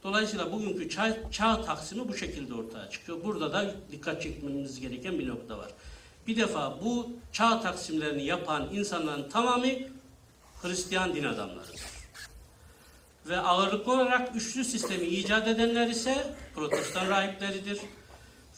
Dolayısıyla 0.04 0.52
bugünkü 0.52 0.88
çağ, 0.88 1.16
çağ 1.30 1.62
taksimi 1.62 2.08
bu 2.08 2.16
şekilde 2.16 2.54
ortaya 2.54 2.90
çıkıyor. 2.90 3.24
Burada 3.24 3.52
da 3.52 3.74
dikkat 3.92 4.22
çekmemiz 4.22 4.80
gereken 4.80 5.18
bir 5.18 5.28
nokta 5.28 5.58
var. 5.58 5.70
Bir 6.26 6.36
defa 6.36 6.80
bu 6.84 7.10
çağ 7.32 7.60
taksimlerini 7.60 8.24
yapan 8.24 8.68
insanların 8.72 9.28
tamamı 9.28 9.66
Hristiyan 10.62 11.14
din 11.14 11.24
adamlarıdır. 11.24 11.80
Ve 13.28 13.38
ağırlıklı 13.38 13.92
olarak 13.92 14.36
üçlü 14.36 14.64
sistemi 14.64 15.06
icat 15.06 15.48
edenler 15.48 15.88
ise 15.88 16.34
protestan 16.54 17.08
rahipleridir. 17.08 17.80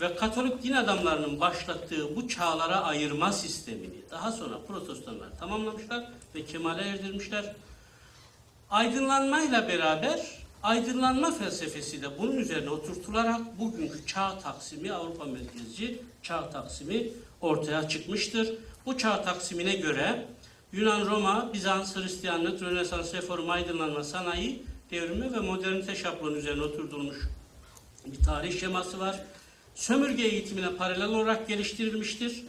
Ve 0.01 0.17
Katolik 0.17 0.63
din 0.63 0.73
adamlarının 0.73 1.41
başlattığı 1.41 2.17
bu 2.17 2.29
çağlara 2.29 2.81
ayırma 2.81 3.33
sistemini 3.33 4.11
daha 4.11 4.33
sonra 4.33 4.59
protestanlar 4.69 5.39
tamamlamışlar 5.39 6.05
ve 6.35 6.45
kemale 6.45 6.83
erdirmişler. 6.83 7.55
Aydınlanmayla 8.71 9.69
beraber 9.69 10.46
aydınlanma 10.67 11.31
felsefesi 11.31 12.03
de 12.03 12.19
bunun 12.19 12.37
üzerine 12.37 12.71
oturtularak 12.71 13.59
bugünkü 13.59 14.07
çağ 14.07 14.39
taksimi, 14.39 14.93
Avrupa 14.93 15.25
merkezci 15.25 15.99
çağ 16.23 16.51
taksimi 16.51 17.09
ortaya 17.41 17.89
çıkmıştır. 17.89 18.55
Bu 18.87 18.99
çağ 18.99 19.23
taksimine 19.23 19.77
göre 19.77 20.27
Yunan, 20.73 21.07
Roma, 21.07 21.51
Bizans, 21.53 21.97
Hristiyanlık, 21.97 22.63
Rönesans, 22.63 23.15
Reform, 23.15 23.51
Aydınlanma, 23.51 24.05
Sanayi, 24.05 24.63
Devrimi 24.91 25.33
ve 25.33 25.41
Modernite 25.41 25.95
şablonu 25.95 26.37
üzerine 26.37 26.63
oturtulmuş 26.63 27.17
bir 28.07 28.25
tarih 28.25 28.61
şeması 28.61 29.01
var. 29.01 29.21
Sömürge 29.75 30.23
eğitimine 30.23 30.71
paralel 30.77 31.09
olarak 31.09 31.49
geliştirilmiştir. 31.49 32.45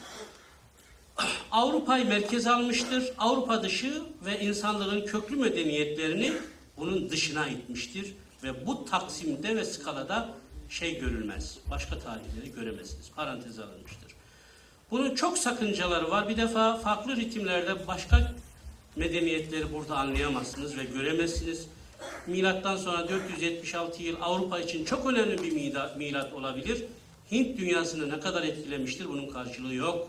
Avrupa'yı 1.52 2.08
merkez 2.08 2.48
almıştır. 2.48 3.12
Avrupa 3.18 3.64
dışı 3.64 4.02
ve 4.26 4.40
insanlığın 4.40 5.06
köklü 5.06 5.36
medeniyetlerini 5.36 6.34
bunun 6.78 7.10
dışına 7.10 7.48
itmiştir. 7.48 8.16
Ve 8.44 8.68
bu 8.68 8.86
taksimde 8.86 9.56
ve 9.56 9.66
skalada 9.66 10.30
şey 10.70 11.00
görülmez. 11.00 11.58
Başka 11.72 12.00
tarihleri 12.00 12.52
göremezsiniz. 12.56 13.12
Parantez 13.16 13.60
alınmıştır. 13.60 14.16
Bunun 14.92 15.16
çok 15.16 15.38
sakıncaları 15.38 16.12
var. 16.12 16.30
Bir 16.30 16.38
defa 16.38 16.78
farklı 16.78 17.16
ritimlerde 17.16 17.88
başka 17.88 18.34
medeniyetleri 18.96 19.74
burada 19.74 19.98
anlayamazsınız 19.98 20.78
ve 20.78 20.84
göremezsiniz. 20.84 21.68
Milattan 22.28 22.78
sonra 22.78 23.10
476 23.10 24.04
yıl 24.04 24.16
Avrupa 24.22 24.60
için 24.60 24.86
çok 24.86 25.06
önemli 25.06 25.44
bir 25.44 25.52
milat, 25.98 26.34
olabilir. 26.34 26.84
Hint 27.32 27.58
dünyasını 27.58 28.10
ne 28.10 28.20
kadar 28.20 28.44
etkilemiştir 28.44 29.10
bunun 29.10 29.30
karşılığı 29.30 29.74
yok. 29.74 30.08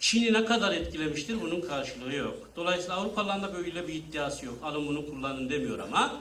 Çin'i 0.00 0.32
ne 0.32 0.44
kadar 0.44 0.72
etkilemiştir 0.72 1.40
bunun 1.40 1.60
karşılığı 1.60 2.14
yok. 2.14 2.48
Dolayısıyla 2.56 2.96
Avrupalıların 2.96 3.42
da 3.42 3.54
böyle 3.54 3.88
bir 3.88 3.94
iddiası 3.94 4.46
yok. 4.46 4.58
Alın 4.62 4.86
bunu 4.86 5.06
kullanın 5.06 5.50
demiyor 5.50 5.78
ama 5.78 6.16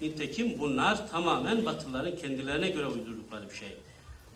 nitekim 0.00 0.58
bunlar 0.58 1.10
tamamen 1.10 1.66
Batılıların 1.66 2.16
kendilerine 2.16 2.68
göre 2.68 2.86
uydurdukları 2.86 3.50
bir 3.50 3.54
şey. 3.54 3.68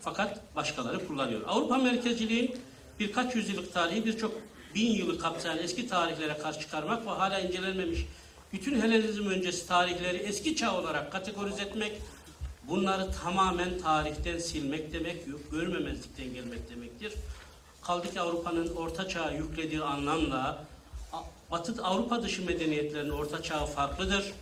Fakat 0.01 0.57
başkaları 0.57 1.07
kullanıyor. 1.07 1.41
Avrupa 1.47 1.79
merkezciliğin 1.79 2.57
birkaç 3.01 3.35
yüzyıllık 3.35 3.75
tarihi 3.75 4.05
birçok 4.07 4.35
bin 4.75 4.91
yılı 4.91 5.19
kapsayan 5.19 5.59
eski 5.59 5.89
tarihlere 5.89 6.39
karşı 6.39 6.61
çıkarmak 6.61 7.07
ve 7.07 7.11
hala 7.11 7.41
incelenmemiş 7.41 8.07
bütün 8.53 8.81
Helenizm 8.81 9.27
öncesi 9.27 9.69
tarihleri 9.69 10.17
eski 10.17 10.57
çağ 10.57 10.79
olarak 10.79 11.13
kategorize 11.13 11.63
etmek, 11.63 11.93
bunları 12.69 13.13
tamamen 13.23 13.79
tarihten 13.79 14.39
silmek 14.39 14.93
demek, 14.93 15.27
yok, 15.27 15.41
görmemezlikten 15.51 16.35
gelmek 16.35 16.71
demektir. 16.71 17.13
Kaldı 17.83 18.13
ki 18.13 18.21
Avrupa'nın 18.21 18.77
orta 18.77 19.09
çağa 19.09 19.31
yüklediği 19.31 19.83
anlamla 19.83 20.65
Batı 21.51 21.83
Avrupa 21.83 22.23
dışı 22.23 22.45
medeniyetlerin 22.45 23.11
orta 23.11 23.43
çağı 23.43 23.67
farklıdır. 23.67 24.33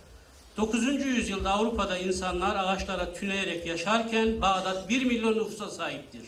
9. 0.57 0.83
yüzyılda 1.05 1.51
Avrupa'da 1.51 1.97
insanlar 1.97 2.55
ağaçlara 2.55 3.13
tüneyerek 3.13 3.65
yaşarken 3.65 4.41
Bağdat 4.41 4.89
1 4.89 5.05
milyon 5.05 5.33
nüfusa 5.33 5.69
sahiptir. 5.69 6.21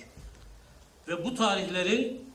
Ve 1.08 1.26
bu 1.26 1.36
tarihlerin 1.36 2.30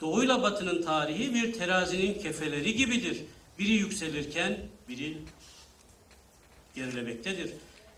doğuyla 0.00 0.42
batının 0.42 0.82
tarihi 0.82 1.34
bir 1.34 1.52
terazinin 1.52 2.18
kefeleri 2.18 2.76
gibidir. 2.76 3.24
Biri 3.58 3.72
yükselirken 3.72 4.58
biri 4.88 5.18
gerilemektedir. 6.74 7.52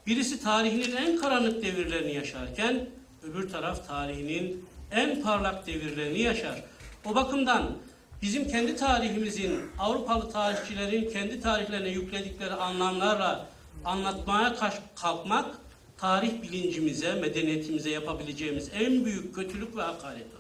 Birisi 0.07 0.43
tarihinin 0.43 0.97
en 0.97 1.17
karanlık 1.17 1.63
devirlerini 1.65 2.15
yaşarken 2.15 2.89
öbür 3.23 3.49
taraf 3.51 3.89
tarihinin 3.89 4.68
en 4.93 5.23
parlak 5.23 5.67
devirlerini 5.67 6.21
yaşar. 6.21 6.63
O 7.05 7.15
bakımdan 7.15 7.77
bizim 8.23 8.49
kendi 8.49 8.77
tarihimizin 8.77 9.61
Avrupalı 9.79 10.33
tarihçilerin 10.33 11.11
kendi 11.11 11.41
tarihlerine 11.41 11.89
yükledikleri 11.89 12.55
anlamlarla 12.55 13.47
anlatmaya 13.85 14.57
kalkmak 14.97 15.59
tarih 15.99 16.43
bilincimize, 16.43 17.13
medeniyetimize 17.15 17.91
yapabileceğimiz 17.91 18.71
en 18.75 19.05
büyük 19.05 19.35
kötülük 19.35 19.77
ve 19.77 19.83
hakaret 19.83 20.27
olur. 20.27 20.39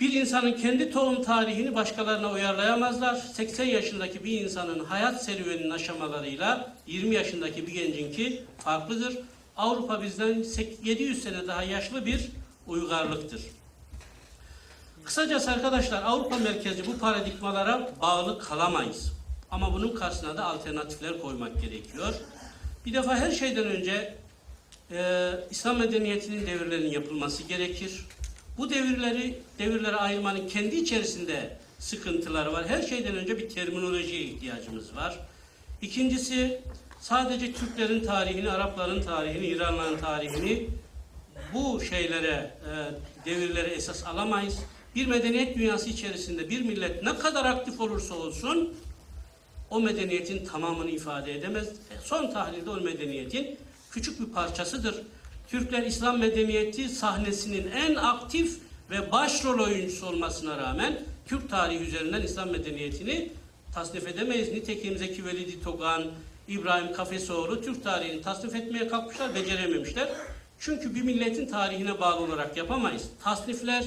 Bir 0.00 0.12
insanın 0.12 0.52
kendi 0.52 0.90
tohum 0.90 1.22
tarihini 1.22 1.74
başkalarına 1.74 2.32
uyarlayamazlar. 2.32 3.14
80 3.14 3.64
yaşındaki 3.64 4.24
bir 4.24 4.40
insanın 4.40 4.84
hayat 4.84 5.24
serüveninin 5.24 5.70
aşamalarıyla 5.70 6.74
20 6.86 7.14
yaşındaki 7.14 7.66
bir 7.66 7.72
gencinki 7.72 8.42
farklıdır. 8.58 9.18
Avrupa 9.56 10.02
bizden 10.02 10.44
700 10.84 11.22
sene 11.22 11.46
daha 11.46 11.62
yaşlı 11.62 12.06
bir 12.06 12.30
uygarlıktır. 12.66 13.42
Kısacası 15.04 15.50
arkadaşlar 15.50 16.02
Avrupa 16.02 16.38
merkezli 16.38 16.86
bu 16.86 16.98
paradigmalara 16.98 17.90
bağlı 18.02 18.38
kalamayız. 18.38 19.12
Ama 19.50 19.74
bunun 19.74 19.96
karşısına 19.96 20.36
da 20.36 20.44
alternatifler 20.44 21.20
koymak 21.20 21.62
gerekiyor. 21.62 22.14
Bir 22.86 22.94
defa 22.94 23.16
her 23.16 23.30
şeyden 23.30 23.64
önce 23.64 24.14
e, 24.90 25.30
İslam 25.50 25.78
medeniyetinin 25.78 26.46
devirlerinin 26.46 26.90
yapılması 26.90 27.42
gerekir. 27.42 28.06
Bu 28.58 28.70
devirleri 28.70 29.38
devirlere 29.58 29.96
ayırmanın 29.96 30.48
kendi 30.48 30.76
içerisinde 30.76 31.56
sıkıntıları 31.78 32.52
var. 32.52 32.66
Her 32.68 32.82
şeyden 32.82 33.16
önce 33.16 33.38
bir 33.38 33.48
terminolojiye 33.48 34.20
ihtiyacımız 34.20 34.96
var. 34.96 35.18
İkincisi 35.82 36.60
sadece 37.00 37.52
Türklerin 37.52 38.04
tarihini, 38.04 38.50
Arapların 38.50 39.02
tarihini, 39.02 39.46
İranların 39.46 39.98
tarihini 39.98 40.68
bu 41.54 41.80
şeylere, 41.80 42.50
e, 42.64 42.70
devirlere 43.24 43.68
esas 43.68 44.06
alamayız. 44.06 44.58
Bir 44.94 45.06
medeniyet 45.06 45.56
dünyası 45.56 45.90
içerisinde 45.90 46.50
bir 46.50 46.60
millet 46.60 47.02
ne 47.02 47.18
kadar 47.18 47.44
aktif 47.44 47.80
olursa 47.80 48.14
olsun 48.14 48.74
o 49.70 49.80
medeniyetin 49.80 50.44
tamamını 50.44 50.90
ifade 50.90 51.34
edemez. 51.34 51.68
E, 51.68 51.94
son 52.04 52.30
tahlilde 52.30 52.70
o 52.70 52.80
medeniyetin 52.80 53.58
küçük 53.90 54.20
bir 54.20 54.26
parçasıdır. 54.26 55.02
Türkler 55.48 55.82
İslam 55.82 56.18
medeniyeti 56.18 56.88
sahnesinin 56.88 57.70
en 57.70 57.94
aktif 57.94 58.58
ve 58.90 59.12
başrol 59.12 59.64
oyuncusu 59.64 60.06
olmasına 60.06 60.58
rağmen 60.58 61.00
Türk 61.26 61.50
tarihi 61.50 61.84
üzerinden 61.84 62.22
İslam 62.22 62.50
medeniyetini 62.50 63.30
tasnif 63.74 64.06
edemeyiz. 64.06 64.52
Nitekim 64.52 64.98
Zeki 64.98 65.26
Velidi 65.26 65.62
Togan, 65.62 66.04
İbrahim 66.48 66.92
Kafesoğlu 66.92 67.62
Türk 67.62 67.84
tarihini 67.84 68.22
tasnif 68.22 68.54
etmeye 68.54 68.88
kalkmışlar, 68.88 69.34
becerememişler. 69.34 70.08
Çünkü 70.64 70.94
bir 70.94 71.02
milletin 71.02 71.46
tarihine 71.46 72.00
bağlı 72.00 72.24
olarak 72.24 72.56
yapamayız. 72.56 73.02
Tasnifler 73.22 73.84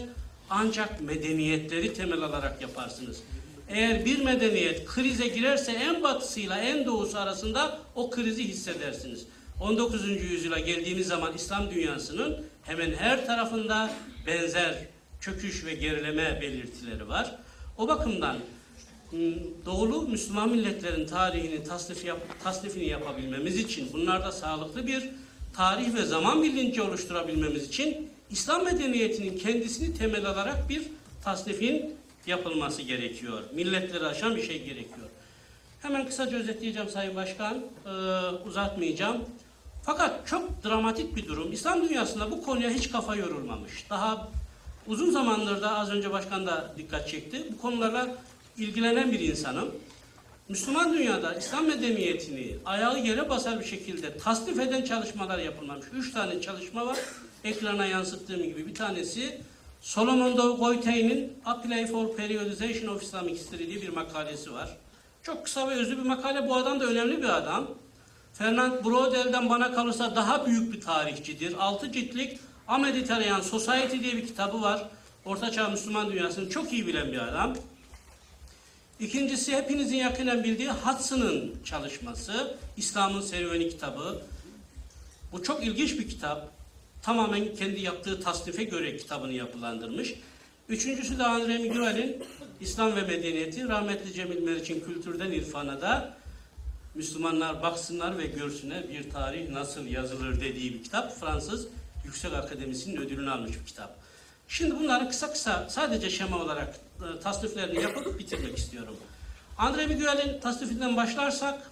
ancak 0.49 1.01
medeniyetleri 1.01 1.93
temel 1.93 2.21
alarak 2.21 2.61
yaparsınız. 2.61 3.17
Eğer 3.69 4.05
bir 4.05 4.23
medeniyet 4.23 4.85
krize 4.85 5.27
girerse 5.27 5.71
en 5.71 6.03
batısıyla 6.03 6.57
en 6.57 6.85
doğusu 6.85 7.17
arasında 7.17 7.79
o 7.95 8.09
krizi 8.09 8.47
hissedersiniz. 8.47 9.25
19. 9.61 10.07
yüzyıla 10.07 10.59
geldiğimiz 10.59 11.07
zaman 11.07 11.33
İslam 11.33 11.69
dünyasının 11.71 12.45
hemen 12.63 12.91
her 12.91 13.25
tarafında 13.25 13.91
benzer 14.27 14.75
çöküş 15.21 15.65
ve 15.65 15.73
gerileme 15.73 16.41
belirtileri 16.41 17.07
var. 17.07 17.35
O 17.77 17.87
bakımdan 17.87 18.37
m, 19.11 19.19
doğulu 19.65 20.01
Müslüman 20.01 20.49
milletlerin 20.49 21.07
tarihini 21.07 21.63
tasnif 21.63 22.05
yap, 22.05 22.19
tasnifini 22.43 22.85
yapabilmemiz 22.85 23.55
için 23.55 23.93
bunlarda 23.93 24.31
sağlıklı 24.31 24.87
bir 24.87 25.09
tarih 25.57 25.93
ve 25.93 26.05
zaman 26.05 26.43
bilinci 26.43 26.81
oluşturabilmemiz 26.81 27.67
için 27.67 28.09
İslam 28.29 28.65
medeniyetinin 28.65 29.37
kendisini 29.37 29.97
temel 29.97 30.25
alarak 30.25 30.69
bir 30.69 30.83
tasnifin 31.23 31.95
yapılması 32.27 32.81
gerekiyor. 32.81 33.43
Milletleri 33.53 34.05
aşan 34.05 34.35
bir 34.35 34.43
şey 34.43 34.63
gerekiyor. 34.63 35.07
Hemen 35.81 36.07
kısaca 36.07 36.37
özetleyeceğim 36.37 36.89
Sayın 36.89 37.15
Başkan, 37.15 37.57
ee, 37.85 37.89
uzatmayacağım. 38.47 39.17
Fakat 39.83 40.27
çok 40.27 40.63
dramatik 40.63 41.15
bir 41.15 41.27
durum. 41.27 41.51
İslam 41.51 41.89
dünyasında 41.89 42.31
bu 42.31 42.43
konuya 42.43 42.69
hiç 42.69 42.91
kafa 42.91 43.15
yorulmamış. 43.15 43.85
Daha 43.89 44.27
uzun 44.87 45.11
zamandır 45.11 45.61
da 45.61 45.77
az 45.77 45.91
önce 45.91 46.11
başkan 46.11 46.47
da 46.47 46.73
dikkat 46.77 47.09
çekti. 47.09 47.45
Bu 47.53 47.61
konularla 47.61 48.15
ilgilenen 48.57 49.11
bir 49.11 49.19
insanım. 49.19 49.71
Müslüman 50.49 50.93
dünyada 50.93 51.33
İslam 51.33 51.65
medeniyetini 51.65 52.55
ayağı 52.65 52.99
yere 52.99 53.29
basar 53.29 53.59
bir 53.59 53.65
şekilde 53.65 54.17
tasnif 54.17 54.59
eden 54.59 54.81
çalışmalar 54.81 55.39
yapılmamış. 55.39 55.85
Üç 55.93 56.11
tane 56.11 56.41
çalışma 56.41 56.85
var. 56.85 56.97
Ekrana 57.43 57.85
yansıttığım 57.85 58.43
gibi 58.43 58.67
bir 58.67 58.75
tanesi 58.75 59.41
Solomon 59.81 60.37
Dow 60.37 60.65
Goitein'in 60.65 61.33
A 61.45 61.61
Play 61.61 61.87
for 61.87 62.15
Periodization 62.15 62.95
of 62.95 63.03
Islamic 63.03 63.35
History 63.35 63.67
diye 63.67 63.81
bir 63.81 63.89
makalesi 63.89 64.53
var. 64.53 64.77
Çok 65.23 65.45
kısa 65.45 65.69
ve 65.69 65.73
özlü 65.73 65.97
bir 65.97 66.05
makale. 66.05 66.49
Bu 66.49 66.55
adam 66.55 66.79
da 66.79 66.85
önemli 66.85 67.17
bir 67.17 67.37
adam. 67.37 67.67
Fernand 68.33 68.85
Braudel'den 68.85 69.49
bana 69.49 69.71
kalırsa 69.73 70.15
daha 70.15 70.45
büyük 70.45 70.73
bir 70.73 70.81
tarihçidir. 70.81 71.55
Altı 71.59 71.91
ciltlik 71.91 72.39
A 72.67 72.77
Mediterranean 72.77 73.41
Society 73.41 73.99
diye 73.99 74.13
bir 74.13 74.27
kitabı 74.27 74.61
var. 74.61 74.89
Ortaçağ 75.25 75.69
Müslüman 75.69 76.11
dünyasını 76.11 76.49
çok 76.49 76.73
iyi 76.73 76.87
bilen 76.87 77.11
bir 77.11 77.27
adam. 77.27 77.55
İkincisi 78.99 79.55
hepinizin 79.55 79.95
yakinen 79.95 80.43
bildiği 80.43 80.69
Hudson'ın 80.69 81.55
çalışması. 81.65 82.57
İslam'ın 82.77 83.21
Serüveni 83.21 83.69
kitabı. 83.69 84.21
Bu 85.31 85.43
çok 85.43 85.63
ilginç 85.63 85.99
bir 85.99 86.09
kitap. 86.09 86.51
Tamamen 87.01 87.55
kendi 87.55 87.81
yaptığı 87.81 88.21
tasnife 88.21 88.63
göre 88.63 88.97
kitabını 88.97 89.33
yapılandırmış. 89.33 90.13
Üçüncüsü 90.69 91.19
de 91.19 91.23
Andre 91.23 91.57
Miguel'in 91.57 92.23
İslam 92.61 92.95
ve 92.95 93.01
Medeniyeti. 93.01 93.67
Rahmetli 93.67 94.13
Cemil 94.13 94.41
Meriç'in 94.41 94.79
Kültürden 94.79 95.31
İrfana 95.31 95.81
da 95.81 96.17
Müslümanlar 96.95 97.61
baksınlar 97.61 98.17
ve 98.17 98.25
görsünler 98.25 98.89
bir 98.89 99.09
tarih 99.09 99.49
nasıl 99.49 99.85
yazılır 99.85 100.41
dediği 100.41 100.73
bir 100.73 100.83
kitap. 100.83 101.19
Fransız 101.19 101.67
Yüksek 102.05 102.33
Akademisi'nin 102.33 102.97
ödülünü 102.97 103.31
almış 103.31 103.51
bir 103.59 103.65
kitap. 103.65 104.06
Şimdi 104.47 104.79
bunları 104.79 105.09
kısa 105.09 105.33
kısa 105.33 105.67
sadece 105.69 106.09
şema 106.09 106.37
olarak 106.37 106.75
e, 106.99 107.19
tasniflerini 107.19 107.81
yapıp 107.81 108.19
bitirmek 108.19 108.57
istiyorum. 108.57 108.97
Andre 109.57 109.87
Miguel'in 109.87 110.39
tasnifinden 110.39 110.97
başlarsak 110.97 111.71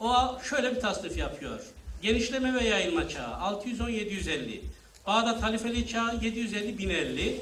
o 0.00 0.38
şöyle 0.42 0.76
bir 0.76 0.80
tasnif 0.80 1.16
yapıyor. 1.16 1.60
Genişleme 2.02 2.54
ve 2.54 2.64
yayılma 2.64 3.08
çağı 3.08 3.30
610-750. 3.30 4.60
Bağdat 5.06 5.42
halifeliği 5.42 5.88
çağı 5.88 6.14
750-1050. 6.14 7.34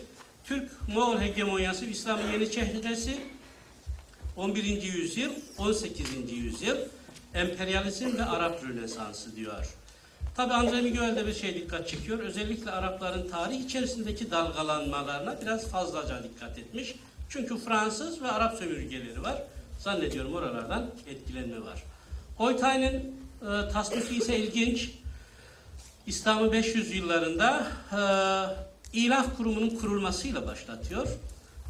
Türk 0.44 0.70
Moğol 0.94 1.20
hegemonyası 1.20 1.86
ve 1.86 1.90
İslam'ın 1.90 2.32
yeni 2.32 2.50
çehresi 2.50 3.20
11. 4.36 4.82
yüzyıl, 4.82 5.32
18. 5.58 6.32
yüzyıl 6.32 6.76
emperyalizm 7.34 8.18
ve 8.18 8.24
Arap 8.24 8.64
Rönesansı 8.64 9.36
diyor. 9.36 9.76
Tabi 10.38 10.54
Andre 10.54 10.80
Miguel'de 10.80 11.26
bir 11.26 11.34
şey 11.34 11.54
dikkat 11.54 11.88
çekiyor. 11.88 12.18
Özellikle 12.18 12.70
Arapların 12.70 13.28
tarih 13.28 13.64
içerisindeki 13.64 14.30
dalgalanmalarına 14.30 15.40
biraz 15.42 15.68
fazlaca 15.68 16.22
dikkat 16.22 16.58
etmiş. 16.58 16.94
Çünkü 17.28 17.58
Fransız 17.58 18.22
ve 18.22 18.28
Arap 18.28 18.58
sömürgeleri 18.58 19.22
var. 19.22 19.42
Zannediyorum 19.78 20.34
oralardan 20.34 20.90
etkilenme 21.06 21.60
var. 21.62 21.82
Hoytay'ın 22.36 22.94
e, 22.94 23.68
tasnifi 23.72 24.16
ise 24.16 24.38
ilginç. 24.38 24.90
İslam'ı 26.06 26.52
500 26.52 26.94
yıllarında 26.94 27.66
e, 27.92 28.00
İlaf 28.98 29.36
Kurumu'nun 29.36 29.70
kurulmasıyla 29.70 30.46
başlatıyor. 30.46 31.06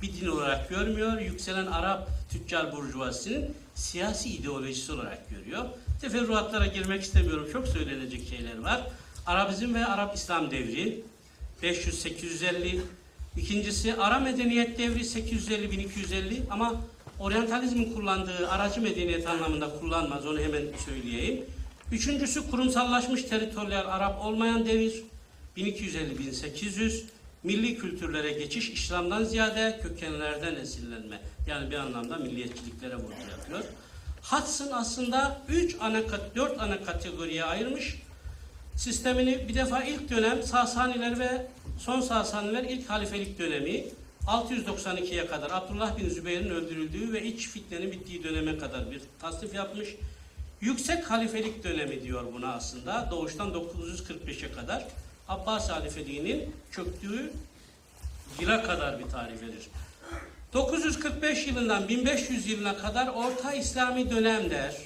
Bir 0.02 0.20
din 0.20 0.26
olarak 0.26 0.68
görmüyor. 0.68 1.20
Yükselen 1.20 1.66
Arap 1.66 2.08
tüccar 2.30 2.72
burjuvasinin 2.72 3.54
siyasi 3.74 4.28
ideolojisi 4.28 4.92
olarak 4.92 5.30
görüyor. 5.30 5.64
Teferruatlara 6.00 6.66
girmek 6.66 7.02
istemiyorum. 7.02 7.48
Çok 7.52 7.68
söylenecek 7.68 8.28
şeyler 8.28 8.58
var. 8.58 8.82
Arabizm 9.26 9.74
ve 9.74 9.86
Arap 9.86 10.16
İslam 10.16 10.50
devri 10.50 11.00
500-850. 11.62 12.80
İkincisi 13.36 13.94
Ara 13.94 14.18
medeniyet 14.18 14.78
devri 14.78 15.00
850-1250 15.00 16.40
ama 16.50 16.80
oryantalizmin 17.20 17.94
kullandığı 17.94 18.50
aracı 18.50 18.80
medeniyet 18.80 19.26
anlamında 19.26 19.78
kullanmaz. 19.80 20.26
Onu 20.26 20.40
hemen 20.40 20.62
söyleyeyim. 20.84 21.44
Üçüncüsü 21.92 22.50
kurumsallaşmış 22.50 23.22
teritoryal 23.22 23.86
Arap 23.86 24.24
olmayan 24.24 24.66
devir 24.66 25.02
1250-1800. 25.56 27.02
Milli 27.42 27.78
kültürlere 27.78 28.32
geçiş 28.32 28.70
İslam'dan 28.70 29.24
ziyade 29.24 29.80
kökenlerden 29.82 30.54
esinlenme. 30.54 31.20
Yani 31.48 31.70
bir 31.70 31.76
anlamda 31.76 32.16
milliyetçiliklere 32.16 32.96
vurgu 32.96 33.30
yapıyor. 33.30 33.64
Hudson 34.30 34.68
aslında 34.72 35.40
3 35.48 35.76
ana 35.80 36.06
kat- 36.06 36.36
4 36.36 36.60
ana 36.60 36.84
kategoriye 36.84 37.44
ayırmış. 37.44 37.96
Sistemini 38.76 39.48
bir 39.48 39.54
defa 39.54 39.82
ilk 39.84 40.10
dönem 40.10 40.42
Sasaniler 40.42 41.18
ve 41.18 41.46
son 41.78 42.00
Sasaniler 42.00 42.64
ilk 42.64 42.90
halifelik 42.90 43.38
dönemi 43.38 43.84
692'ye 44.26 45.26
kadar 45.26 45.50
Abdullah 45.50 45.98
bin 45.98 46.08
Zübeyir'in 46.08 46.50
öldürüldüğü 46.50 47.12
ve 47.12 47.22
iç 47.22 47.48
fitnenin 47.48 47.92
bittiği 47.92 48.24
döneme 48.24 48.58
kadar 48.58 48.90
bir 48.90 49.00
tasnif 49.20 49.54
yapmış. 49.54 49.88
Yüksek 50.60 51.10
halifelik 51.10 51.64
dönemi 51.64 52.02
diyor 52.02 52.24
buna 52.34 52.52
aslında. 52.52 53.08
Doğuştan 53.10 53.50
945'e 53.50 54.52
kadar 54.52 54.84
Abbas 55.28 55.70
halifeliğinin 55.70 56.54
çöktüğü 56.72 57.32
yıla 58.40 58.62
kadar 58.62 58.98
bir 58.98 59.04
tarih 59.04 59.42
verir. 59.42 59.68
945 60.52 61.46
yılından 61.46 61.88
1500 61.88 62.46
yılına 62.46 62.76
kadar 62.76 63.08
Orta 63.08 63.54
İslami 63.54 64.10
dönem 64.10 64.50
der. 64.50 64.76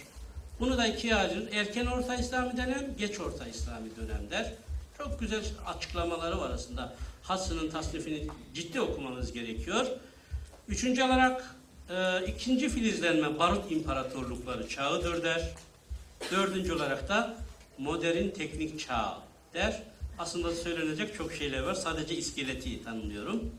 Bunu 0.61 0.79
da 0.79 0.87
ikiye 0.87 1.15
ayırır. 1.15 1.53
Erken 1.53 1.87
Orta 1.87 2.15
İslami 2.15 2.57
dönem, 2.57 2.95
geç 2.99 3.21
Orta 3.21 3.47
İslami 3.47 3.97
dönem 3.97 4.31
der. 4.31 4.53
Çok 4.99 5.21
güzel 5.21 5.45
açıklamaları 5.67 6.41
var 6.41 6.51
aslında. 6.51 6.95
Hassının 7.23 7.71
tasnifini 7.71 8.29
ciddi 8.55 8.81
okumanız 8.81 9.33
gerekiyor. 9.33 9.87
Üçüncü 10.69 11.03
olarak 11.03 11.55
e, 11.91 12.27
ikinci 12.27 12.69
filizlenme 12.69 13.39
barut 13.39 13.73
imparatorlukları 13.73 14.69
çağıdır 14.69 15.25
der. 15.25 15.51
Dördüncü 16.31 16.73
olarak 16.73 17.09
da 17.09 17.35
modern 17.79 18.29
teknik 18.29 18.81
çağ 18.81 19.19
der. 19.55 19.83
Aslında 20.19 20.55
söylenecek 20.55 21.15
çok 21.15 21.33
şeyler 21.33 21.63
var. 21.63 21.75
Sadece 21.75 22.17
iskeleti 22.17 22.85
tanımlıyorum. 22.85 23.51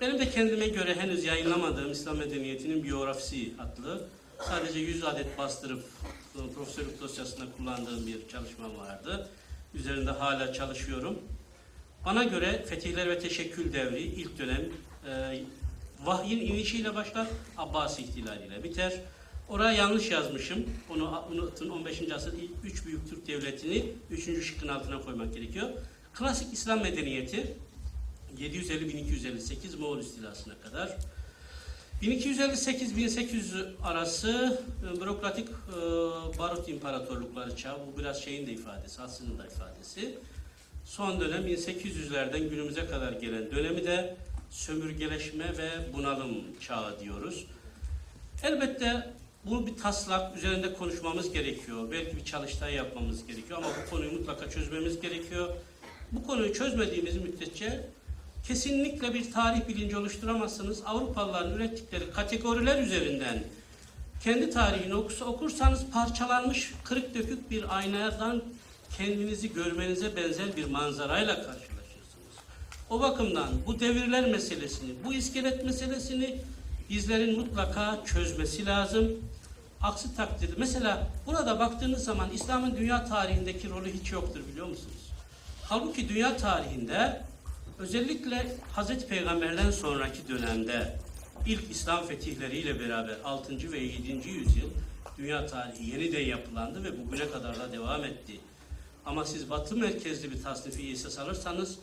Benim 0.00 0.18
de 0.18 0.30
kendime 0.30 0.68
göre 0.68 0.94
henüz 0.94 1.24
yayınlamadığım 1.24 1.92
İslam 1.92 2.16
Medeniyeti'nin 2.16 2.84
biyografisi 2.84 3.52
adlı 3.58 4.08
sadece 4.40 4.78
100 4.78 5.04
adet 5.04 5.38
bastırıp 5.38 5.84
e, 6.34 6.52
profesörlük 6.54 7.00
dosyasında 7.00 7.44
kullandığım 7.56 8.06
bir 8.06 8.28
çalışmam 8.28 8.76
vardı. 8.78 9.28
Üzerinde 9.74 10.10
hala 10.10 10.52
çalışıyorum. 10.52 11.18
Bana 12.04 12.24
göre 12.24 12.64
Fetihler 12.68 13.08
ve 13.08 13.18
Teşekkül 13.18 13.72
devri 13.72 14.02
ilk 14.02 14.38
dönem 14.38 14.62
e, 15.08 15.42
vahyin 16.04 16.40
inişiyle 16.40 16.94
başlar, 16.94 17.26
Abbasi 17.56 18.02
ihtilaliyle 18.02 18.64
biter. 18.64 18.92
Oraya 19.48 19.72
yanlış 19.72 20.10
yazmışım. 20.10 20.66
Onu 20.90 21.24
unutun 21.32 21.68
15. 21.68 22.12
asır 22.12 22.32
ilk 22.32 22.50
üç 22.64 22.86
büyük 22.86 23.10
Türk 23.10 23.26
devletini 23.26 23.84
3. 24.10 24.46
şıkkın 24.46 24.68
altına 24.68 25.00
koymak 25.00 25.34
gerekiyor. 25.34 25.68
Klasik 26.14 26.52
İslam 26.52 26.82
medeniyeti 26.82 27.56
750-1258 28.38 29.76
Moğol 29.78 29.98
istilasına 29.98 30.54
kadar. 30.58 30.96
1258-1800 32.02 33.82
arası 33.82 34.62
e, 34.84 35.00
bürokratik 35.00 35.48
e, 35.48 35.80
barut 36.38 36.68
imparatorlukları 36.68 37.56
çağı. 37.56 37.78
Bu 37.86 37.98
biraz 37.98 38.22
şeyin 38.22 38.46
de 38.46 38.52
ifadesi, 38.52 39.02
aslında 39.02 39.42
da 39.42 39.46
ifadesi. 39.46 40.18
Son 40.84 41.20
dönem 41.20 41.46
1800'lerden 41.46 42.48
günümüze 42.48 42.86
kadar 42.86 43.12
gelen 43.12 43.50
dönemi 43.50 43.84
de 43.84 44.16
sömürgeleşme 44.50 45.58
ve 45.58 45.70
bunalım 45.92 46.44
çağı 46.60 47.00
diyoruz. 47.00 47.46
Elbette 48.42 49.10
bu 49.44 49.66
bir 49.66 49.76
taslak, 49.76 50.36
üzerinde 50.36 50.72
konuşmamız 50.74 51.32
gerekiyor. 51.32 51.90
Belki 51.90 52.16
bir 52.16 52.24
çalıştay 52.24 52.74
yapmamız 52.74 53.26
gerekiyor 53.26 53.58
ama 53.58 53.68
bu 53.68 53.90
konuyu 53.90 54.12
mutlaka 54.12 54.50
çözmemiz 54.50 55.00
gerekiyor. 55.00 55.48
Bu 56.12 56.26
konuyu 56.26 56.54
çözmediğimiz 56.54 57.16
müddetçe 57.16 57.88
kesinlikle 58.48 59.14
bir 59.14 59.32
tarih 59.32 59.68
bilinci 59.68 59.96
oluşturamazsınız. 59.96 60.82
Avrupalıların 60.86 61.54
ürettikleri 61.54 62.10
kategoriler 62.10 62.82
üzerinden 62.82 63.42
kendi 64.24 64.50
tarihini 64.50 64.94
okursa, 64.94 65.24
okursanız 65.24 65.86
parçalanmış, 65.92 66.72
kırık 66.84 67.14
dökük 67.14 67.50
bir 67.50 67.76
aynadan 67.76 68.42
kendinizi 68.96 69.52
görmenize 69.52 70.16
benzer 70.16 70.56
bir 70.56 70.64
manzarayla 70.64 71.34
karşılaşırsınız. 71.34 72.36
O 72.90 73.00
bakımdan 73.00 73.48
bu 73.66 73.80
devirler 73.80 74.30
meselesini, 74.30 74.90
bu 75.04 75.14
iskelet 75.14 75.64
meselesini 75.64 76.40
bizlerin 76.90 77.40
mutlaka 77.40 78.00
çözmesi 78.06 78.66
lazım. 78.66 79.10
Aksi 79.82 80.16
takdirde 80.16 80.52
mesela 80.58 81.10
burada 81.26 81.58
baktığınız 81.58 82.04
zaman 82.04 82.30
İslam'ın 82.30 82.76
dünya 82.76 83.04
tarihindeki 83.04 83.70
rolü 83.70 83.92
hiç 83.92 84.12
yoktur 84.12 84.40
biliyor 84.52 84.66
musunuz? 84.66 85.10
Halbuki 85.62 86.08
dünya 86.08 86.36
tarihinde 86.36 87.22
özellikle 87.78 88.56
Hazreti 88.72 89.06
Peygamber'den 89.06 89.70
sonraki 89.70 90.28
dönemde 90.28 90.98
ilk 91.46 91.70
İslam 91.70 92.06
fetihleriyle 92.06 92.80
beraber 92.80 93.16
6. 93.24 93.72
ve 93.72 93.78
7. 93.78 94.28
yüzyıl 94.28 94.70
dünya 95.18 95.46
tarihi 95.46 95.90
yeniden 95.90 96.20
yapılandı 96.20 96.84
ve 96.84 97.06
bugüne 97.06 97.30
kadar 97.30 97.58
da 97.58 97.72
devam 97.72 98.04
etti. 98.04 98.40
Ama 99.06 99.24
siz 99.24 99.50
batı 99.50 99.76
merkezli 99.76 100.32
bir 100.32 100.42
tasnifi 100.42 100.90
esas 100.92 101.18
alırsanız 101.18 101.78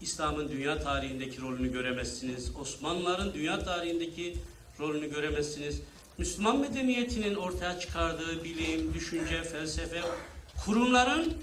İslam'ın 0.00 0.48
dünya 0.48 0.78
tarihindeki 0.78 1.40
rolünü 1.40 1.72
göremezsiniz. 1.72 2.56
Osmanlıların 2.56 3.34
dünya 3.34 3.64
tarihindeki 3.64 4.36
rolünü 4.80 5.10
göremezsiniz. 5.10 5.80
Müslüman 6.18 6.58
medeniyetinin 6.58 7.34
ortaya 7.34 7.80
çıkardığı 7.80 8.44
bilim, 8.44 8.94
düşünce, 8.94 9.42
felsefe, 9.42 10.00
kurumların 10.64 11.34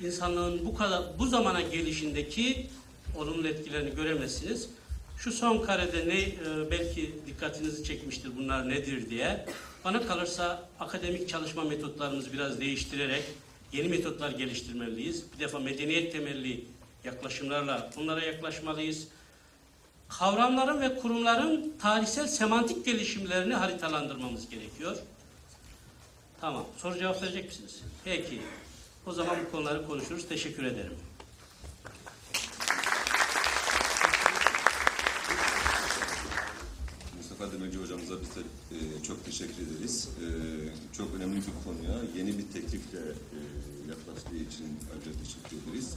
insanlığın 0.00 0.66
bu 0.66 0.74
kadar 0.74 1.02
bu 1.18 1.26
zamana 1.26 1.60
gelişindeki 1.60 2.66
olumlu 3.16 3.48
etkilerini 3.48 3.94
göremezsiniz. 3.94 4.68
Şu 5.18 5.32
son 5.32 5.62
karede 5.62 6.08
ne 6.08 6.20
e, 6.20 6.70
belki 6.70 7.14
dikkatinizi 7.26 7.84
çekmiştir 7.84 8.30
bunlar 8.38 8.68
nedir 8.68 9.10
diye. 9.10 9.46
Bana 9.84 10.06
kalırsa 10.06 10.68
akademik 10.80 11.28
çalışma 11.28 11.64
metotlarımızı 11.64 12.32
biraz 12.32 12.60
değiştirerek 12.60 13.24
yeni 13.72 13.88
metotlar 13.88 14.30
geliştirmeliyiz. 14.30 15.24
Bir 15.34 15.38
defa 15.38 15.58
medeniyet 15.58 16.12
temelli 16.12 16.64
yaklaşımlarla 17.04 17.90
bunlara 17.96 18.24
yaklaşmalıyız. 18.24 19.08
Kavramların 20.08 20.80
ve 20.80 20.98
kurumların 20.98 21.74
tarihsel 21.80 22.26
semantik 22.26 22.84
gelişimlerini 22.84 23.54
haritalandırmamız 23.54 24.48
gerekiyor. 24.50 24.96
Tamam. 26.40 26.64
Soru 26.78 26.98
cevap 26.98 27.22
verecek 27.22 27.44
misiniz? 27.48 27.82
Peki. 28.04 28.40
O 29.06 29.12
zaman 29.12 29.36
bu 29.46 29.50
konuları 29.50 29.86
konuşuruz. 29.86 30.28
Teşekkür 30.28 30.64
ederim. 30.64 30.96
Mustafa 37.46 37.62
Demirci 37.62 37.78
hocamıza 37.78 38.14
biz 38.20 38.28
de 38.36 38.40
e, 38.76 39.02
çok 39.02 39.24
teşekkür 39.24 39.62
ederiz. 39.62 40.08
E, 40.22 40.26
çok 40.96 41.14
önemli 41.14 41.36
bir 41.36 41.52
konuya 41.64 42.02
yeni 42.16 42.38
bir 42.38 42.46
teklifle 42.52 42.98
e, 42.98 43.38
yaklaştığı 43.88 44.36
için 44.36 44.66
ayrıca 44.92 45.10
teşekkür 45.24 45.56
ederiz. 45.56 45.94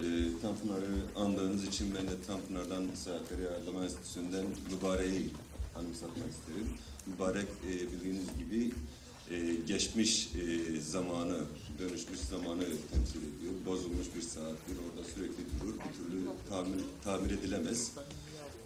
E, 0.00 0.06
Tanpınar'ı 0.42 0.96
andığınız 1.16 1.64
için 1.64 1.94
ben 1.94 2.08
de 2.08 2.22
Tanpınar'dan 2.26 2.84
Sakarya 2.94 3.50
Ayarlama 3.50 3.84
Enstitüsü'nden 3.84 4.46
Mübarek'i 4.70 5.30
anımsatmak 5.76 6.30
isterim. 6.30 6.68
Mübarek 7.06 7.48
e, 7.68 7.92
bildiğiniz 7.92 8.26
gibi 8.38 8.72
e, 9.30 9.54
geçmiş 9.66 10.28
e, 10.36 10.80
zamanı, 10.80 11.38
dönüşmüş 11.78 12.20
zamanı 12.20 12.64
temsil 12.90 13.20
ediyor. 13.20 13.52
Bozulmuş 13.66 14.06
bir 14.16 14.22
saattir, 14.22 14.76
orada 14.86 15.08
sürekli 15.14 15.42
durur, 15.60 15.74
bir 15.74 15.94
türlü 15.98 16.20
tamir, 16.48 16.84
tamir 17.04 17.30
edilemez. 17.30 17.92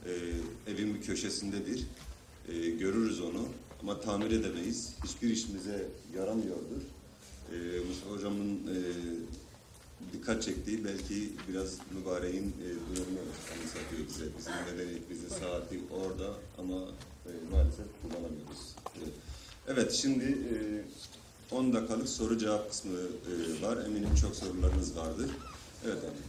E, 0.06 0.12
evin 0.72 0.94
bir 0.94 1.02
köşesindedir. 1.02 1.86
E, 2.48 2.70
görürüz 2.70 3.20
onu 3.20 3.44
ama 3.82 4.00
tamir 4.00 4.30
edemeyiz. 4.30 4.94
Hiçbir 5.04 5.30
işimize 5.30 5.86
yaramıyordur. 6.16 6.82
E, 7.52 7.56
Mustafa 7.88 8.10
Hocam'ın 8.16 8.56
e, 8.56 8.76
dikkat 10.12 10.42
çektiği 10.42 10.84
belki 10.84 11.32
biraz 11.48 11.78
mübareğin 11.98 12.54
e, 12.64 12.66
durumunu 12.96 13.20
anımsatıyor 13.54 14.06
bize. 14.08 14.24
Bizim 14.38 14.52
medeniyetimizin 14.76 15.28
saati 15.28 15.80
orada 15.90 16.34
ama 16.58 16.78
e, 17.26 17.30
maalesef 17.52 17.86
kullanamıyoruz. 18.02 18.74
E, 18.96 19.02
Evet, 19.68 19.92
şimdi 19.92 20.24
e, 20.24 20.56
10 21.54 21.72
dakikalık 21.72 22.08
soru 22.08 22.38
cevap 22.38 22.70
kısmı 22.70 22.92
e, 22.98 23.62
var. 23.66 23.76
Eminim 23.84 24.14
çok 24.20 24.36
sorularınız 24.36 24.96
vardır. 24.96 25.30
Evet 25.86 25.98
abi. 26.04 26.22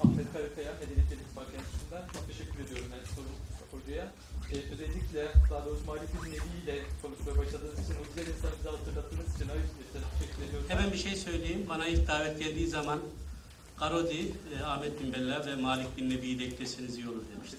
Ahmet 0.00 0.32
Karakaya, 0.32 0.72
Medeniyet 0.80 1.36
Bank 1.36 1.46
Enstitüsü'nden 1.58 2.02
çok 2.12 2.26
teşekkür 2.28 2.64
ediyorum 2.64 2.86
ben 2.92 3.14
soru 3.14 3.26
hocaya. 3.82 4.12
Ee, 4.52 4.56
özellikle 4.72 5.28
daha 5.50 5.66
doğrusu 5.66 5.84
Nebi 6.24 6.64
ile 6.64 6.82
konuşmaya 7.02 7.38
başladığınız 7.38 7.78
için, 7.84 7.94
o 7.94 8.04
güzel 8.08 8.34
insanı 8.34 8.52
bize 8.58 8.70
hatırlattığınız 8.70 9.36
için 9.36 9.48
ayrıca 9.48 9.68
teşekkür 10.18 10.42
ediyorum. 10.42 10.66
Hemen 10.68 10.92
bir 10.92 10.98
şey 10.98 11.16
söyleyeyim. 11.16 11.66
Bana 11.68 11.86
ilk 11.86 12.08
davet 12.08 12.38
geldiği 12.38 12.68
zaman 12.68 13.00
Karodi, 13.76 14.32
e, 14.54 14.62
Ahmet 14.64 15.02
bin 15.02 15.12
Bella 15.12 15.46
ve 15.46 15.56
Malik 15.56 15.96
bin 15.96 16.10
Nebi'yi 16.10 16.38
de 16.38 16.44
ekleseniz 16.44 16.96
iyi 16.96 17.08
olur 17.08 17.22
demişti. 17.36 17.56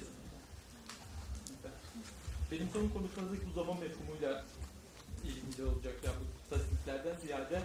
Benim 2.51 2.67
son 2.73 2.89
konuşmanızdaki 2.89 3.41
bu 3.49 3.59
zaman 3.59 3.77
mefhumuyla 3.79 4.45
ilgili 5.23 5.65
olacak. 5.65 5.93
Yani 6.05 6.15
bu 6.19 6.55
statistiklerden 6.55 7.15
ziyade 7.25 7.61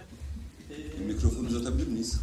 e, 0.69 1.03
Mikrofonu 1.03 1.47
uzatabilir 1.47 1.87
miyiz? 1.87 2.19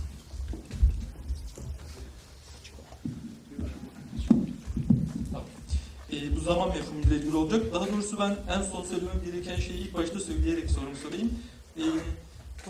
Ee, 6.12 6.36
bu 6.36 6.40
zaman 6.40 6.68
mefhumuyla 6.68 7.16
ilgili 7.16 7.36
olacak. 7.36 7.74
Daha 7.74 7.92
doğrusu 7.92 8.18
ben 8.20 8.36
en 8.56 8.62
son 8.62 8.84
söylemem 8.84 9.22
gereken 9.24 9.56
şeyi 9.56 9.78
ilk 9.78 9.94
başta 9.94 10.20
söyleyerek 10.20 10.70
sorumu 10.70 10.96
sorayım. 10.96 11.38
Ee, 11.78 11.82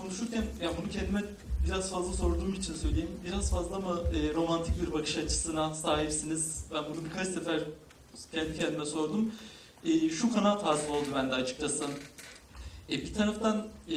konuşurken, 0.00 0.44
yani 0.62 0.76
bunu 0.82 0.90
kendime 0.90 1.24
biraz 1.66 1.90
fazla 1.90 2.12
sorduğum 2.12 2.54
için 2.54 2.74
söyleyeyim. 2.74 3.10
Biraz 3.26 3.50
fazla 3.50 3.78
mı 3.78 4.00
e, 4.14 4.34
romantik 4.34 4.82
bir 4.82 4.92
bakış 4.92 5.16
açısına 5.16 5.74
sahipsiniz? 5.74 6.64
Ben 6.74 6.84
bunu 6.84 7.04
birkaç 7.04 7.28
sefer 7.28 7.60
kendi 8.32 8.58
kendime 8.58 8.86
sordum. 8.86 9.32
Ee, 9.84 10.08
şu 10.08 10.34
kanaat 10.34 10.64
hasıl 10.64 10.92
oldu 10.92 11.06
bende 11.14 11.34
açıkçası. 11.34 11.84
E, 12.90 12.92
bir 12.92 13.14
taraftan 13.14 13.66
e, 13.88 13.96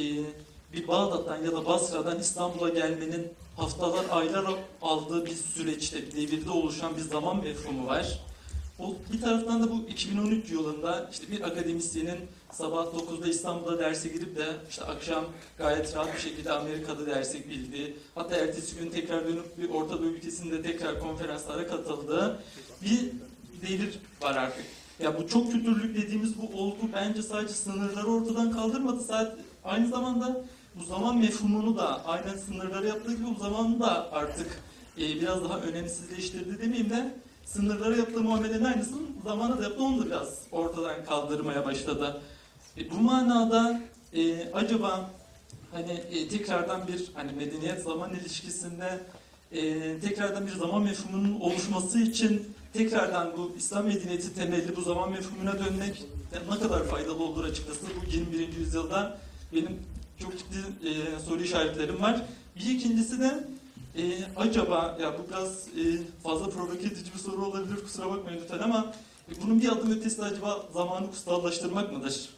bir 0.72 0.88
Bağdat'tan 0.88 1.44
ya 1.44 1.52
da 1.52 1.66
Basra'dan 1.66 2.18
İstanbul'a 2.18 2.68
gelmenin 2.68 3.28
haftalar, 3.56 4.04
aylar 4.10 4.54
aldığı 4.82 5.26
bir 5.26 5.34
süreçte, 5.34 6.06
bir 6.06 6.12
devirde 6.12 6.50
oluşan 6.50 6.96
bir 6.96 7.02
zaman 7.02 7.44
mefhumu 7.44 7.86
var. 7.86 8.25
O, 8.78 8.94
bir 9.12 9.20
taraftan 9.20 9.62
da 9.62 9.70
bu 9.70 9.86
2013 9.88 10.50
yılında 10.50 11.08
işte 11.12 11.30
bir 11.30 11.40
akademisyenin 11.40 12.18
sabah 12.52 12.84
9'da 12.84 13.28
İstanbul'da 13.28 13.78
derse 13.78 14.08
girip 14.08 14.36
de 14.36 14.46
işte 14.70 14.84
akşam 14.84 15.24
gayet 15.58 15.96
rahat 15.96 16.14
bir 16.14 16.20
şekilde 16.20 16.52
Amerika'da 16.52 17.06
derse 17.06 17.48
bildiği, 17.48 17.96
hatta 18.14 18.36
ertesi 18.36 18.76
gün 18.76 18.90
tekrar 18.90 19.24
dönüp 19.24 19.58
bir 19.58 19.70
Orta 19.70 19.98
Doğu 19.98 20.06
ülkesinde 20.06 20.62
tekrar 20.62 21.00
konferanslara 21.00 21.66
katıldığı 21.66 22.42
bir 22.82 23.10
devir 23.68 23.98
var 24.22 24.36
artık. 24.36 24.64
Ya 25.00 25.18
bu 25.18 25.28
çok 25.28 25.52
kültürlük 25.52 25.96
dediğimiz 25.96 26.32
bu 26.38 26.62
olgu 26.62 26.80
bence 26.94 27.22
sadece 27.22 27.54
sınırları 27.54 28.06
ortadan 28.06 28.52
kaldırmadı. 28.52 29.00
Sadece 29.04 29.36
aynı 29.64 29.88
zamanda 29.88 30.44
bu 30.80 30.84
zaman 30.84 31.18
mefhumunu 31.18 31.76
da 31.76 32.04
aynen 32.04 32.36
sınırları 32.36 32.86
yaptığı 32.86 33.14
gibi 33.14 33.26
bu 33.36 33.40
zamanı 33.40 33.80
da 33.80 34.12
artık 34.12 34.62
e, 34.98 35.00
biraz 35.00 35.44
daha 35.44 35.60
önemsizleştirdi 35.60 36.58
demeyeyim 36.62 36.90
de 36.90 37.14
sınırlara 37.46 37.96
yaptığı 37.96 38.20
muamelenin 38.20 38.64
aynısını 38.64 39.02
zamana 39.24 39.58
da 39.58 39.62
yaptı 39.62 39.82
onu 39.82 40.00
da 40.00 40.06
biraz 40.06 40.40
ortadan 40.52 41.04
kaldırmaya 41.04 41.64
başladı. 41.64 42.20
E, 42.78 42.90
bu 42.90 42.94
manada 42.94 43.80
e, 44.12 44.52
acaba 44.52 45.10
hani 45.72 45.92
e, 45.92 46.28
tekrardan 46.28 46.88
bir 46.88 47.04
hani 47.14 47.32
medeniyet 47.32 47.82
zaman 47.82 48.14
ilişkisinde 48.14 49.00
e, 49.52 50.00
tekrardan 50.00 50.46
bir 50.46 50.52
zaman 50.52 50.82
mefhumunun 50.82 51.40
oluşması 51.40 51.98
için 51.98 52.56
tekrardan 52.72 53.32
bu 53.36 53.54
İslam 53.58 53.86
medeniyeti 53.86 54.34
temelli 54.34 54.76
bu 54.76 54.82
zaman 54.82 55.10
mefhumuna 55.10 55.58
dönmek 55.58 56.04
ne 56.50 56.58
kadar 56.58 56.84
faydalı 56.84 57.24
olur 57.24 57.44
açıkçası 57.44 57.80
bu 58.02 58.16
21. 58.16 58.56
yüzyılda 58.56 59.18
benim 59.52 59.78
çok 60.18 60.38
ciddi 60.38 60.88
e, 60.88 61.20
soru 61.20 61.42
işaretlerim 61.42 62.02
var. 62.02 62.22
Bir 62.56 62.70
ikincisi 62.70 63.20
de 63.20 63.44
e, 63.98 64.24
acaba 64.36 64.98
ya 65.02 65.14
bu 65.18 65.28
biraz 65.30 65.68
e, 65.68 65.82
fazla 66.22 66.48
provoke 66.48 66.86
edici 66.86 67.14
bir 67.14 67.18
soru 67.18 67.44
olabilir 67.44 67.76
kusura 67.84 68.10
bakmayın 68.10 68.40
lütfen 68.42 68.58
ama 68.58 68.92
e, 69.30 69.42
bunun 69.42 69.60
bir 69.60 69.68
adım 69.68 69.90
ötesi 69.90 70.22
acaba 70.22 70.62
zamanı 70.74 71.10
kutsallaştırmak 71.10 71.92
mıdır? 71.92 72.28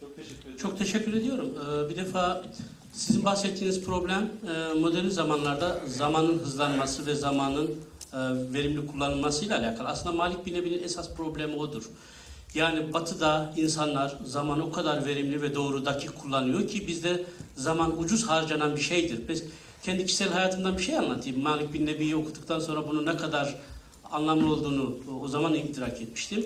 Çok 0.00 0.16
teşekkür 0.16 0.42
ederim. 0.42 0.56
Çok 0.58 0.78
teşekkür 0.78 1.14
ediyorum. 1.14 1.48
Ee, 1.54 1.90
bir 1.90 1.96
defa 1.96 2.44
sizin 2.92 3.24
bahsettiğiniz 3.24 3.84
problem 3.84 4.30
e, 4.48 4.78
modern 4.80 5.08
zamanlarda 5.08 5.80
zamanın 5.86 6.38
hızlanması 6.38 7.06
ve 7.06 7.14
zamanın 7.14 7.66
e, 7.66 8.18
verimli 8.52 8.86
kullanılmasıyla 8.86 9.58
alakalı. 9.58 9.88
Aslında 9.88 10.16
Malik 10.16 10.46
bin 10.46 10.54
Nebi'nin 10.54 10.82
esas 10.82 11.14
problemi 11.14 11.56
odur. 11.56 11.82
Yani 12.54 12.92
batıda 12.92 13.52
insanlar 13.56 14.16
zamanı 14.24 14.64
o 14.64 14.72
kadar 14.72 15.06
verimli 15.06 15.42
ve 15.42 15.54
doğru 15.54 15.84
dakik 15.84 16.18
kullanıyor 16.18 16.68
ki 16.68 16.86
bizde 16.86 17.24
zaman 17.56 17.98
ucuz 17.98 18.28
harcanan 18.28 18.76
bir 18.76 18.80
şeydir. 18.80 19.28
Biz 19.28 19.44
kendi 19.82 20.06
kişisel 20.06 20.28
hayatımdan 20.28 20.78
bir 20.78 20.82
şey 20.82 20.98
anlatayım. 20.98 21.42
Malik 21.42 21.72
bin 21.72 21.86
Nebi'yi 21.86 22.16
okuduktan 22.16 22.60
sonra 22.60 22.88
bunun 22.88 23.06
ne 23.06 23.16
kadar 23.16 23.54
anlamlı 24.10 24.52
olduğunu 24.52 24.96
o 25.22 25.28
zaman 25.28 25.54
idrak 25.54 26.02
etmiştim. 26.02 26.44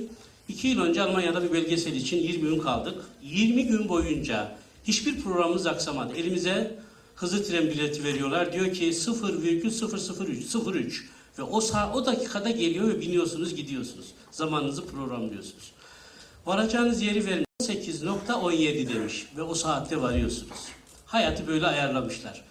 İki 0.49 0.69
yıl 0.69 0.81
önce 0.81 1.03
Almanya'da 1.03 1.43
bir 1.43 1.53
belgesel 1.53 1.93
için 1.93 2.17
20 2.17 2.49
gün 2.49 2.59
kaldık. 2.59 3.05
20 3.23 3.67
gün 3.67 3.89
boyunca 3.89 4.57
hiçbir 4.85 5.21
programımız 5.21 5.67
aksamadı. 5.67 6.17
Elimize 6.17 6.79
hızlı 7.17 7.45
tren 7.45 7.67
bileti 7.67 8.05
veriyorlar. 8.05 8.53
Diyor 8.53 8.73
ki 8.73 8.95
0,003, 8.95 10.57
03. 10.67 11.05
Ve 11.39 11.43
o 11.43 11.61
sağ, 11.61 11.93
o 11.93 12.07
dakikada 12.07 12.51
geliyor 12.51 12.89
ve 12.89 13.01
biniyorsunuz 13.01 13.55
gidiyorsunuz. 13.55 14.07
Zamanınızı 14.31 14.87
programlıyorsunuz. 14.87 15.73
Varacağınız 16.47 17.03
yeri 17.03 17.27
verin 17.27 17.45
8.17 17.63 18.95
demiş 18.95 19.27
ve 19.37 19.43
o 19.43 19.55
saatte 19.55 20.03
varıyorsunuz. 20.03 20.59
Hayatı 21.11 21.47
böyle 21.47 21.67
ayarlamışlar. 21.67 22.43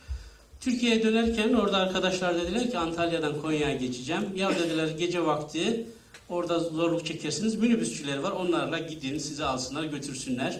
Türkiye'ye 0.60 1.04
dönerken 1.04 1.54
orada 1.54 1.78
arkadaşlar 1.78 2.36
dediler 2.36 2.72
ki 2.72 2.78
Antalya'dan 2.78 3.42
Konya'ya 3.42 3.76
geçeceğim. 3.76 4.24
Ya 4.36 4.50
dediler 4.50 4.88
gece 4.88 5.26
vakti 5.26 5.88
orada 6.30 6.60
zorluk 6.60 7.06
çekersiniz. 7.06 7.56
Minibüsçüler 7.56 8.18
var 8.18 8.32
onlarla 8.32 8.80
gidin 8.80 9.18
sizi 9.18 9.46
alsınlar 9.46 9.84
götürsünler. 9.84 10.60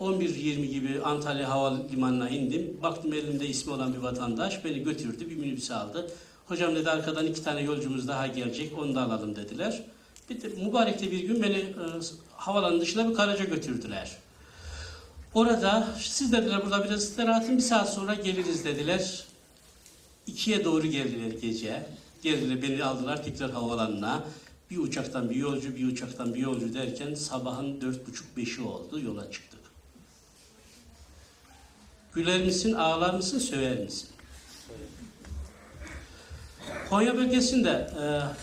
11.20 0.00 0.64
gibi 0.64 1.00
Antalya 1.04 1.50
Havalimanı'na 1.50 2.28
indim. 2.28 2.76
Baktım 2.82 3.12
elimde 3.12 3.46
ismi 3.46 3.72
olan 3.72 3.94
bir 3.94 3.98
vatandaş 3.98 4.64
beni 4.64 4.82
götürdü 4.82 5.30
bir 5.30 5.36
minibüse 5.36 5.74
aldı. 5.74 6.10
Hocam 6.46 6.74
dedi 6.76 6.90
arkadan 6.90 7.26
iki 7.26 7.44
tane 7.44 7.60
yolcumuz 7.60 8.08
daha 8.08 8.26
gelecek 8.26 8.78
onu 8.78 8.94
da 8.94 9.02
alalım 9.02 9.36
dediler. 9.36 9.82
Bir 10.30 10.40
de 10.42 11.10
bir 11.10 11.20
gün 11.20 11.42
beni 11.42 11.56
e, 11.56 11.74
havalanın 12.36 12.80
dışına 12.80 13.10
bir 13.10 13.14
garaja 13.14 13.44
götürdüler. 13.44 14.16
Orada 15.34 15.88
siz 15.98 16.32
dediler 16.32 16.62
burada 16.64 16.84
biraz 16.84 17.02
istirahatin 17.02 17.56
bir 17.56 17.62
saat 17.62 17.94
sonra 17.94 18.14
geliriz 18.14 18.64
dediler. 18.64 19.24
İkiye 20.26 20.64
doğru 20.64 20.86
geldiler 20.86 21.30
gece. 21.40 21.86
Geldiler 22.22 22.62
beni 22.62 22.84
aldılar 22.84 23.24
tekrar 23.24 23.50
havalanına. 23.50 24.24
Bir 24.70 24.78
uçaktan 24.78 25.30
bir 25.30 25.36
yolcu, 25.36 25.76
bir 25.76 25.86
uçaktan 25.86 26.34
bir 26.34 26.40
yolcu 26.40 26.74
derken 26.74 27.14
sabahın 27.14 27.80
dört 27.80 28.06
buçuk 28.08 28.36
beşi 28.36 28.62
oldu 28.62 29.00
yola 29.00 29.30
çıktık. 29.30 29.60
Güler 32.14 32.40
misin, 32.40 32.72
ağlar 32.72 33.14
mısın, 33.14 33.38
söver 33.38 33.78
misin? 33.78 34.08
Konya 36.90 37.16
bölgesinde 37.16 37.90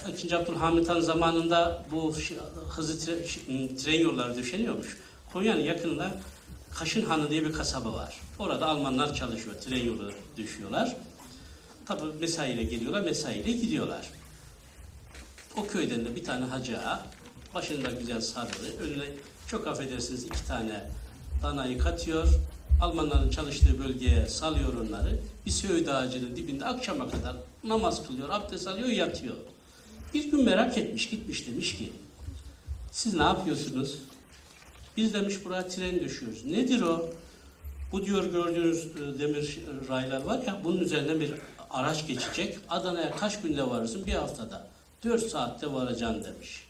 e, 0.07 0.11
2. 0.11 0.36
Abdülhamit 0.36 0.89
Han 0.89 0.99
zamanında 0.99 1.86
bu 1.91 2.15
hızlı 2.69 3.11
tre- 3.13 3.75
tren 3.77 3.99
yolları 3.99 4.38
döşeniyormuş. 4.38 4.97
Konya'nın 5.33 5.61
yakınında 5.61 6.11
Kaşın 6.76 7.05
Hanı 7.05 7.30
diye 7.30 7.45
bir 7.45 7.53
kasaba 7.53 7.93
var. 7.93 8.21
Orada 8.39 8.65
Almanlar 8.67 9.15
çalışıyor, 9.15 9.55
tren 9.55 9.86
yolu 9.86 10.11
düşüyorlar. 10.38 10.95
Tabi 11.86 12.01
mesaiyle 12.19 12.63
geliyorlar, 12.63 13.01
mesaiyle 13.01 13.51
gidiyorlar. 13.51 14.09
O 15.57 15.67
köyden 15.67 16.05
de 16.05 16.15
bir 16.15 16.23
tane 16.23 16.45
hacı 16.45 16.80
ağa, 16.80 17.05
başında 17.53 17.91
güzel 17.91 18.21
sarılı, 18.21 18.78
önüne 18.82 19.05
çok 19.47 19.67
affedersiniz 19.67 20.23
iki 20.23 20.47
tane 20.47 20.89
danayı 21.43 21.78
katıyor. 21.78 22.28
Almanların 22.82 23.30
çalıştığı 23.30 23.80
bölgeye 23.80 24.28
salıyor 24.28 24.73
onları. 24.73 25.19
Bir 25.45 25.51
söğüt 25.51 25.89
ağacının 25.89 26.36
dibinde 26.36 26.65
akşama 26.65 27.09
kadar 27.09 27.36
namaz 27.63 28.07
kılıyor, 28.07 28.30
abdest 28.30 28.67
alıyor, 28.67 28.88
yatıyor. 28.88 29.36
Bir 30.13 30.32
gün 30.32 30.43
merak 30.43 30.78
etmiş, 30.78 31.09
gitmiş 31.09 31.47
demiş 31.47 31.78
ki, 31.78 31.93
siz 32.91 33.13
ne 33.13 33.23
yapıyorsunuz? 33.23 33.97
Biz 34.97 35.13
demiş 35.13 35.45
buraya 35.45 35.67
tren 35.67 35.99
düşüyoruz. 35.99 36.45
Nedir 36.45 36.81
o? 36.81 37.09
Bu 37.91 38.05
diyor 38.05 38.25
gördüğünüz 38.25 38.85
e, 38.85 39.19
demir 39.19 39.59
raylar 39.89 40.21
var 40.23 40.41
ya 40.47 40.61
bunun 40.63 40.79
üzerinden 40.79 41.19
bir 41.19 41.33
araç 41.69 42.07
geçecek. 42.07 42.59
Adana'ya 42.69 43.15
kaç 43.15 43.41
günde 43.41 43.69
varırsın? 43.69 44.05
Bir 44.05 44.13
haftada. 44.13 44.67
Dört 45.03 45.27
saatte 45.27 45.73
varacaksın 45.73 46.23
demiş 46.23 46.65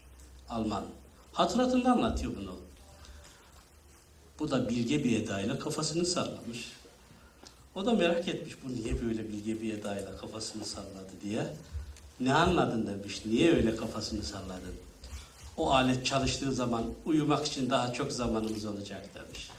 Alman. 0.48 0.84
Hatıratında 1.32 1.92
anlatıyor 1.92 2.32
bunu. 2.40 2.56
Bu 4.38 4.50
da 4.50 4.68
bilge 4.68 5.04
bir 5.04 5.22
edayla 5.22 5.58
kafasını 5.58 6.06
sallamış. 6.06 6.72
O 7.74 7.86
da 7.86 7.92
merak 7.92 8.28
etmiş 8.28 8.54
bu 8.64 8.72
niye 8.72 9.02
böyle 9.02 9.28
bilge 9.28 9.62
bir 9.62 9.72
edayla 9.74 10.16
kafasını 10.16 10.64
salladı 10.64 11.12
diye. 11.22 11.46
Ne 12.20 12.34
anladın 12.34 12.86
demiş. 12.86 13.22
Niye 13.26 13.54
öyle 13.54 13.76
kafasını 13.76 14.22
salladın? 14.22 14.74
O 15.56 15.70
alet 15.70 16.06
çalıştığı 16.06 16.52
zaman 16.52 16.84
uyumak 17.04 17.46
için 17.46 17.70
daha 17.70 17.92
çok 17.92 18.12
zamanımız 18.12 18.64
olacak 18.64 19.10
demiş. 19.14 19.50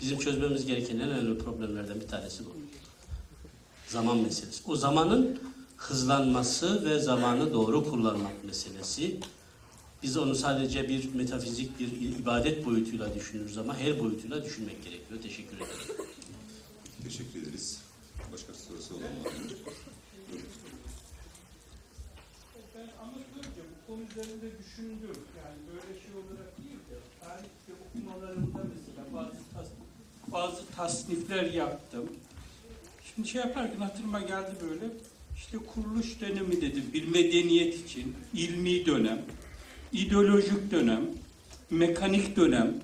Bizim 0.00 0.18
çözmemiz 0.18 0.66
gereken 0.66 0.94
en 0.98 1.10
önemli 1.10 1.38
problemlerden 1.38 2.00
bir 2.00 2.08
tanesi 2.08 2.46
bu. 2.46 2.56
Zaman 3.88 4.16
meselesi. 4.18 4.62
O 4.66 4.76
zamanın 4.76 5.40
hızlanması 5.76 6.84
ve 6.84 6.98
zamanı 6.98 7.52
doğru 7.52 7.90
kullanmak 7.90 8.44
meselesi. 8.44 9.20
Biz 10.02 10.16
onu 10.16 10.34
sadece 10.34 10.88
bir 10.88 11.14
metafizik, 11.14 11.78
bir 11.80 11.92
ibadet 12.18 12.66
boyutuyla 12.66 13.14
düşünürüz 13.14 13.58
ama 13.58 13.76
her 13.76 14.00
boyutuyla 14.00 14.44
düşünmek 14.44 14.84
gerekiyor. 14.84 15.22
Teşekkür 15.22 15.56
ederim. 15.56 16.06
Teşekkür 17.04 17.42
ederiz. 17.42 17.80
Başka 18.32 18.54
sorusu 18.54 18.94
olan 18.94 19.04
var 19.04 19.08
mı? 19.08 19.48
Buyurun. 20.32 20.46
Ben 22.74 22.88
anlatınca 23.02 23.62
bu 23.70 23.92
konu 23.92 24.02
üzerinde 24.18 24.58
düşündüm. 24.58 25.16
Yani 25.38 25.58
böyle 25.68 26.00
şey 26.00 26.12
olarak 26.14 26.58
değil 26.58 26.78
de 26.90 26.96
tarihte 27.20 27.72
okumalarımda 27.84 28.58
mesela 28.74 29.06
bazı 29.14 29.36
tas, 29.54 29.66
bazı 30.32 30.66
tasnifler 30.76 31.52
yaptım. 31.52 32.04
Şimdi 33.04 33.28
şey 33.28 33.40
yaparken 33.40 33.80
hatırıma 33.80 34.20
geldi 34.20 34.52
böyle. 34.62 34.92
İşte 35.36 35.58
kuruluş 35.58 36.20
dönemi 36.20 36.60
dedim. 36.60 36.84
Bir 36.92 37.08
medeniyet 37.08 37.74
için 37.86 38.14
ilmi 38.34 38.86
dönem, 38.86 39.22
ideolojik 39.92 40.70
dönem, 40.70 41.02
mekanik 41.70 42.36
dönem, 42.36 42.74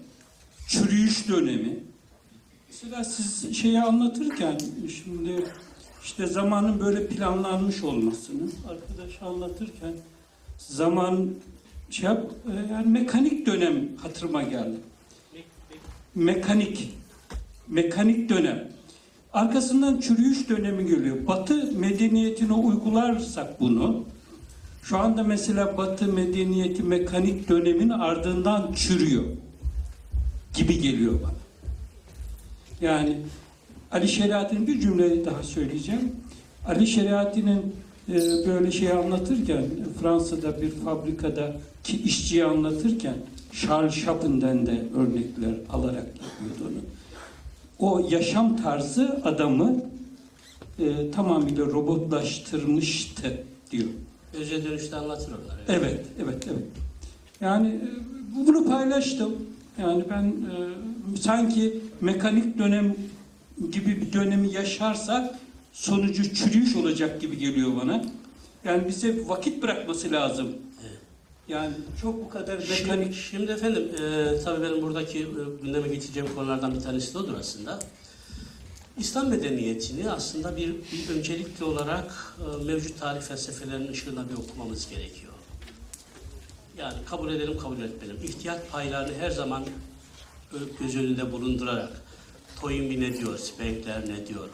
çürüyüş 0.69 1.29
dönemi. 1.29 1.79
Mesela 2.69 3.05
siz 3.05 3.57
şeyi 3.57 3.81
anlatırken 3.81 4.59
şimdi 5.05 5.45
işte 6.05 6.27
zamanın 6.27 6.81
böyle 6.81 7.07
planlanmış 7.07 7.83
olmasını 7.83 8.51
arkadaş 8.69 9.23
anlatırken 9.23 9.95
zaman 10.69 11.31
şey 11.91 12.05
yap, 12.05 12.31
e, 12.47 12.73
yani 12.73 12.87
mekanik 12.87 13.47
dönem 13.47 13.89
hatırıma 14.03 14.43
geldi. 14.43 14.77
Mekanik 16.15 16.95
mekanik 17.69 18.29
dönem. 18.29 18.69
Arkasından 19.33 20.01
çürüyüş 20.01 20.49
dönemi 20.49 20.87
geliyor. 20.87 21.27
Batı 21.27 21.73
medeniyetine 21.73 22.53
uygularsak 22.53 23.61
bunu 23.61 24.05
şu 24.83 24.99
anda 24.99 25.23
mesela 25.23 25.79
Batı 25.79 26.13
medeniyeti 26.13 26.83
mekanik 26.83 27.49
dönemin 27.49 27.89
ardından 27.89 28.73
çürüyor 28.73 29.25
gibi 30.55 30.81
geliyor 30.81 31.13
bana. 31.23 31.35
Yani 32.81 33.19
Ali 33.93 34.09
Şeriat'ın 34.09 34.67
bir 34.67 34.81
cümle 34.81 35.25
daha 35.25 35.43
söyleyeceğim. 35.43 36.13
Ali 36.67 36.87
Şeriat'ın 36.87 37.75
böyle 38.47 38.73
şey 38.73 38.93
anlatırken 38.93 39.65
Fransa'da 40.01 40.63
bir 40.63 40.71
fabrikada 40.71 41.57
ki 41.85 42.03
işçiyi 42.03 42.45
anlatırken 42.45 43.15
Charles 43.53 44.05
Chapin'den 44.05 44.67
de 44.67 44.83
örnekler 44.97 45.55
alarak 45.73 46.07
yapıyordu 46.07 46.73
onu. 46.73 46.85
O 47.79 48.09
yaşam 48.11 48.57
tarzı 48.57 49.21
adamı 49.25 49.83
e, 50.79 51.11
tamamıyla 51.11 51.67
robotlaştırmıştı 51.67 53.45
diyor. 53.71 53.89
Özel 54.35 54.65
dönüşte 54.65 54.97
anlatır 54.97 55.33
onları. 55.33 55.61
Evet, 55.69 56.01
evet, 56.23 56.47
evet. 56.47 56.65
Yani 57.41 57.69
e, 57.69 57.89
bunu 58.47 58.65
paylaştım. 58.65 59.33
Yani 59.79 60.05
ben 60.11 60.25
e, 60.25 61.17
sanki 61.21 61.81
mekanik 62.01 62.59
dönem 62.59 62.95
gibi 63.73 64.01
bir 64.01 64.13
dönemi 64.13 64.53
yaşarsak 64.53 65.35
sonucu 65.75 66.35
çürüyüş 66.35 66.77
olacak 66.77 67.21
gibi 67.21 67.39
geliyor 67.39 67.77
bana. 67.83 68.05
Yani 68.65 68.89
bize 68.89 69.29
vakit 69.29 69.63
bırakması 69.63 70.13
lazım. 70.13 70.49
Evet. 70.83 70.99
Yani 71.49 71.75
çok 72.03 72.25
bu 72.25 72.29
kadar 72.29 72.61
Şimdi, 72.61 72.83
mekanik 72.83 73.15
şimdi 73.15 73.53
efendim, 73.53 73.83
e, 73.83 74.41
tabii 74.45 74.63
benim 74.63 74.83
buradaki 74.83 75.19
e, 75.19 75.63
gündeme 75.63 75.89
getireceğim 75.89 76.29
konulardan 76.35 76.75
bir 76.75 76.81
tanesi 76.81 77.15
de 77.15 77.19
odur 77.19 77.35
aslında. 77.41 77.79
İslam 78.99 79.29
medeniyetini 79.29 80.11
aslında 80.11 80.57
bir, 80.57 80.69
bir 80.69 81.15
öncelikli 81.19 81.65
olarak 81.65 82.37
e, 82.41 82.65
mevcut 82.65 83.01
tarih 83.01 83.21
felsefelerinin 83.21 83.93
ışığında 83.93 84.29
bir 84.29 84.35
okumamız 84.35 84.89
gerekiyor. 84.91 85.33
Yani 86.79 86.95
kabul 87.07 87.33
edelim, 87.33 87.59
kabul 87.59 87.83
etmeyelim. 87.83 88.25
İhtiyat 88.25 88.71
paylarını 88.71 89.15
her 89.19 89.31
zaman 89.31 89.65
göz 90.81 90.97
önünde 90.97 91.33
bulundurarak 91.33 92.03
Toynbee 92.61 93.01
ne 93.01 93.19
diyor, 93.19 93.39
Spengler 93.39 94.09
ne 94.09 94.27
diyor, 94.27 94.49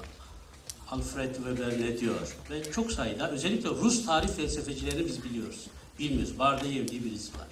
Alfred 0.91 1.34
Weber 1.34 1.80
ne 1.80 1.99
diyor 2.01 2.36
ve 2.51 2.72
çok 2.72 2.93
sayıda 2.93 3.30
özellikle 3.30 3.68
Rus 3.68 4.07
tarih 4.07 4.28
felsefecilerini 4.28 5.07
biz 5.07 5.24
biliyoruz. 5.24 5.66
Bilmiyoruz. 5.99 6.38
Bardayev 6.38 6.88
diye 6.88 7.05
birisi 7.05 7.34
var. 7.34 7.49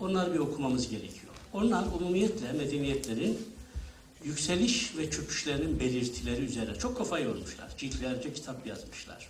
Onları 0.00 0.34
bir 0.34 0.38
okumamız 0.38 0.90
gerekiyor. 0.90 1.32
Onlar 1.52 1.86
umumiyetle 1.86 2.52
medeniyetlerin 2.52 3.38
yükseliş 4.24 4.96
ve 4.96 5.10
çöküşlerinin 5.10 5.80
belirtileri 5.80 6.44
üzerine 6.44 6.74
çok 6.74 6.96
kafa 6.96 7.18
yormuşlar. 7.18 7.76
Ciltlerce 7.78 8.32
kitap 8.32 8.66
yazmışlar. 8.66 9.28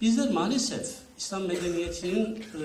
Bizler 0.00 0.30
maalesef 0.30 0.88
İslam 1.18 1.42
medeniyetinin 1.42 2.36
e, 2.36 2.64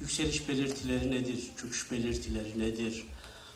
yükseliş 0.00 0.48
belirtileri 0.48 1.10
nedir, 1.10 1.38
çöküş 1.56 1.90
belirtileri 1.90 2.58
nedir, 2.58 3.04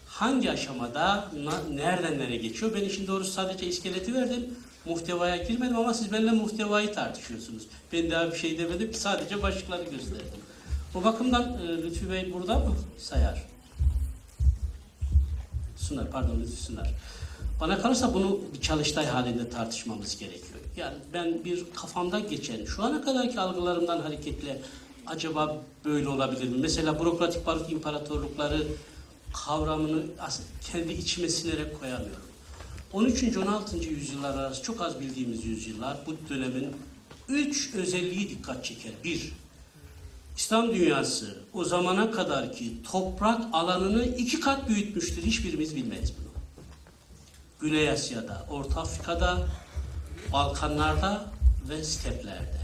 hangi 0.06 0.50
aşamada, 0.50 1.32
nereden 1.70 2.18
nereye 2.18 2.36
geçiyor? 2.36 2.72
Ben 2.74 2.84
işin 2.84 3.06
doğrusu 3.06 3.30
sadece 3.30 3.66
iskeleti 3.66 4.14
verdim. 4.14 4.54
Muhtevaya 4.84 5.36
girmedim 5.36 5.76
ama 5.76 5.94
siz 5.94 6.12
benimle 6.12 6.32
muhtevayı 6.32 6.92
tartışıyorsunuz. 6.92 7.62
Ben 7.92 8.10
daha 8.10 8.32
bir 8.32 8.36
şey 8.36 8.58
demedim 8.58 8.92
ki 8.92 8.98
sadece 8.98 9.42
başlıkları 9.42 9.82
gösterdim. 9.82 10.40
O 10.94 11.04
bakımdan 11.04 11.42
e, 11.42 11.82
Lütfü 11.82 12.10
Bey 12.10 12.32
burada 12.32 12.58
mı? 12.58 12.76
Sayar. 12.98 13.44
Sunar, 15.76 16.10
pardon 16.10 16.40
Lütfü 16.40 16.56
Sunar. 16.56 16.90
Bana 17.60 17.78
kalırsa 17.78 18.14
bunu 18.14 18.40
bir 18.54 18.60
çalıştay 18.60 19.06
halinde 19.06 19.50
tartışmamız 19.50 20.18
gerekiyor. 20.18 20.60
Yani 20.76 20.96
ben 21.12 21.44
bir 21.44 21.64
kafamda 21.74 22.20
geçen, 22.20 22.64
şu 22.64 22.82
ana 22.82 23.02
kadarki 23.02 23.40
algılarımdan 23.40 24.00
hareketle 24.00 24.60
acaba 25.06 25.56
böyle 25.84 26.08
olabilir 26.08 26.48
mi? 26.48 26.56
Mesela 26.60 27.00
bürokratik 27.00 27.46
barut 27.46 27.72
imparatorlukları 27.72 28.66
kavramını 29.32 30.02
kendi 30.72 30.92
içime 30.92 31.28
sinerek 31.28 31.80
koyamıyorum. 31.80 32.29
13. 32.92 33.36
16. 33.36 33.76
yüzyıllar 33.76 34.38
arası 34.38 34.62
çok 34.62 34.80
az 34.80 35.00
bildiğimiz 35.00 35.44
yüzyıllar 35.44 35.98
bu 36.06 36.16
dönemin 36.28 36.76
üç 37.28 37.74
özelliği 37.74 38.30
dikkat 38.30 38.64
çeker. 38.64 38.92
Bir, 39.04 39.32
İslam 40.36 40.74
dünyası 40.74 41.38
o 41.52 41.64
zamana 41.64 42.10
kadar 42.10 42.52
ki 42.52 42.72
toprak 42.90 43.40
alanını 43.52 44.04
iki 44.04 44.40
kat 44.40 44.68
büyütmüştür. 44.68 45.22
Hiçbirimiz 45.22 45.76
bilmeyiz 45.76 46.12
bunu. 46.18 46.30
Güney 47.60 47.90
Asya'da, 47.90 48.46
Orta 48.50 48.80
Afrika'da, 48.80 49.48
Balkanlarda 50.32 51.24
ve 51.68 51.84
steplerde. 51.84 52.60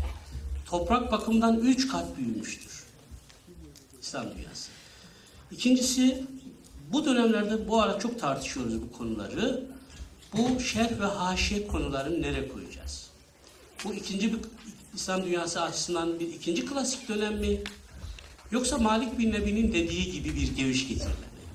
Toprak 0.66 1.12
bakımından 1.12 1.58
üç 1.58 1.88
kat 1.88 2.16
büyümüştür. 2.16 2.84
İslam 4.00 4.24
dünyası. 4.24 4.70
İkincisi, 5.50 6.24
bu 6.92 7.04
dönemlerde 7.04 7.68
bu 7.68 7.82
ara 7.82 7.98
çok 7.98 8.20
tartışıyoruz 8.20 8.82
bu 8.82 8.92
konuları. 8.92 9.75
Bu 10.32 10.60
şerh 10.60 11.00
ve 11.00 11.04
haşiye 11.04 11.66
konularını 11.66 12.22
nereye 12.22 12.48
koyacağız? 12.48 13.10
Bu 13.84 13.94
ikinci 13.94 14.32
bir 14.32 14.38
İslam 14.94 15.24
dünyası 15.24 15.62
açısından 15.62 16.20
bir 16.20 16.28
ikinci 16.28 16.66
klasik 16.66 17.08
dönem 17.08 17.34
mi? 17.34 17.60
Yoksa 18.50 18.78
Malik 18.78 19.18
bin 19.18 19.32
Nebi'nin 19.32 19.72
dediği 19.72 20.12
gibi 20.12 20.34
bir 20.34 20.56
geviş 20.56 20.88
getirme 20.88 21.10
mi? 21.10 21.46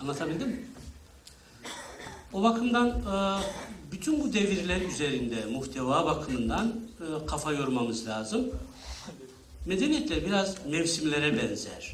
Anlatabildim 0.00 0.48
mi? 0.48 0.64
O 2.32 2.42
bakımdan 2.42 2.88
e, 2.88 3.42
bütün 3.92 4.20
bu 4.20 4.32
devirler 4.32 4.80
üzerinde 4.80 5.46
muhteva 5.46 6.06
bakımından 6.06 6.80
e, 7.00 7.26
kafa 7.26 7.52
yormamız 7.52 8.06
lazım. 8.06 8.50
Medeniyetler 9.66 10.26
biraz 10.26 10.66
mevsimlere 10.66 11.38
benzer. 11.42 11.92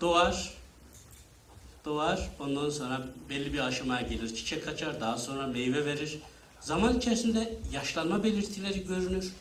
Doğar, 0.00 0.55
doğar, 1.86 2.30
ondan 2.40 2.70
sonra 2.70 3.06
belli 3.30 3.52
bir 3.52 3.58
aşamaya 3.58 4.08
gelir, 4.08 4.34
çiçek 4.34 4.68
açar, 4.68 5.00
daha 5.00 5.18
sonra 5.18 5.46
meyve 5.46 5.84
verir. 5.84 6.18
Zaman 6.60 6.98
içerisinde 6.98 7.58
yaşlanma 7.72 8.24
belirtileri 8.24 8.86
görünür. 8.86 9.32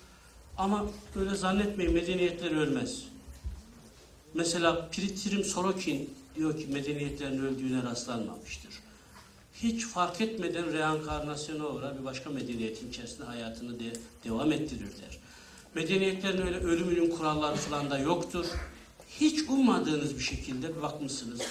Ama 0.57 0.85
öyle 1.15 1.35
zannetmeyin 1.35 1.93
medeniyetler 1.93 2.51
ölmez. 2.51 3.03
Mesela 4.33 4.87
Pritrim 4.89 5.43
Sorokin 5.43 6.13
diyor 6.35 6.59
ki 6.59 6.67
medeniyetlerin 6.67 7.45
öldüğüne 7.45 7.83
rastlanmamıştır. 7.83 8.71
Hiç 9.53 9.85
fark 9.85 10.21
etmeden 10.21 10.73
reenkarnasyona 10.73 11.67
uğrar 11.67 11.99
bir 11.99 12.05
başka 12.05 12.29
medeniyetin 12.29 12.89
içerisinde 12.89 13.25
hayatını 13.25 13.79
de, 13.79 13.93
devam 14.23 14.51
ettirirler. 14.51 15.17
Medeniyetlerin 15.75 16.41
öyle 16.41 16.57
ölümünün 16.57 17.09
kuralları 17.09 17.55
falan 17.55 17.89
da 17.89 17.97
yoktur. 17.97 18.45
Hiç 19.19 19.41
ummadığınız 19.49 20.17
bir 20.17 20.23
şekilde 20.23 20.75
bir 20.75 20.81
bakmışsınız. 20.81 21.41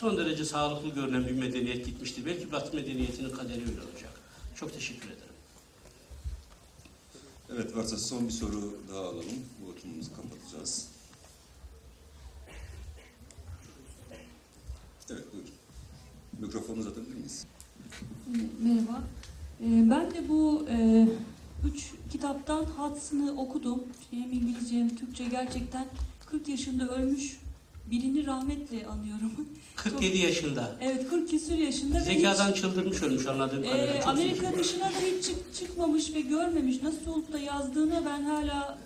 Son 0.00 0.16
derece 0.16 0.44
sağlıklı 0.44 0.88
görünen 0.88 1.26
bir 1.26 1.32
medeniyet 1.32 1.86
gitmiştir. 1.86 2.26
Belki 2.26 2.52
Batı 2.52 2.76
medeniyetinin 2.76 3.30
kaderi 3.30 3.60
öyle 3.60 3.80
olacak. 3.80 4.10
Çok 4.54 4.72
teşekkür 4.72 5.06
ederim. 5.06 5.34
Evet 7.52 7.76
varsa 7.76 7.96
son 7.96 8.26
bir 8.28 8.32
soru 8.32 8.78
daha 8.92 9.00
alalım. 9.00 9.24
Bu 9.62 9.70
oturumumuzu 9.70 10.10
kapatacağız. 10.16 10.88
Evet 15.10 15.24
buyurun. 15.32 15.50
Mikrofonu 16.38 16.80
uzatabilir 16.80 17.14
miyiz? 17.14 17.46
Merhaba. 18.58 19.02
Ee, 19.60 19.90
Ben 19.90 20.10
de 20.10 20.28
bu 20.28 20.66
e, 20.70 21.08
üç 21.72 21.92
kitaptan 22.12 22.64
Hudson'ı 22.64 23.40
okudum. 23.40 23.84
Hem 24.10 24.32
İngilizce 24.32 24.76
hem 24.76 24.96
Türkçe 24.96 25.24
gerçekten 25.24 25.86
40 26.26 26.48
yaşında 26.48 26.88
ölmüş 26.88 27.38
birini 27.90 28.26
rahmetle 28.26 28.86
anıyorum. 28.86 29.32
47 29.76 30.18
yaşında. 30.18 30.76
Evet 30.80 31.08
40 31.10 31.30
küsur 31.30 31.54
yaşında 31.54 32.00
Zekadan 32.00 32.50
hiç, 32.50 32.56
çıldırmış 32.56 33.02
ölmüş 33.02 33.26
anladığım 33.26 33.64
e, 33.64 33.70
kadarıyla. 33.70 34.00
Çok 34.00 34.08
Amerika 34.08 34.58
dışına 34.58 34.84
da 34.84 34.98
hiç 35.16 35.24
çık- 35.24 35.54
çıkmamış 35.54 36.14
ve 36.14 36.20
görmemiş. 36.20 36.82
Nasıl 36.82 37.10
olup 37.12 37.32
da 37.32 37.38
yazdığına 37.38 38.04
ben 38.06 38.22
hala 38.22 38.78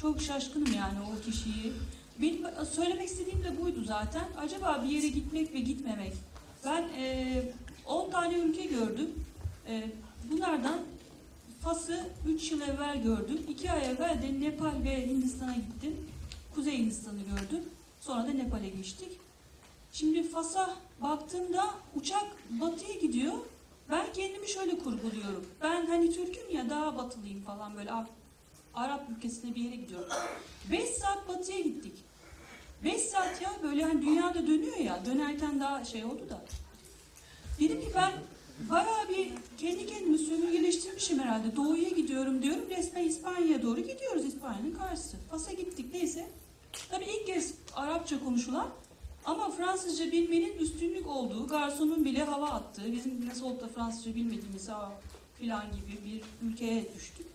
çok 0.00 0.22
şaşkınım 0.22 0.72
yani 0.72 0.98
o 1.00 1.30
kişiyi. 1.30 1.72
Benim 2.22 2.40
söylemek 2.74 3.08
istediğim 3.08 3.44
de 3.44 3.62
buydu 3.62 3.84
zaten. 3.86 4.24
Acaba 4.38 4.84
bir 4.84 4.88
yere 4.94 5.08
gitmek 5.08 5.54
ve 5.54 5.60
gitmemek. 5.60 6.12
Ben 6.64 6.82
e, 6.98 7.42
10 7.86 8.10
tane 8.10 8.38
ülke 8.38 8.64
gördüm. 8.64 9.10
E, 9.68 9.84
bunlardan 10.30 10.78
Fas'ı 11.60 12.00
3 12.28 12.50
yıl 12.52 12.60
evvel 12.60 13.02
gördüm. 13.02 13.38
2 13.48 13.70
ay 13.70 13.86
evvel 13.86 14.22
de 14.22 14.40
Nepal 14.40 14.84
ve 14.84 15.06
Hindistan'a 15.08 15.54
gittim. 15.54 15.96
Kuzey 16.54 16.78
Hindistan'ı 16.78 17.18
gördüm. 17.20 17.64
Sonra 18.06 18.26
da 18.26 18.32
Nepal'e 18.32 18.68
geçtik. 18.68 19.08
Şimdi 19.92 20.28
Fas'a 20.28 20.76
baktığımda 21.02 21.64
uçak 21.96 22.26
batıya 22.50 22.94
gidiyor. 22.94 23.32
Ben 23.90 24.12
kendimi 24.12 24.48
şöyle 24.48 24.78
kurguluyorum. 24.78 25.46
Ben 25.62 25.86
hani 25.86 26.12
Türk'üm 26.12 26.50
ya 26.50 26.70
daha 26.70 26.96
batılıyım 26.96 27.42
falan 27.42 27.76
böyle 27.76 27.92
Ar- 27.92 28.06
Arap 28.74 29.10
ülkesine 29.16 29.54
bir 29.54 29.60
yere 29.60 29.76
gidiyorum. 29.76 30.08
5 30.70 30.88
saat 30.88 31.28
batıya 31.28 31.60
gittik. 31.60 31.92
5 32.84 33.00
saat 33.02 33.42
ya 33.42 33.52
böyle 33.62 33.82
hani 33.84 34.02
dünyada 34.02 34.46
dönüyor 34.46 34.76
ya 34.76 35.06
dönerken 35.06 35.60
daha 35.60 35.84
şey 35.84 36.04
oldu 36.04 36.26
da. 36.30 36.44
Dedim 37.60 37.80
ki 37.80 37.88
ben 37.94 38.12
bayağı 38.70 39.08
bir 39.08 39.30
kendi 39.58 39.86
kendimi 39.86 40.18
sömürgeleştirmişim 40.18 41.18
herhalde. 41.18 41.56
Doğuya 41.56 41.88
gidiyorum 41.88 42.42
diyorum. 42.42 42.70
Resmen 42.70 43.04
İspanya'ya 43.04 43.62
doğru 43.62 43.80
gidiyoruz 43.80 44.24
İspanya'nın 44.24 44.74
karşısı. 44.74 45.16
Fas'a 45.30 45.52
gittik 45.52 45.86
neyse. 45.92 46.26
Tabii 46.90 47.04
ilk 47.04 47.26
kez 47.26 47.54
Arapça 47.74 48.24
konuşulan 48.24 48.68
ama 49.24 49.50
Fransızca 49.50 50.12
bilmenin 50.12 50.58
üstünlük 50.58 51.06
olduğu, 51.06 51.46
garsonun 51.46 52.04
bile 52.04 52.24
hava 52.24 52.48
attığı, 52.48 52.92
bizim 52.92 53.28
nasıl 53.28 53.44
olup 53.44 53.60
da 53.60 53.68
Fransızca 53.68 54.14
bilmediğimiz 54.14 54.68
ha 54.68 54.92
filan 55.38 55.64
gibi 55.72 55.98
bir 56.04 56.48
ülkeye 56.48 56.88
düştük. 56.96 57.26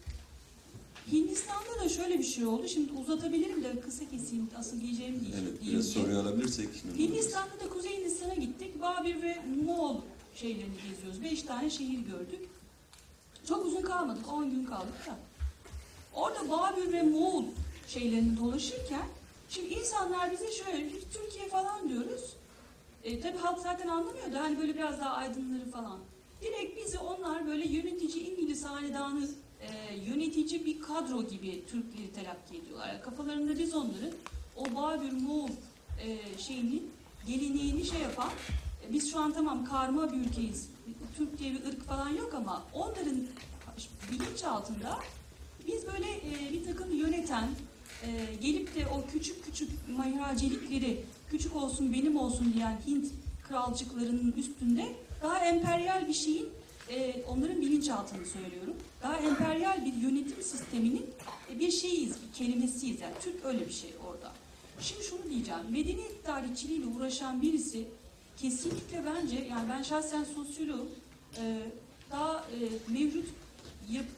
Hindistan'da 1.12 1.84
da 1.84 1.90
şöyle 1.90 2.20
bir 2.20 2.24
şey 2.24 2.46
oldu. 2.46 2.68
Şimdi 2.68 2.94
uzatabilirim 2.94 3.64
de 3.64 3.80
kısa 3.80 4.10
keseyim. 4.10 4.50
Asıl 4.58 4.82
diyeceğim 4.82 5.22
değil. 5.22 5.34
Evet 5.42 5.54
biraz 5.68 5.86
soruyu 5.86 6.20
alabilirsek. 6.20 6.70
Hindistan'da 6.98 7.66
da 7.66 7.70
Kuzey 7.70 7.98
Hindistan'a 7.98 8.34
gittik. 8.34 8.82
Babir 8.82 9.22
ve 9.22 9.38
Moğol 9.66 9.98
şeylerini 10.36 10.76
geziyoruz. 10.90 11.24
Beş 11.24 11.44
tane 11.44 11.70
şehir 11.70 12.00
gördük. 12.00 12.50
Çok 13.48 13.66
uzun 13.66 13.82
kalmadık. 13.82 14.34
10 14.34 14.52
gün 14.52 14.66
kaldık 14.66 15.08
da. 15.08 15.18
Orada 16.14 16.50
Babür 16.50 16.92
ve 16.92 17.04
Moğol 17.04 17.44
şeylerini 17.88 18.38
dolaşırken 18.38 19.06
şimdi 19.52 19.74
insanlar 19.74 20.32
bize 20.32 20.52
şöyle 20.52 20.86
biz 20.86 21.04
Türkiye 21.14 21.50
falan 21.50 21.90
diyoruz. 21.90 22.34
E, 23.04 23.20
tabii 23.22 23.38
halk 23.38 23.60
zaten 23.60 23.88
anlamıyor 23.88 24.34
da 24.34 24.42
hani 24.42 24.60
böyle 24.60 24.76
biraz 24.76 25.00
daha 25.00 25.10
aydınları 25.10 25.72
falan. 25.72 26.00
Direkt 26.42 26.78
bizi 26.78 26.98
onlar 26.98 27.48
böyle 27.48 27.68
yönetici 27.68 28.32
İngiliz 28.32 28.66
hanedanı 28.66 29.28
e, 29.62 29.96
yönetici 29.96 30.66
bir 30.66 30.82
kadro 30.82 31.24
gibi 31.24 31.66
Türkleri 31.66 32.14
telakki 32.14 32.58
ediyorlar. 32.58 32.88
Yani 32.88 33.02
kafalarında 33.02 33.60
biz 33.60 33.76
onların 33.76 34.12
o 34.56 34.66
Babür 34.76 35.12
Moğol 35.12 35.50
e, 36.02 36.18
şeyinin 36.38 36.92
geleneğini 37.28 37.86
şey 37.86 38.02
yapan 38.02 38.30
e, 38.88 38.94
biz 38.94 39.12
şu 39.12 39.20
an 39.20 39.34
tamam 39.34 39.66
karma 39.66 40.14
bir 40.14 40.18
ülkeyiz. 40.18 40.70
Türk 41.18 41.40
diye 41.40 41.54
bir 41.54 41.66
ırk 41.66 41.84
falan 41.84 42.10
yok 42.10 42.34
ama 42.34 42.64
onların 42.74 43.18
bilinç 44.12 44.44
altında 44.44 45.00
biz 45.68 45.88
böyle 45.88 46.08
e, 46.08 46.54
bir 46.54 46.66
takım 46.66 46.96
yöneten 46.96 47.50
e, 48.04 48.36
gelip 48.42 48.76
de 48.76 48.88
o 48.88 49.06
küçük 49.12 49.46
küçük 49.46 49.70
mahiracelikleri 49.90 51.04
küçük 51.30 51.56
olsun 51.56 51.94
benim 51.94 52.18
olsun 52.18 52.54
diyen 52.54 52.82
Hint 52.88 53.08
kralcıklarının 53.48 54.32
üstünde 54.32 54.96
daha 55.24 55.46
emperyal 55.46 56.08
bir 56.08 56.14
şeyin 56.14 56.50
e, 56.90 57.24
onların 57.28 57.62
bilinçaltını 57.62 58.26
söylüyorum. 58.26 58.74
Daha 59.04 59.18
emperyal 59.18 59.86
bir 59.86 59.94
yönetim 59.94 60.44
sisteminin 60.44 61.06
e, 61.52 61.60
bir 61.60 61.72
şeyiz, 61.72 62.10
bir 62.10 62.38
kelimesiyiz. 62.38 63.02
Yani 63.02 63.14
Türk 63.22 63.46
öyle 63.46 63.68
bir 63.68 63.74
şey 63.74 63.90
orada. 64.08 64.32
Şimdi 64.80 65.04
şunu 65.04 65.30
diyeceğim. 65.30 65.62
Medeniyet 65.70 66.24
tarihçiliğiyle 66.26 66.86
uğraşan 66.86 67.42
birisi 67.42 67.86
kesinlikle 68.38 69.06
bence 69.06 69.48
yani 69.50 69.70
ben 69.70 69.84
şahsen 69.84 70.24
sosyoloğum 70.24 70.90
e, 71.38 71.60
daha 72.12 72.38
e, 72.38 72.58
mevcut 72.94 73.26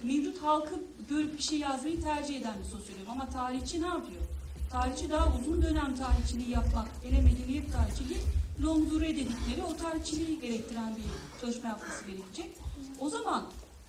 mevcut 0.04 0.44
halkı 0.44 0.76
görüp 1.10 1.38
bir 1.38 1.44
şey 1.44 1.60
yazmayı 1.60 2.02
tercih 2.02 2.40
eden 2.42 2.54
bir 2.60 2.70
sosyolog. 2.70 3.10
Ama 3.10 3.30
tarihçi 3.30 3.82
ne 3.82 3.88
yapıyor? 3.88 4.22
Tarihçi 4.72 5.10
daha 5.10 5.34
uzun 5.40 5.62
dönem 5.62 5.96
tarihçiliği 5.96 6.50
yapmak, 6.50 6.88
hele 7.04 7.22
medeniyet 7.22 7.74
tarihçiliği 7.74 8.20
longdure 8.64 9.10
dedikleri 9.10 9.64
o 9.70 9.78
tarihçiliği 9.78 10.42
gerektiren 10.42 10.96
bir 10.96 11.04
çalışma 11.42 11.70
yapması 11.70 12.06
gerekecek. 12.06 12.52
O 13.00 13.10
zaman 13.10 13.44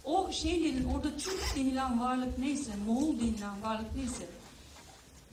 o 0.05 0.33
şeylerin 0.33 0.85
orada 0.85 1.17
Türk 1.17 1.57
denilen 1.57 2.01
varlık 2.01 2.39
neyse, 2.39 2.71
Moğol 2.87 3.21
denilen 3.21 3.63
varlık 3.63 3.97
neyse 3.97 4.27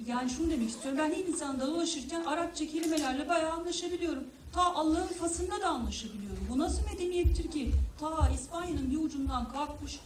yani 0.08 0.30
şunu 0.30 0.52
demek 0.52 0.70
istiyorum. 0.70 1.00
Ben 1.04 1.16
Hindistan'da 1.16 1.68
dolaşırken 1.68 2.24
Arapça 2.24 2.68
kelimelerle 2.68 3.30
bayağı 3.30 3.52
anlaşabiliyorum. 3.52 4.24
Ta 4.54 4.76
Allah'ın 4.76 5.08
fasında 5.08 5.62
da 5.62 5.68
anlaşabiliyorum. 5.68 6.48
Bu 6.50 6.60
nasıl 6.60 6.82
medeniyettir 6.86 7.52
ki? 7.52 7.72
Ta 8.00 8.30
İspanya'nın 8.30 8.92
bir 8.92 8.98
ucundan 8.98 9.52
kalkmış. 9.52 10.00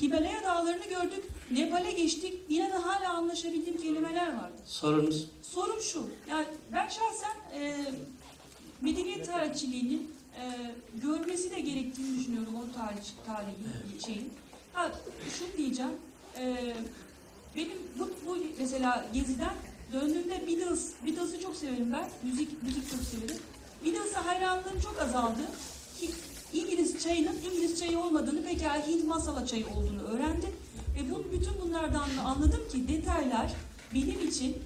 Himalaya 0.00 0.42
dağlarını 0.42 0.84
gördük. 0.84 1.24
Nepal'e 1.50 1.92
geçtik. 1.92 2.34
Yine 2.48 2.72
de 2.72 2.76
hala 2.76 3.12
anlaşabildiğim 3.14 3.80
kelimeler 3.80 4.26
vardı. 4.26 4.56
Sorunuz? 4.66 5.26
Sorum 5.42 5.82
şu. 5.82 6.06
Yani 6.30 6.46
ben 6.72 6.88
şahsen 6.88 7.60
e, 7.60 7.76
medeniyet 8.80 9.26
tarihçiliğinin 9.26 10.10
e, 10.36 10.44
görmesi 11.02 11.50
de 11.50 11.60
gerektiğini 11.60 12.18
düşünüyorum 12.18 12.54
o 12.54 12.76
tarih 12.76 13.06
tarihi 13.26 14.04
şeyin. 14.06 14.32
Ha 14.72 14.92
şunu 15.38 15.48
diyeceğim. 15.56 15.92
E, 16.38 16.74
benim 17.56 17.78
bu, 17.98 18.10
bu 18.26 18.36
mesela 18.58 19.06
geziden 19.14 19.54
döndüğümde 19.92 20.46
Beatles, 20.46 20.90
Beatles'ı 21.06 21.40
çok 21.40 21.56
severim 21.56 21.92
ben. 21.92 22.08
Müzik 22.22 22.62
müzik 22.62 22.90
çok 22.90 23.00
severim. 23.00 23.42
Beatles'a 23.84 24.26
hayranlığım 24.26 24.80
çok 24.82 25.00
azaldı. 25.02 25.40
Ki 26.00 26.10
İngiliz 26.52 27.02
çayının 27.02 27.36
İngiliz 27.46 27.80
çayı 27.80 27.98
olmadığını 27.98 28.42
pekala 28.42 28.86
Hint 28.86 29.04
masala 29.04 29.46
çayı 29.46 29.66
olduğunu 29.66 30.02
öğrendim. 30.02 30.50
Ve 30.96 31.10
bu, 31.10 31.24
bütün 31.32 31.52
bunlardan 31.62 32.16
da 32.16 32.22
anladım 32.24 32.60
ki 32.72 32.88
detaylar 32.88 33.52
benim 33.94 34.28
için 34.28 34.56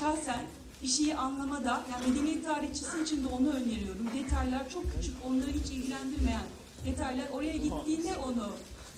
şahsen 0.00 0.40
bir 0.82 0.88
şeyi 0.88 1.14
anlamada, 1.14 1.82
yani 1.92 2.10
medeniyet 2.10 2.44
tarihçisi 2.44 3.02
için 3.02 3.24
de 3.24 3.26
onu 3.26 3.48
öneriyorum. 3.50 4.08
Detaylar 4.18 4.70
çok 4.70 4.84
küçük, 4.96 5.14
onları 5.26 5.50
hiç 5.50 5.70
ilgilendirmeyen 5.70 6.42
detaylar 6.86 7.28
oraya 7.32 7.56
gittiğinde 7.56 8.16
onu 8.16 8.50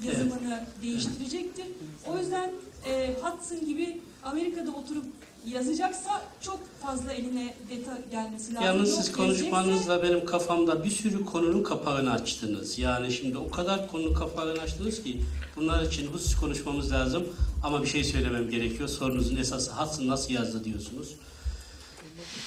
yazımını 0.03 0.65
değiştirecektir. 0.83 1.67
O 2.09 2.19
yüzden 2.19 2.51
e, 2.87 3.15
Hudson 3.23 3.67
gibi 3.67 4.01
Amerika'da 4.23 4.71
oturup 4.71 5.05
yazacaksa 5.47 6.23
çok 6.41 6.59
fazla 6.83 7.13
eline 7.13 7.55
detay 7.71 8.11
gelmesi 8.11 8.55
lazım. 8.55 8.67
Yalnız 8.67 8.89
Yok 8.91 8.99
siz 8.99 9.09
gelecekse- 9.09 9.17
konuşmanızla 9.17 10.03
benim 10.03 10.25
kafamda 10.25 10.85
bir 10.85 10.91
sürü 10.91 11.25
konunun 11.25 11.63
kapağını 11.63 12.13
açtınız. 12.13 12.79
Yani 12.79 13.13
şimdi 13.13 13.39
o 13.39 13.51
kadar 13.51 13.91
konunun 13.91 14.15
kapağını 14.15 14.61
açtınız 14.61 15.03
ki 15.03 15.21
bunlar 15.57 15.83
için 15.83 16.07
husus 16.07 16.37
konuşmamız 16.37 16.93
lazım. 16.93 17.23
Ama 17.65 17.83
bir 17.83 17.87
şey 17.89 18.05
söylemem 18.05 18.51
gerekiyor. 18.51 18.89
Sorunuzun 18.89 19.37
esası 19.37 19.71
Hudson 19.73 20.09
nasıl 20.09 20.33
yazdı 20.33 20.65
diyorsunuz. 20.65 21.09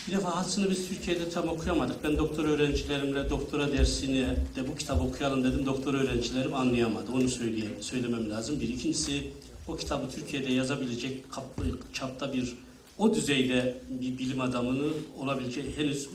Bir 0.08 0.12
defa 0.14 0.44
Hudson'ı 0.44 0.70
biz 0.70 0.88
Türkiye'de 0.88 1.30
tam 1.30 1.50
okuyamadık. 1.50 2.04
Ben 2.04 2.18
doktor 2.18 2.46
öğrencilerimle 2.46 3.30
doktora 3.30 3.72
dersini 3.72 4.26
de 4.56 4.68
bu 4.72 4.76
kitabı 4.76 5.04
okuyalım 5.04 5.44
dedim. 5.44 5.66
Doktor 5.66 5.94
öğrencilerim 5.94 6.54
anlayamadı. 6.54 7.12
Onu 7.14 7.30
söyleyeyim, 7.30 7.76
söylemem 7.82 8.30
lazım. 8.30 8.60
Bir. 8.60 8.70
ikincisi 8.70 9.32
o 9.68 9.76
kitabı 9.76 10.10
Türkiye'de 10.16 10.54
yazabilecek 10.54 11.32
kap- 11.32 11.62
çapta 11.94 12.34
bir 12.34 12.54
o 12.98 13.14
düzeyde 13.14 13.78
bir 13.90 14.18
bilim 14.18 14.42
adamını 14.42 14.94
olabileceği 15.20 15.78
henüz 15.78 16.06
e, 16.06 16.10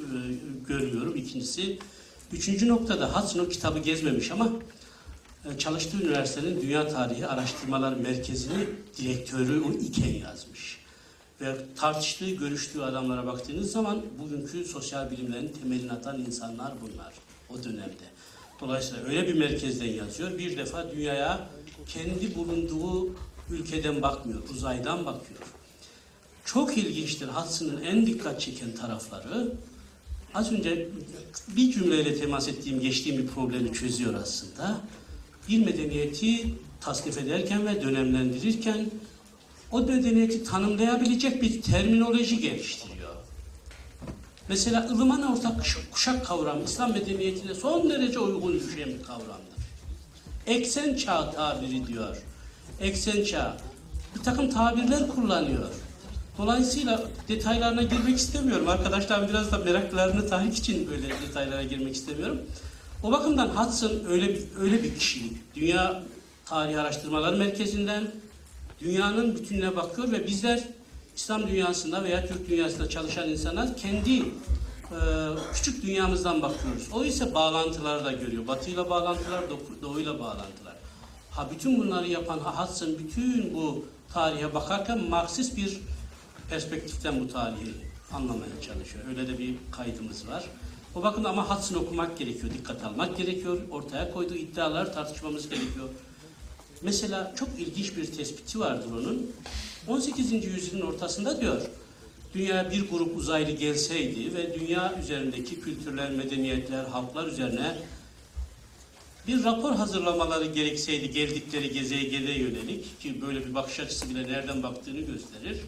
görmüyorum. 0.69 1.17
İkincisi, 1.17 1.79
üçüncü 2.33 2.69
noktada 2.69 3.09
Hudson 3.09 3.45
o 3.45 3.49
kitabı 3.49 3.79
gezmemiş 3.79 4.31
ama 4.31 4.53
e, 5.45 5.59
çalıştığı 5.59 6.03
üniversitenin 6.03 6.63
Dünya 6.63 6.89
Tarihi 6.89 7.27
Araştırmalar 7.27 7.97
Merkezi'ni 7.97 8.67
direktörü 8.99 9.61
o 9.61 9.73
iken 9.73 10.15
yazmış. 10.15 10.79
Ve 11.41 11.57
tartıştığı, 11.77 12.31
görüştüğü 12.31 12.83
adamlara 12.83 13.27
baktığınız 13.27 13.73
zaman 13.73 14.03
bugünkü 14.19 14.65
sosyal 14.65 15.11
bilimlerin 15.11 15.53
temelini 15.63 15.93
atan 15.93 16.21
insanlar 16.21 16.73
bunlar 16.83 17.15
o 17.51 17.65
dönemde. 17.65 18.09
Dolayısıyla 18.61 19.05
öyle 19.05 19.29
bir 19.29 19.35
merkezden 19.35 19.87
yazıyor. 19.87 20.39
Bir 20.39 20.57
defa 20.57 20.91
dünyaya 20.91 21.49
kendi 21.89 22.35
bulunduğu 22.35 23.15
ülkeden 23.51 24.03
bakmıyor, 24.03 24.43
uzaydan 24.51 25.07
bakıyor. 25.07 25.41
Çok 26.53 26.79
ilginçtir 26.79 27.29
Hudson'ın 27.29 27.83
en 27.83 28.07
dikkat 28.07 28.41
çeken 28.41 28.73
tarafları. 28.73 29.53
Az 30.35 30.53
önce 30.53 30.89
bir 31.57 31.73
cümleyle 31.73 32.21
temas 32.21 32.49
ettiğim, 32.49 32.81
geçtiğim 32.81 33.19
bir 33.19 33.27
problemi 33.27 33.73
çözüyor 33.73 34.15
aslında. 34.15 34.81
Bir 35.49 35.65
medeniyeti 35.65 36.55
tasnif 36.81 37.19
ederken 37.19 37.67
ve 37.67 37.83
dönemlendirirken 37.83 38.91
o 39.73 39.81
medeniyeti 39.81 40.45
tanımlayabilecek 40.45 41.43
bir 41.43 41.63
terminoloji 41.63 42.41
geliştiriyor. 42.41 43.15
Mesela 44.49 44.89
ılıman 44.91 45.33
ortak 45.33 45.65
kuşak 45.93 46.27
kavramı 46.27 46.65
İslam 46.65 46.93
medeniyetine 46.93 47.55
son 47.55 47.91
derece 47.91 48.19
uygun 48.19 48.55
bir 48.55 49.03
kavramdır. 49.03 49.59
Eksen 50.47 50.97
çağ 50.97 51.31
tabiri 51.31 51.87
diyor. 51.87 52.23
Eksen 52.81 53.25
çağ. 53.25 53.57
Bir 54.17 54.23
takım 54.23 54.51
tabirler 54.51 55.09
kullanıyor. 55.09 55.69
Dolayısıyla 56.39 57.03
detaylarına 57.29 57.83
girmek 57.83 58.17
istemiyorum. 58.17 58.69
Arkadaşlar 58.69 59.29
biraz 59.29 59.53
da 59.53 59.59
meraklarını 59.59 60.29
tahrik 60.29 60.59
için 60.59 60.91
böyle 60.91 61.09
detaylara 61.09 61.63
girmek 61.63 61.95
istemiyorum. 61.95 62.39
O 63.03 63.13
bakımdan 63.13 63.49
Hudson 63.49 63.93
öyle 64.09 64.29
bir, 64.29 64.43
öyle 64.61 64.83
bir 64.83 64.95
kişilik. 64.95 65.55
Dünya 65.55 66.03
Tarih 66.47 66.81
Araştırmaları 66.81 67.37
Merkezi'nden 67.37 68.11
dünyanın 68.81 69.35
bütününe 69.37 69.77
bakıyor 69.77 70.13
ve 70.13 70.27
bizler 70.27 70.65
İslam 71.17 71.49
dünyasında 71.49 72.05
veya 72.05 72.27
Türk 72.27 72.49
dünyasında 72.49 72.89
çalışan 72.89 73.29
insanlar 73.29 73.77
kendi 73.77 74.19
e, 74.19 74.23
küçük 75.55 75.83
dünyamızdan 75.83 76.43
bakıyoruz. 76.43 76.89
O 76.93 77.05
ise 77.05 77.35
bağlantıları 77.35 78.05
da 78.05 78.13
görüyor. 78.13 78.47
Batıyla 78.47 78.91
bağlantılar, 78.91 79.43
Doğu- 79.51 79.83
doğuyla 79.83 80.19
bağlantılar. 80.19 80.75
Ha 81.31 81.49
bütün 81.55 81.81
bunları 81.81 82.09
yapan 82.09 82.39
Hudson 82.39 82.89
bütün 82.99 83.55
bu 83.55 83.85
tarihe 84.15 84.55
bakarken 84.55 85.05
Marksist 85.05 85.57
bir 85.57 85.79
perspektiften 86.51 87.21
bu 87.21 87.29
tarihi 87.33 87.75
anlamaya 88.13 88.61
çalışıyor. 88.67 89.05
Öyle 89.09 89.29
de 89.29 89.39
bir 89.39 89.55
kaydımız 89.73 90.29
var. 90.29 90.45
O 90.95 91.03
bakımdan 91.03 91.31
ama 91.31 91.51
Hudson 91.51 91.77
okumak 91.77 92.19
gerekiyor, 92.19 92.53
dikkat 92.59 92.85
almak 92.85 93.17
gerekiyor. 93.17 93.59
Ortaya 93.71 94.13
koyduğu 94.13 94.35
iddialar 94.35 94.95
tartışmamız 94.95 95.49
gerekiyor. 95.49 95.89
Mesela 96.83 97.33
çok 97.37 97.49
ilginç 97.59 97.97
bir 97.97 98.13
tespiti 98.13 98.61
vardır 98.61 98.91
onun. 98.91 99.33
18. 99.89 100.33
yüzyılın 100.33 100.87
ortasında 100.87 101.41
diyor, 101.41 101.63
dünya 102.35 102.71
bir 102.71 102.91
grup 102.91 103.17
uzaylı 103.17 103.51
gelseydi 103.51 104.35
ve 104.35 104.61
dünya 104.61 104.95
üzerindeki 105.03 105.61
kültürler, 105.61 106.11
medeniyetler, 106.11 106.85
halklar 106.85 107.27
üzerine 107.27 107.77
bir 109.27 109.45
rapor 109.45 109.73
hazırlamaları 109.73 110.45
gerekseydi 110.47 111.11
geldikleri 111.11 111.73
gezegene 111.73 112.31
yönelik 112.31 113.01
ki 113.01 113.23
böyle 113.23 113.47
bir 113.47 113.55
bakış 113.55 113.81
açısı 113.81 114.11
bile 114.11 114.29
nereden 114.29 114.63
baktığını 114.63 115.01
gösterir. 115.01 115.61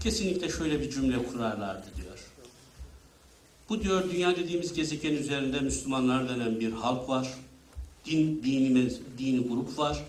Kesinlikle 0.00 0.48
şöyle 0.48 0.80
bir 0.80 0.90
cümle 0.90 1.24
kurarlardı 1.24 1.86
diyor. 1.96 2.18
Bu 3.68 3.82
diyor 3.82 4.10
dünya 4.12 4.36
dediğimiz 4.36 4.72
gezegen 4.72 5.12
üzerinde 5.12 5.60
Müslümanlar 5.60 6.28
denen 6.28 6.60
bir 6.60 6.72
halk 6.72 7.08
var. 7.08 7.28
Din, 8.04 8.42
dini, 8.44 8.92
dini 9.18 9.48
grup 9.48 9.78
var. 9.78 10.04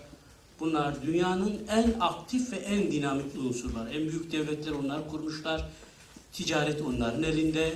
Bunlar 0.60 1.02
dünyanın 1.02 1.58
en 1.68 1.94
aktif 2.00 2.52
ve 2.52 2.56
en 2.56 2.92
dinamik 2.92 3.36
unsurlar. 3.36 3.86
En 3.86 4.08
büyük 4.08 4.32
devletler 4.32 4.72
onlar 4.72 5.08
kurmuşlar. 5.08 5.68
Ticaret 6.32 6.82
onların 6.82 7.22
elinde. 7.22 7.74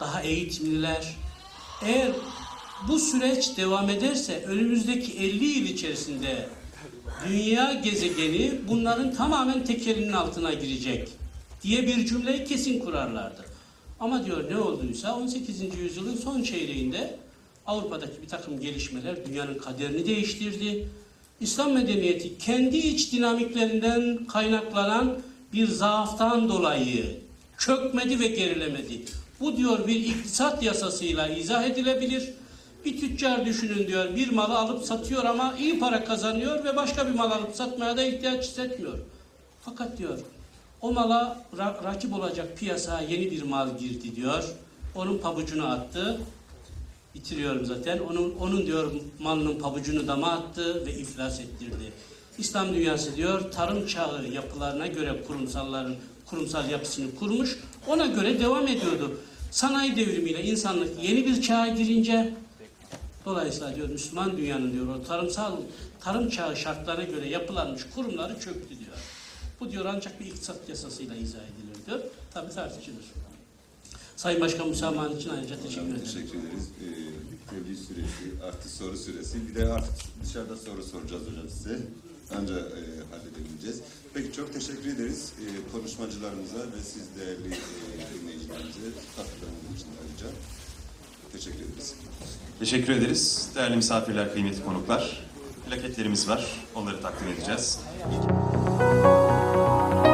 Daha 0.00 0.22
eğitimliler. 0.22 1.16
Eğer 1.82 2.12
bu 2.88 2.98
süreç 2.98 3.56
devam 3.56 3.90
ederse 3.90 4.44
önümüzdeki 4.44 5.12
50 5.12 5.44
yıl 5.44 5.66
içerisinde 5.66 6.48
dünya 7.28 7.74
gezegeni 7.74 8.60
bunların 8.68 9.14
tamamen 9.14 9.64
tekelinin 9.64 10.12
altına 10.12 10.52
girecek 10.52 11.08
diye 11.64 11.86
bir 11.86 12.06
cümleyi 12.06 12.44
kesin 12.44 12.78
kurarlardı. 12.78 13.44
Ama 14.00 14.24
diyor 14.24 14.50
ne 14.50 14.58
olduysa 14.58 15.16
18. 15.16 15.60
yüzyılın 15.78 16.16
son 16.16 16.42
çeyreğinde 16.42 17.16
Avrupa'daki 17.66 18.22
bir 18.22 18.28
takım 18.28 18.60
gelişmeler 18.60 19.26
dünyanın 19.26 19.58
kaderini 19.58 20.06
değiştirdi. 20.06 20.88
İslam 21.40 21.72
medeniyeti 21.72 22.38
kendi 22.38 22.76
iç 22.76 23.12
dinamiklerinden 23.12 24.24
kaynaklanan 24.24 25.18
bir 25.52 25.68
zaaftan 25.68 26.48
dolayı 26.48 27.20
çökmedi 27.58 28.20
ve 28.20 28.26
gerilemedi. 28.26 29.02
Bu 29.40 29.56
diyor 29.56 29.86
bir 29.86 29.96
iktisat 29.96 30.62
yasasıyla 30.62 31.28
izah 31.28 31.64
edilebilir. 31.64 32.30
Bir 32.84 33.00
tüccar 33.00 33.46
düşünün 33.46 33.86
diyor 33.86 34.16
bir 34.16 34.32
malı 34.32 34.58
alıp 34.58 34.84
satıyor 34.84 35.24
ama 35.24 35.54
iyi 35.58 35.78
para 35.78 36.04
kazanıyor 36.04 36.64
ve 36.64 36.76
başka 36.76 37.06
bir 37.08 37.14
mal 37.14 37.30
alıp 37.30 37.56
satmaya 37.56 37.96
da 37.96 38.02
ihtiyaç 38.02 38.44
hissetmiyor. 38.44 38.98
Fakat 39.60 39.98
diyor 39.98 40.18
o 40.84 40.92
mala 40.92 41.44
ra- 41.56 41.84
rakip 41.84 42.12
olacak 42.12 42.58
piyasaya 42.58 43.08
yeni 43.08 43.30
bir 43.30 43.42
mal 43.42 43.78
girdi 43.78 44.16
diyor. 44.16 44.44
Onun 44.94 45.18
pabucunu 45.18 45.66
attı. 45.66 46.20
Bitiriyorum 47.14 47.66
zaten. 47.66 47.98
Onun, 47.98 48.34
onun 48.40 48.66
diyor 48.66 48.92
malının 49.18 49.58
pabucunu 49.58 50.06
dama 50.06 50.32
attı 50.32 50.86
ve 50.86 50.94
iflas 50.94 51.40
ettirdi. 51.40 51.92
İslam 52.38 52.74
dünyası 52.74 53.16
diyor 53.16 53.50
tarım 53.52 53.86
çağı 53.86 54.28
yapılarına 54.28 54.86
göre 54.86 55.22
kurumsalların 55.26 55.94
kurumsal 56.26 56.70
yapısını 56.70 57.14
kurmuş. 57.14 57.58
Ona 57.86 58.06
göre 58.06 58.40
devam 58.40 58.66
ediyordu. 58.66 59.20
Sanayi 59.50 59.96
devrimiyle 59.96 60.44
insanlık 60.44 61.04
yeni 61.04 61.26
bir 61.26 61.42
çağa 61.42 61.68
girince 61.68 62.34
dolayısıyla 63.24 63.76
diyor 63.76 63.88
Müslüman 63.88 64.36
dünyanın 64.36 64.72
diyor 64.72 64.86
o 64.96 65.02
tarımsal 65.02 65.52
tarım 66.00 66.30
çağı 66.30 66.56
şartlarına 66.56 67.04
göre 67.04 67.28
yapılanmış 67.28 67.82
kurumları 67.94 68.40
çöktü 68.40 68.68
diyor. 68.68 68.83
Bu 69.64 69.72
diyor 69.72 69.84
ancak 69.84 70.20
bir 70.20 70.26
iktisat 70.26 70.68
yasasıyla 70.68 71.16
izah 71.16 71.38
edilir 71.38 71.86
diyor. 71.86 72.00
Tabii 72.34 72.54
tartışılır. 72.54 73.04
Sayın 74.16 74.40
Başkan 74.40 74.68
müsamahan 74.68 75.16
için 75.16 75.30
ayrıca 75.30 75.62
teşekkür 75.62 75.86
ederim. 75.86 76.04
teşekkür 76.04 76.38
ederiz. 76.38 76.68
Ee, 76.80 77.50
tebliğ 77.50 77.76
süresi, 77.76 78.42
artı 78.44 78.68
soru 78.68 78.96
süresi. 78.96 79.48
Bir 79.48 79.54
de 79.54 79.68
artık 79.68 79.94
dışarıda 80.24 80.56
soru 80.56 80.82
soracağız 80.82 81.22
hocam 81.22 81.48
size. 81.48 81.78
Anca 82.36 82.54
e, 82.54 82.80
halledebileceğiz. 83.10 83.80
Peki 84.14 84.32
çok 84.32 84.52
teşekkür 84.52 84.90
ederiz 84.94 85.32
e, 85.40 85.72
konuşmacılarımıza 85.72 86.58
ve 86.58 86.82
siz 86.84 87.02
değerli 87.20 87.54
e, 87.54 88.20
dinleyicilerimize 88.20 88.90
katkılarınız 89.16 89.76
için 89.76 89.88
ayrıca. 90.02 90.36
Teşekkür 91.32 91.58
ederiz. 91.58 91.94
Teşekkür 92.58 92.92
ederiz. 92.92 93.48
Değerli 93.54 93.76
misafirler, 93.76 94.32
kıymetli 94.32 94.64
konuklar 94.64 95.23
plaketlerimiz 95.66 96.28
var. 96.28 96.46
Onları 96.74 97.02
takdim 97.02 97.28
edeceğiz. 97.28 97.80
İlk... 98.12 100.13